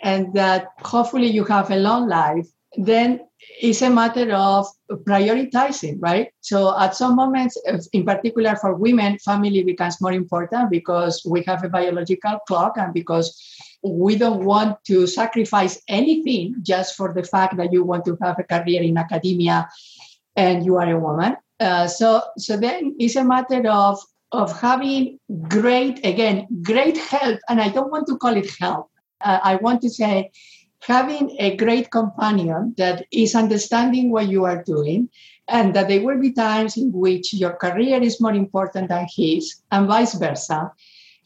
and 0.00 0.34
that 0.34 0.68
hopefully 0.80 1.28
you 1.28 1.44
have 1.44 1.70
a 1.70 1.76
long 1.76 2.08
life, 2.08 2.46
then 2.76 3.20
it's 3.60 3.82
a 3.82 3.90
matter 3.90 4.32
of 4.32 4.66
prioritizing, 4.90 5.96
right? 6.00 6.28
So 6.40 6.78
at 6.78 6.94
some 6.94 7.16
moments, 7.16 7.60
in 7.92 8.04
particular 8.04 8.56
for 8.56 8.74
women, 8.74 9.18
family 9.18 9.62
becomes 9.62 10.00
more 10.00 10.12
important 10.12 10.70
because 10.70 11.22
we 11.24 11.42
have 11.42 11.64
a 11.64 11.68
biological 11.68 12.38
clock 12.46 12.76
and 12.76 12.92
because 12.92 13.40
we 13.84 14.16
don't 14.16 14.44
want 14.44 14.82
to 14.84 15.06
sacrifice 15.06 15.80
anything 15.88 16.56
just 16.62 16.96
for 16.96 17.12
the 17.12 17.22
fact 17.22 17.56
that 17.58 17.72
you 17.72 17.84
want 17.84 18.04
to 18.06 18.16
have 18.22 18.38
a 18.38 18.44
career 18.44 18.82
in 18.82 18.96
academia 18.96 19.68
and 20.36 20.64
you 20.64 20.76
are 20.76 20.90
a 20.90 20.98
woman. 20.98 21.36
Uh, 21.60 21.86
so, 21.86 22.22
so 22.38 22.56
then 22.56 22.96
it's 22.98 23.16
a 23.16 23.24
matter 23.24 23.62
of 23.68 24.00
of 24.32 24.58
having 24.60 25.18
great, 25.48 26.04
again, 26.04 26.48
great 26.62 26.98
help. 26.98 27.38
And 27.48 27.60
I 27.60 27.68
don't 27.68 27.90
want 27.90 28.08
to 28.08 28.18
call 28.18 28.36
it 28.36 28.50
help. 28.58 28.90
Uh, 29.20 29.38
I 29.42 29.56
want 29.56 29.80
to 29.82 29.90
say 29.90 30.32
having 30.80 31.36
a 31.38 31.56
great 31.56 31.90
companion 31.90 32.74
that 32.76 33.06
is 33.12 33.34
understanding 33.34 34.10
what 34.10 34.28
you 34.28 34.44
are 34.44 34.62
doing 34.62 35.08
and 35.48 35.74
that 35.74 35.88
there 35.88 36.02
will 36.02 36.20
be 36.20 36.32
times 36.32 36.76
in 36.76 36.92
which 36.92 37.32
your 37.32 37.52
career 37.52 38.02
is 38.02 38.20
more 38.20 38.34
important 38.34 38.88
than 38.88 39.06
his 39.14 39.62
and 39.70 39.86
vice 39.86 40.14
versa 40.14 40.72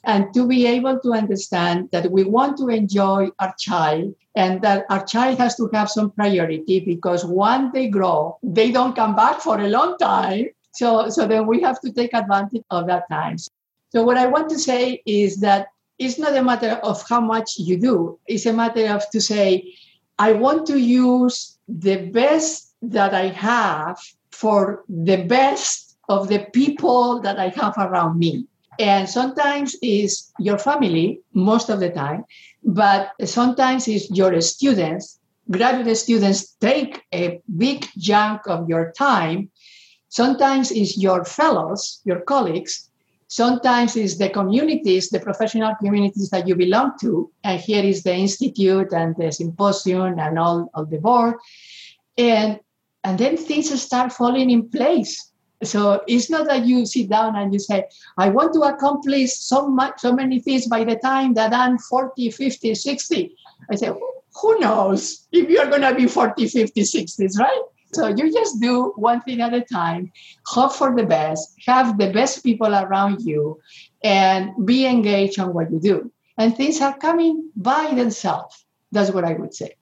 and 0.09 0.35
to 0.35 0.49
be 0.49 0.67
able 0.67 0.99
to 0.99 1.13
understand 1.13 1.89
that 1.93 2.11
we 2.11 2.25
want 2.25 2.57
to 2.59 2.69
enjoy 2.69 3.29
our 3.39 3.55
child 3.59 4.15
and 4.35 4.63
that 4.63 4.85
our 4.91 5.05
child 5.05 5.39
has 5.39 5.55
to 5.57 5.71
have 5.73 5.89
some 5.89 6.11
priority 6.11 6.81
because 6.81 7.25
once 7.25 7.71
they 7.73 7.89
grow 7.89 8.39
they 8.43 8.73
don't 8.73 8.97
come 8.97 9.15
back 9.15 9.41
for 9.41 9.61
a 9.61 9.69
long 9.69 9.97
time 9.99 10.47
so 10.73 11.09
so 11.09 11.27
then 11.27 11.47
we 11.47 11.61
have 11.61 11.81
to 11.81 11.93
take 11.93 12.13
advantage 12.15 12.65
of 12.71 12.87
that 12.87 13.09
time 13.09 13.37
so 13.93 14.03
what 14.03 14.17
i 14.17 14.27
want 14.27 14.49
to 14.49 14.59
say 14.59 15.03
is 15.07 15.41
that 15.41 15.69
it's 15.99 16.19
not 16.19 16.37
a 16.37 16.43
matter 16.43 16.79
of 16.83 17.07
how 17.09 17.21
much 17.21 17.59
you 17.59 17.79
do. 17.79 18.19
It's 18.27 18.47
a 18.47 18.53
matter 18.53 18.87
of 18.87 19.09
to 19.11 19.21
say, 19.21 19.75
I 20.19 20.33
want 20.33 20.67
to 20.69 20.79
use 20.79 21.59
the 21.69 22.07
best 22.07 22.75
that 22.83 23.15
I 23.15 23.29
have 23.29 23.99
for 24.31 24.85
the 24.89 25.25
best 25.25 25.97
of 26.09 26.29
the 26.29 26.47
people 26.53 27.21
that 27.21 27.39
I 27.39 27.49
have 27.49 27.75
around 27.77 28.19
me. 28.19 28.47
And 28.79 29.09
sometimes 29.09 29.77
is 29.83 30.33
your 30.39 30.59
family, 30.59 31.21
most 31.33 31.69
of 31.69 31.81
the 31.81 31.91
time, 31.91 32.25
but 32.63 33.13
sometimes 33.25 33.89
it's 33.89 34.11
your 34.11 34.41
students. 34.41 35.19
Graduate 35.51 35.97
students 35.97 36.55
take 36.61 37.03
a 37.13 37.41
big 37.57 37.89
chunk 37.99 38.47
of 38.47 38.69
your 38.69 38.93
time. 38.93 39.51
Sometimes 40.11 40.71
it's 40.71 40.97
your 40.97 41.25
fellows, 41.25 42.01
your 42.05 42.21
colleagues, 42.21 42.89
Sometimes 43.29 43.95
it's 43.95 44.17
the 44.17 44.31
communities, 44.31 45.11
the 45.11 45.21
professional 45.21 45.75
communities 45.75 46.31
that 46.31 46.49
you 46.49 46.57
belong 46.57 46.93
to. 47.03 47.31
And 47.45 47.61
here 47.61 47.85
is 47.85 48.03
the 48.03 48.15
institute 48.15 48.91
and 48.93 49.15
the 49.17 49.31
symposium 49.31 50.19
and 50.19 50.39
all 50.39 50.71
of 50.73 50.89
the 50.89 50.99
board. 50.99 51.35
And 52.17 52.59
and 53.05 53.19
then 53.19 53.37
things 53.37 53.81
start 53.81 54.13
falling 54.13 54.51
in 54.51 54.71
place. 54.71 55.28
So 55.65 56.03
it's 56.07 56.31
not 56.31 56.47
that 56.47 56.67
you 56.67 56.87
sit 56.87 57.09
down 57.09 57.35
and 57.35 57.53
you 57.53 57.59
say, 57.59 57.89
I 58.17 58.29
want 58.29 58.55
to 58.55 58.61
accomplish 58.61 59.33
so 59.35 59.69
much, 59.69 60.01
so 60.01 60.13
many 60.13 60.39
things 60.39 60.67
by 60.67 60.85
the 60.85 60.97
time 60.97 61.35
that 61.35 61.53
I'm 61.53 61.79
40, 61.79 62.31
50, 62.31 62.75
60. 62.75 63.37
I 63.71 63.75
say, 63.75 63.91
who 64.41 64.59
knows 64.61 65.27
if 65.33 65.49
you're 65.49 65.67
going 65.67 65.83
to 65.83 65.95
be 65.95 66.07
40, 66.07 66.47
50, 66.47 66.81
60s, 66.83 67.39
right? 67.39 67.63
So 67.93 68.07
you 68.07 68.33
just 68.33 68.61
do 68.61 68.93
one 68.97 69.23
thing 69.23 69.41
at 69.41 69.55
a 69.55 69.63
time, 69.63 70.13
hope 70.47 70.75
for 70.75 70.95
the 70.95 71.05
best, 71.05 71.55
have 71.67 71.99
the 71.99 72.13
best 72.13 72.45
people 72.45 72.75
around 72.75 73.23
you, 73.23 73.61
and 74.05 74.53
be 74.65 74.87
engaged 74.87 75.41
on 75.41 75.55
what 75.55 75.73
you 75.73 75.81
do. 75.81 76.13
And 76.37 76.57
things 76.57 76.81
are 76.81 76.97
coming 76.97 77.51
by 77.57 77.95
themselves. 77.95 78.65
That's 78.93 79.11
what 79.11 79.25
I 79.25 79.33
would 79.33 79.55
say. 79.55 79.75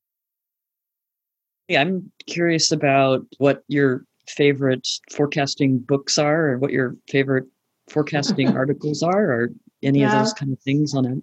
Yeah, 1.68 1.80
I'm 1.80 2.12
curious 2.26 2.70
about 2.70 3.26
what 3.38 3.64
your 3.66 4.06
favorite 4.28 4.86
forecasting 5.10 5.78
books 5.78 6.18
are, 6.18 6.52
or 6.52 6.58
what 6.58 6.72
your 6.72 6.96
favorite 7.08 7.46
forecasting 7.88 8.48
articles 8.56 9.02
are, 9.02 9.30
or 9.30 9.48
any 9.82 10.00
yeah. 10.00 10.12
of 10.12 10.24
those 10.24 10.32
kind 10.32 10.52
of 10.52 10.60
things 10.60 10.94
on 10.94 11.06
it. 11.06 11.22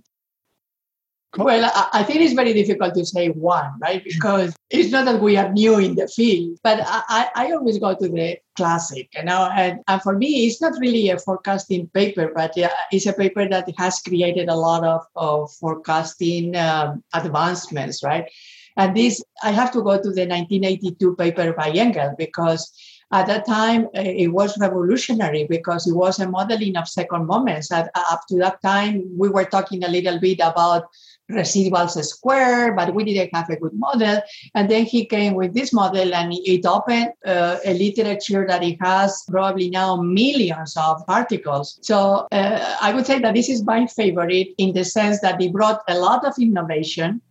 Well, 1.36 1.72
I 1.94 2.04
think 2.04 2.22
it's 2.22 2.34
very 2.34 2.54
difficult 2.54 2.94
to 2.94 3.06
say 3.06 3.30
one, 3.30 3.72
right? 3.82 4.04
Because 4.04 4.56
it's 4.70 4.92
not 4.92 5.06
that 5.06 5.20
we 5.20 5.36
are 5.36 5.52
new 5.52 5.80
in 5.80 5.96
the 5.96 6.08
field, 6.08 6.60
but 6.64 6.80
I, 6.84 7.28
I 7.36 7.52
always 7.54 7.80
go 7.80 7.96
to 7.96 8.08
the 8.08 8.38
classic, 8.56 9.10
you 9.16 9.24
know. 9.24 9.50
And, 9.52 9.80
and 9.88 10.02
for 10.04 10.16
me, 10.16 10.46
it's 10.46 10.62
not 10.62 10.74
really 10.80 11.10
a 11.10 11.18
forecasting 11.18 11.88
paper, 11.88 12.32
but 12.36 12.54
it's 12.92 13.08
a 13.08 13.14
paper 13.14 13.50
that 13.50 13.68
has 13.80 14.00
created 14.00 14.48
a 14.48 14.56
lot 14.56 14.84
of, 14.84 15.02
of 15.16 15.52
forecasting 15.54 16.56
um, 16.56 17.04
advancements, 17.16 18.04
right? 18.04 18.30
And 18.78 18.96
this, 18.96 19.24
I 19.44 19.52
have 19.52 19.72
to 19.72 19.82
go 19.82 19.98
to 19.98 20.12
the 20.12 20.28
1982 20.28 21.16
paper 21.16 21.54
by 21.54 21.70
Engle 21.70 22.14
because 22.18 22.72
at 23.14 23.28
that 23.28 23.46
time 23.46 23.88
it 23.94 24.34
was 24.34 24.58
revolutionary 24.60 25.46
because 25.48 25.88
it 25.88 25.96
was 25.96 26.20
a 26.20 26.28
modeling 26.28 26.76
of 26.76 26.88
second 26.90 27.28
moments. 27.28 27.72
At, 27.72 27.92
up 27.96 28.24
to 28.30 28.38
that 28.40 28.62
time, 28.62 29.08
we 29.16 29.30
were 29.30 29.46
talking 29.46 29.84
a 29.84 29.88
little 29.88 30.20
bit 30.20 30.40
about 30.42 30.86
residuals 31.32 32.04
square, 32.04 32.74
but 32.74 32.94
we 32.94 33.04
didn't 33.04 33.34
have 33.36 33.50
a 33.50 33.56
good 33.56 33.74
model. 33.74 34.20
And 34.56 34.70
then 34.70 34.86
he 34.86 35.06
came 35.06 35.36
with 35.36 35.54
this 35.54 35.72
model 35.72 36.14
and 36.14 36.34
it 36.34 36.66
opened 36.66 37.14
uh, 37.26 37.58
a 37.64 37.74
literature 37.74 38.46
that 38.48 38.64
it 38.64 38.78
has 38.82 39.24
probably 39.30 39.70
now 39.70 40.02
millions 40.02 40.76
of 40.76 41.04
articles. 41.08 41.80
So 41.84 42.28
uh, 42.32 42.78
I 42.82 42.94
would 42.94 43.06
say 43.06 43.20
that 43.20 43.36
this 43.36 43.48
is 43.48 43.64
my 43.64 43.86
favorite 43.86 44.50
in 44.58 44.74
the 44.74 44.84
sense 44.84 45.22
that 45.22 45.40
it 45.40 45.54
brought 45.54 45.82
a 45.88 46.00
lot 46.00 46.26
of 46.26 46.34
innovation. 46.40 47.22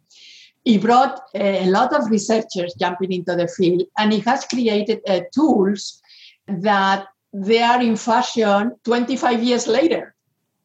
It 0.65 0.81
brought 0.81 1.21
a 1.35 1.69
lot 1.69 1.93
of 1.93 2.11
researchers 2.11 2.75
jumping 2.75 3.13
into 3.13 3.35
the 3.35 3.49
field, 3.49 3.83
and 3.99 4.13
it 4.13 4.25
has 4.25 4.45
created 4.45 5.01
uh, 5.09 5.21
tools 5.35 6.01
that 6.47 7.07
they 7.33 7.63
are 7.63 7.81
in 7.81 7.97
fashion 7.97 8.77
25 8.85 9.43
years 9.43 9.67
later. 9.67 10.15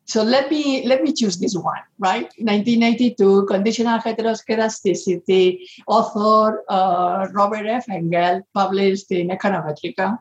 So 0.05 0.23
let 0.23 0.49
me 0.49 0.87
let 0.87 1.03
me 1.03 1.11
choose 1.11 1.37
this 1.37 1.53
one, 1.53 1.81
right? 1.99 2.31
1982, 2.39 3.45
conditional 3.45 3.99
heteroscedasticity, 3.99 5.59
author 5.85 6.63
uh, 6.69 7.27
Robert 7.33 7.65
F. 7.65 7.89
Engle, 7.89 8.41
published 8.53 9.11
in 9.11 9.27
Econometrica. 9.27 10.17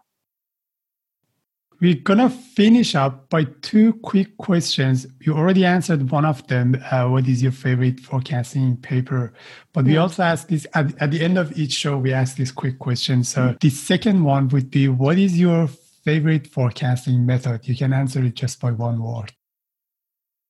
We're 1.87 1.95
gonna 1.95 2.30
finish 2.30 2.97
up 2.97 3.30
by 3.30 3.45
two 3.62 3.93
quick 4.03 4.39
questions. 4.39 5.07
You 5.20 5.34
already 5.34 5.64
answered 5.64 6.11
one 6.11 6.24
of 6.24 6.45
them. 6.49 6.82
Uh, 6.91 7.07
what 7.07 7.28
is 7.28 7.45
your 7.45 7.53
favorite 7.53 8.01
forecasting 8.01 8.78
paper? 8.78 9.32
But 9.72 9.84
we 9.84 9.97
also 9.97 10.24
ask 10.24 10.49
this 10.49 10.66
at, 10.74 11.01
at 11.01 11.12
the 11.12 11.20
end 11.20 11.39
of 11.39 11.57
each 11.57 11.70
show. 11.70 11.97
We 11.97 12.12
ask 12.12 12.37
this 12.37 12.51
quick 12.51 12.80
question. 12.80 13.22
So 13.22 13.41
mm-hmm. 13.41 13.59
the 13.61 13.70
second 13.70 14.24
one 14.24 14.49
would 14.49 14.68
be, 14.68 14.89
what 14.89 15.16
is 15.16 15.39
your 15.39 15.68
favorite 16.05 16.49
forecasting 16.49 17.24
method? 17.24 17.68
You 17.68 17.76
can 17.76 17.93
answer 17.93 18.20
it 18.24 18.34
just 18.34 18.61
by 18.61 18.72
one 18.72 19.01
word 19.01 19.32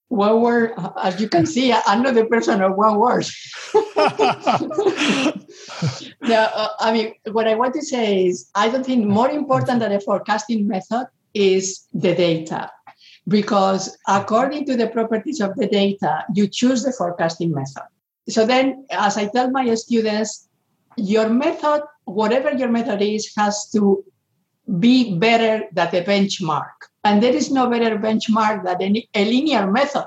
one 0.09 0.41
word, 0.41 0.73
as 1.03 1.21
you 1.21 1.29
can 1.29 1.45
see, 1.45 1.73
I'm 1.73 2.01
not 2.01 2.15
the 2.15 2.27
person 2.27 2.63
of 2.63 2.77
one 2.77 2.97
word. 2.97 3.27
no, 6.23 6.49
uh, 6.55 6.69
I 6.79 6.93
mean, 6.93 7.15
what 7.33 7.49
I 7.49 7.57
want 7.57 7.75
to 7.75 7.83
say 7.83 8.27
is, 8.27 8.49
I 8.55 8.69
don't 8.69 8.87
think 8.87 9.05
more 9.05 9.29
important 9.29 9.81
than 9.81 9.91
a 9.91 9.99
forecasting 9.99 10.69
method 10.69 11.09
is 11.37 11.87
the 11.93 12.15
data. 12.15 12.71
Because 13.29 13.97
according 14.07 14.67
to 14.67 14.77
the 14.77 14.89
properties 14.89 15.41
of 15.41 15.57
the 15.57 15.67
data, 15.67 16.25
you 16.35 16.47
choose 16.49 16.85
the 16.85 16.93
forecasting 16.93 17.53
method. 17.53 17.83
So 18.29 18.47
then, 18.47 18.87
as 18.91 19.17
I 19.17 19.27
tell 19.27 19.51
my 19.51 19.75
students, 19.75 20.49
your 20.97 21.29
method, 21.29 21.83
whatever 22.05 22.53
your 22.53 22.69
method 22.69 23.03
is, 23.03 23.33
has 23.37 23.69
to 23.71 24.05
be 24.79 25.19
better 25.19 25.65
than 25.73 25.91
the 25.91 26.03
benchmark. 26.03 26.75
And 27.05 27.23
there 27.23 27.35
is 27.35 27.51
no 27.51 27.69
better 27.69 27.99
benchmark 27.99 28.65
than 28.65 28.83
any, 28.83 29.09
a 29.15 29.25
linear 29.25 29.71
method. 29.71 30.07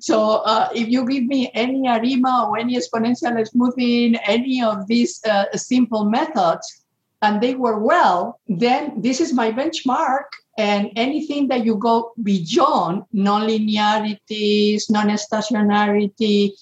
So 0.00 0.42
uh, 0.44 0.68
if 0.74 0.88
you 0.88 1.06
give 1.06 1.24
me 1.24 1.50
any 1.54 1.88
ARIMA 1.88 2.48
or 2.48 2.58
any 2.58 2.76
exponential 2.76 3.46
smoothing, 3.46 4.16
any 4.26 4.62
of 4.62 4.86
these 4.86 5.24
uh, 5.24 5.44
simple 5.54 6.04
methods, 6.04 6.84
and 7.22 7.40
they 7.40 7.54
were 7.54 7.78
well, 7.78 8.40
then 8.48 9.00
this 9.00 9.20
is 9.20 9.32
my 9.32 9.50
benchmark. 9.50 10.26
And 10.58 10.90
anything 10.96 11.48
that 11.48 11.64
you 11.64 11.76
go 11.76 12.12
beyond 12.22 13.04
non-linearities, 13.12 14.88
non-stationarity, 14.90 16.52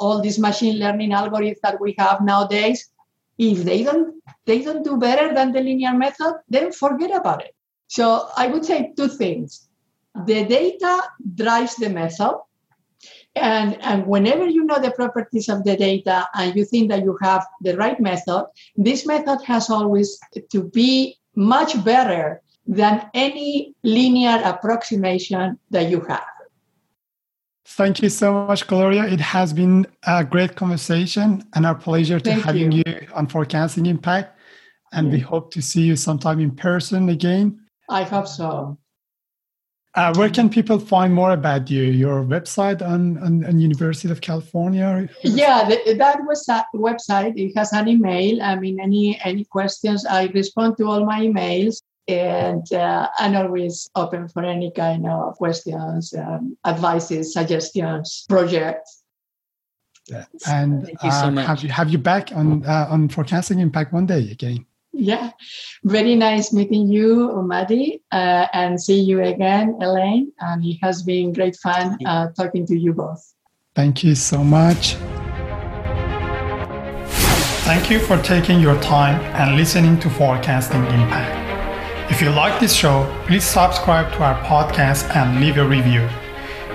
all 0.00 0.20
these 0.20 0.38
machine 0.38 0.78
learning 0.78 1.10
algorithms 1.10 1.60
that 1.62 1.80
we 1.80 1.94
have 1.98 2.22
nowadays, 2.22 2.90
if 3.38 3.64
they 3.64 3.82
don't 3.82 4.14
they 4.46 4.62
don't 4.62 4.84
do 4.84 4.96
better 4.96 5.34
than 5.34 5.52
the 5.52 5.60
linear 5.60 5.94
method, 5.94 6.34
then 6.48 6.72
forget 6.72 7.14
about 7.14 7.42
it. 7.42 7.54
So 7.88 8.28
I 8.36 8.46
would 8.46 8.64
say 8.64 8.92
two 8.96 9.08
things. 9.08 9.68
The 10.26 10.44
data 10.44 11.02
drives 11.34 11.76
the 11.76 11.90
method, 11.90 12.38
And, 13.36 13.82
and 13.82 14.06
whenever 14.06 14.46
you 14.46 14.64
know 14.64 14.78
the 14.78 14.92
properties 14.92 15.48
of 15.48 15.64
the 15.64 15.76
data 15.76 16.28
and 16.34 16.54
you 16.54 16.64
think 16.64 16.88
that 16.90 17.02
you 17.02 17.18
have 17.20 17.44
the 17.60 17.76
right 17.76 17.98
method, 17.98 18.46
this 18.76 19.06
method 19.06 19.42
has 19.42 19.70
always 19.70 20.18
to 20.50 20.62
be 20.62 21.18
much 21.34 21.82
better 21.84 22.40
than 22.66 23.10
any 23.14 23.74
linear 23.82 24.40
approximation 24.44 25.58
that 25.70 25.90
you 25.90 26.00
have. 26.02 26.24
Thank 27.66 28.02
you 28.02 28.08
so 28.08 28.46
much, 28.46 28.66
Gloria. 28.66 29.04
It 29.04 29.20
has 29.20 29.52
been 29.52 29.86
a 30.06 30.24
great 30.24 30.54
conversation 30.54 31.44
and 31.54 31.66
our 31.66 31.74
pleasure 31.74 32.20
to 32.20 32.30
Thank 32.30 32.44
having 32.44 32.72
you. 32.72 32.82
you. 32.86 33.06
on 33.14 33.26
Forecasting 33.26 33.86
Impact. 33.86 34.38
And 34.92 35.10
we 35.10 35.18
hope 35.18 35.50
to 35.54 35.60
see 35.60 35.82
you 35.82 35.96
sometime 35.96 36.38
in 36.40 36.52
person 36.52 37.08
again. 37.08 37.60
I 37.88 38.04
hope 38.04 38.28
so. 38.28 38.78
Uh, 39.96 40.12
where 40.14 40.28
can 40.28 40.50
people 40.50 40.78
find 40.78 41.14
more 41.14 41.32
about 41.32 41.70
you? 41.70 41.82
Your 41.82 42.24
website 42.24 42.82
on, 42.82 43.18
on, 43.18 43.44
on 43.44 43.60
University 43.60 44.10
of 44.10 44.20
California? 44.20 45.08
Yeah, 45.22 45.68
the, 45.68 45.94
that 45.94 46.18
was 46.24 46.48
a 46.48 46.64
website. 46.74 47.36
It 47.36 47.56
has 47.56 47.72
an 47.72 47.88
email. 47.88 48.42
I 48.42 48.56
mean, 48.56 48.80
any 48.80 49.20
any 49.24 49.44
questions, 49.44 50.04
I 50.04 50.26
respond 50.26 50.76
to 50.78 50.86
all 50.86 51.04
my 51.04 51.20
emails, 51.20 51.80
and 52.06 52.70
uh, 52.72 53.08
I'm 53.18 53.36
always 53.36 53.88
open 53.94 54.28
for 54.28 54.44
any 54.44 54.70
kind 54.70 55.06
of 55.06 55.36
questions, 55.36 56.14
um, 56.14 56.56
advices, 56.64 57.32
suggestions, 57.32 58.26
projects. 58.28 59.02
Yeah. 60.06 60.24
And 60.46 60.84
Thank 60.84 61.02
you 61.02 61.10
so 61.10 61.26
uh, 61.26 61.30
much. 61.30 61.46
have 61.46 61.62
you 61.62 61.70
have 61.70 61.88
you 61.88 61.98
back 61.98 62.30
on 62.32 62.64
uh, 62.66 62.86
on 62.90 63.08
Forecasting 63.08 63.58
Impact 63.58 63.92
one 63.92 64.06
day 64.06 64.30
again? 64.30 64.66
Yeah, 64.96 65.30
very 65.82 66.14
nice 66.14 66.52
meeting 66.52 66.86
you, 66.88 67.42
Mahdi, 67.42 68.00
uh, 68.12 68.46
and 68.52 68.80
see 68.80 69.00
you 69.00 69.22
again, 69.22 69.76
Elaine. 69.80 70.30
And 70.38 70.64
it 70.64 70.78
has 70.82 71.02
been 71.02 71.32
great 71.32 71.56
fun 71.56 71.98
uh, 72.06 72.28
talking 72.36 72.64
to 72.66 72.78
you 72.78 72.92
both. 72.92 73.34
Thank 73.74 74.04
you 74.04 74.14
so 74.14 74.44
much. 74.44 74.94
Thank 77.64 77.90
you 77.90 77.98
for 77.98 78.18
taking 78.22 78.60
your 78.60 78.80
time 78.82 79.20
and 79.34 79.56
listening 79.56 79.98
to 80.00 80.10
Forecasting 80.10 80.84
Impact. 80.84 81.43
If 82.10 82.20
you 82.20 82.28
like 82.28 82.60
this 82.60 82.74
show, 82.74 83.10
please 83.26 83.44
subscribe 83.44 84.12
to 84.12 84.22
our 84.22 84.38
podcast 84.44 85.14
and 85.16 85.40
leave 85.40 85.56
a 85.56 85.66
review. 85.66 86.02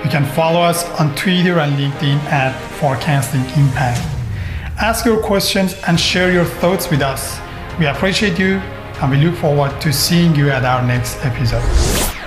You 0.04 0.10
can 0.10 0.26
follow 0.26 0.60
us 0.60 0.84
on 1.00 1.16
Twitter 1.16 1.60
and 1.60 1.74
LinkedIn 1.74 2.18
at 2.32 2.60
Forecasting 2.80 3.42
Impact. 3.62 4.02
Ask 4.82 5.06
your 5.06 5.22
questions 5.22 5.76
and 5.88 6.00
share 6.00 6.32
your 6.32 6.46
thoughts 6.46 6.90
with 6.90 7.02
us. 7.02 7.40
We 7.78 7.86
appreciate 7.86 8.40
you 8.40 8.56
and 9.02 9.12
we 9.12 9.18
look 9.18 9.36
forward 9.36 9.80
to 9.82 9.94
seeing 9.94 10.36
you 10.36 10.50
at 10.50 10.66
our 10.66 10.82
next 10.82 11.24
episode. 11.24 12.19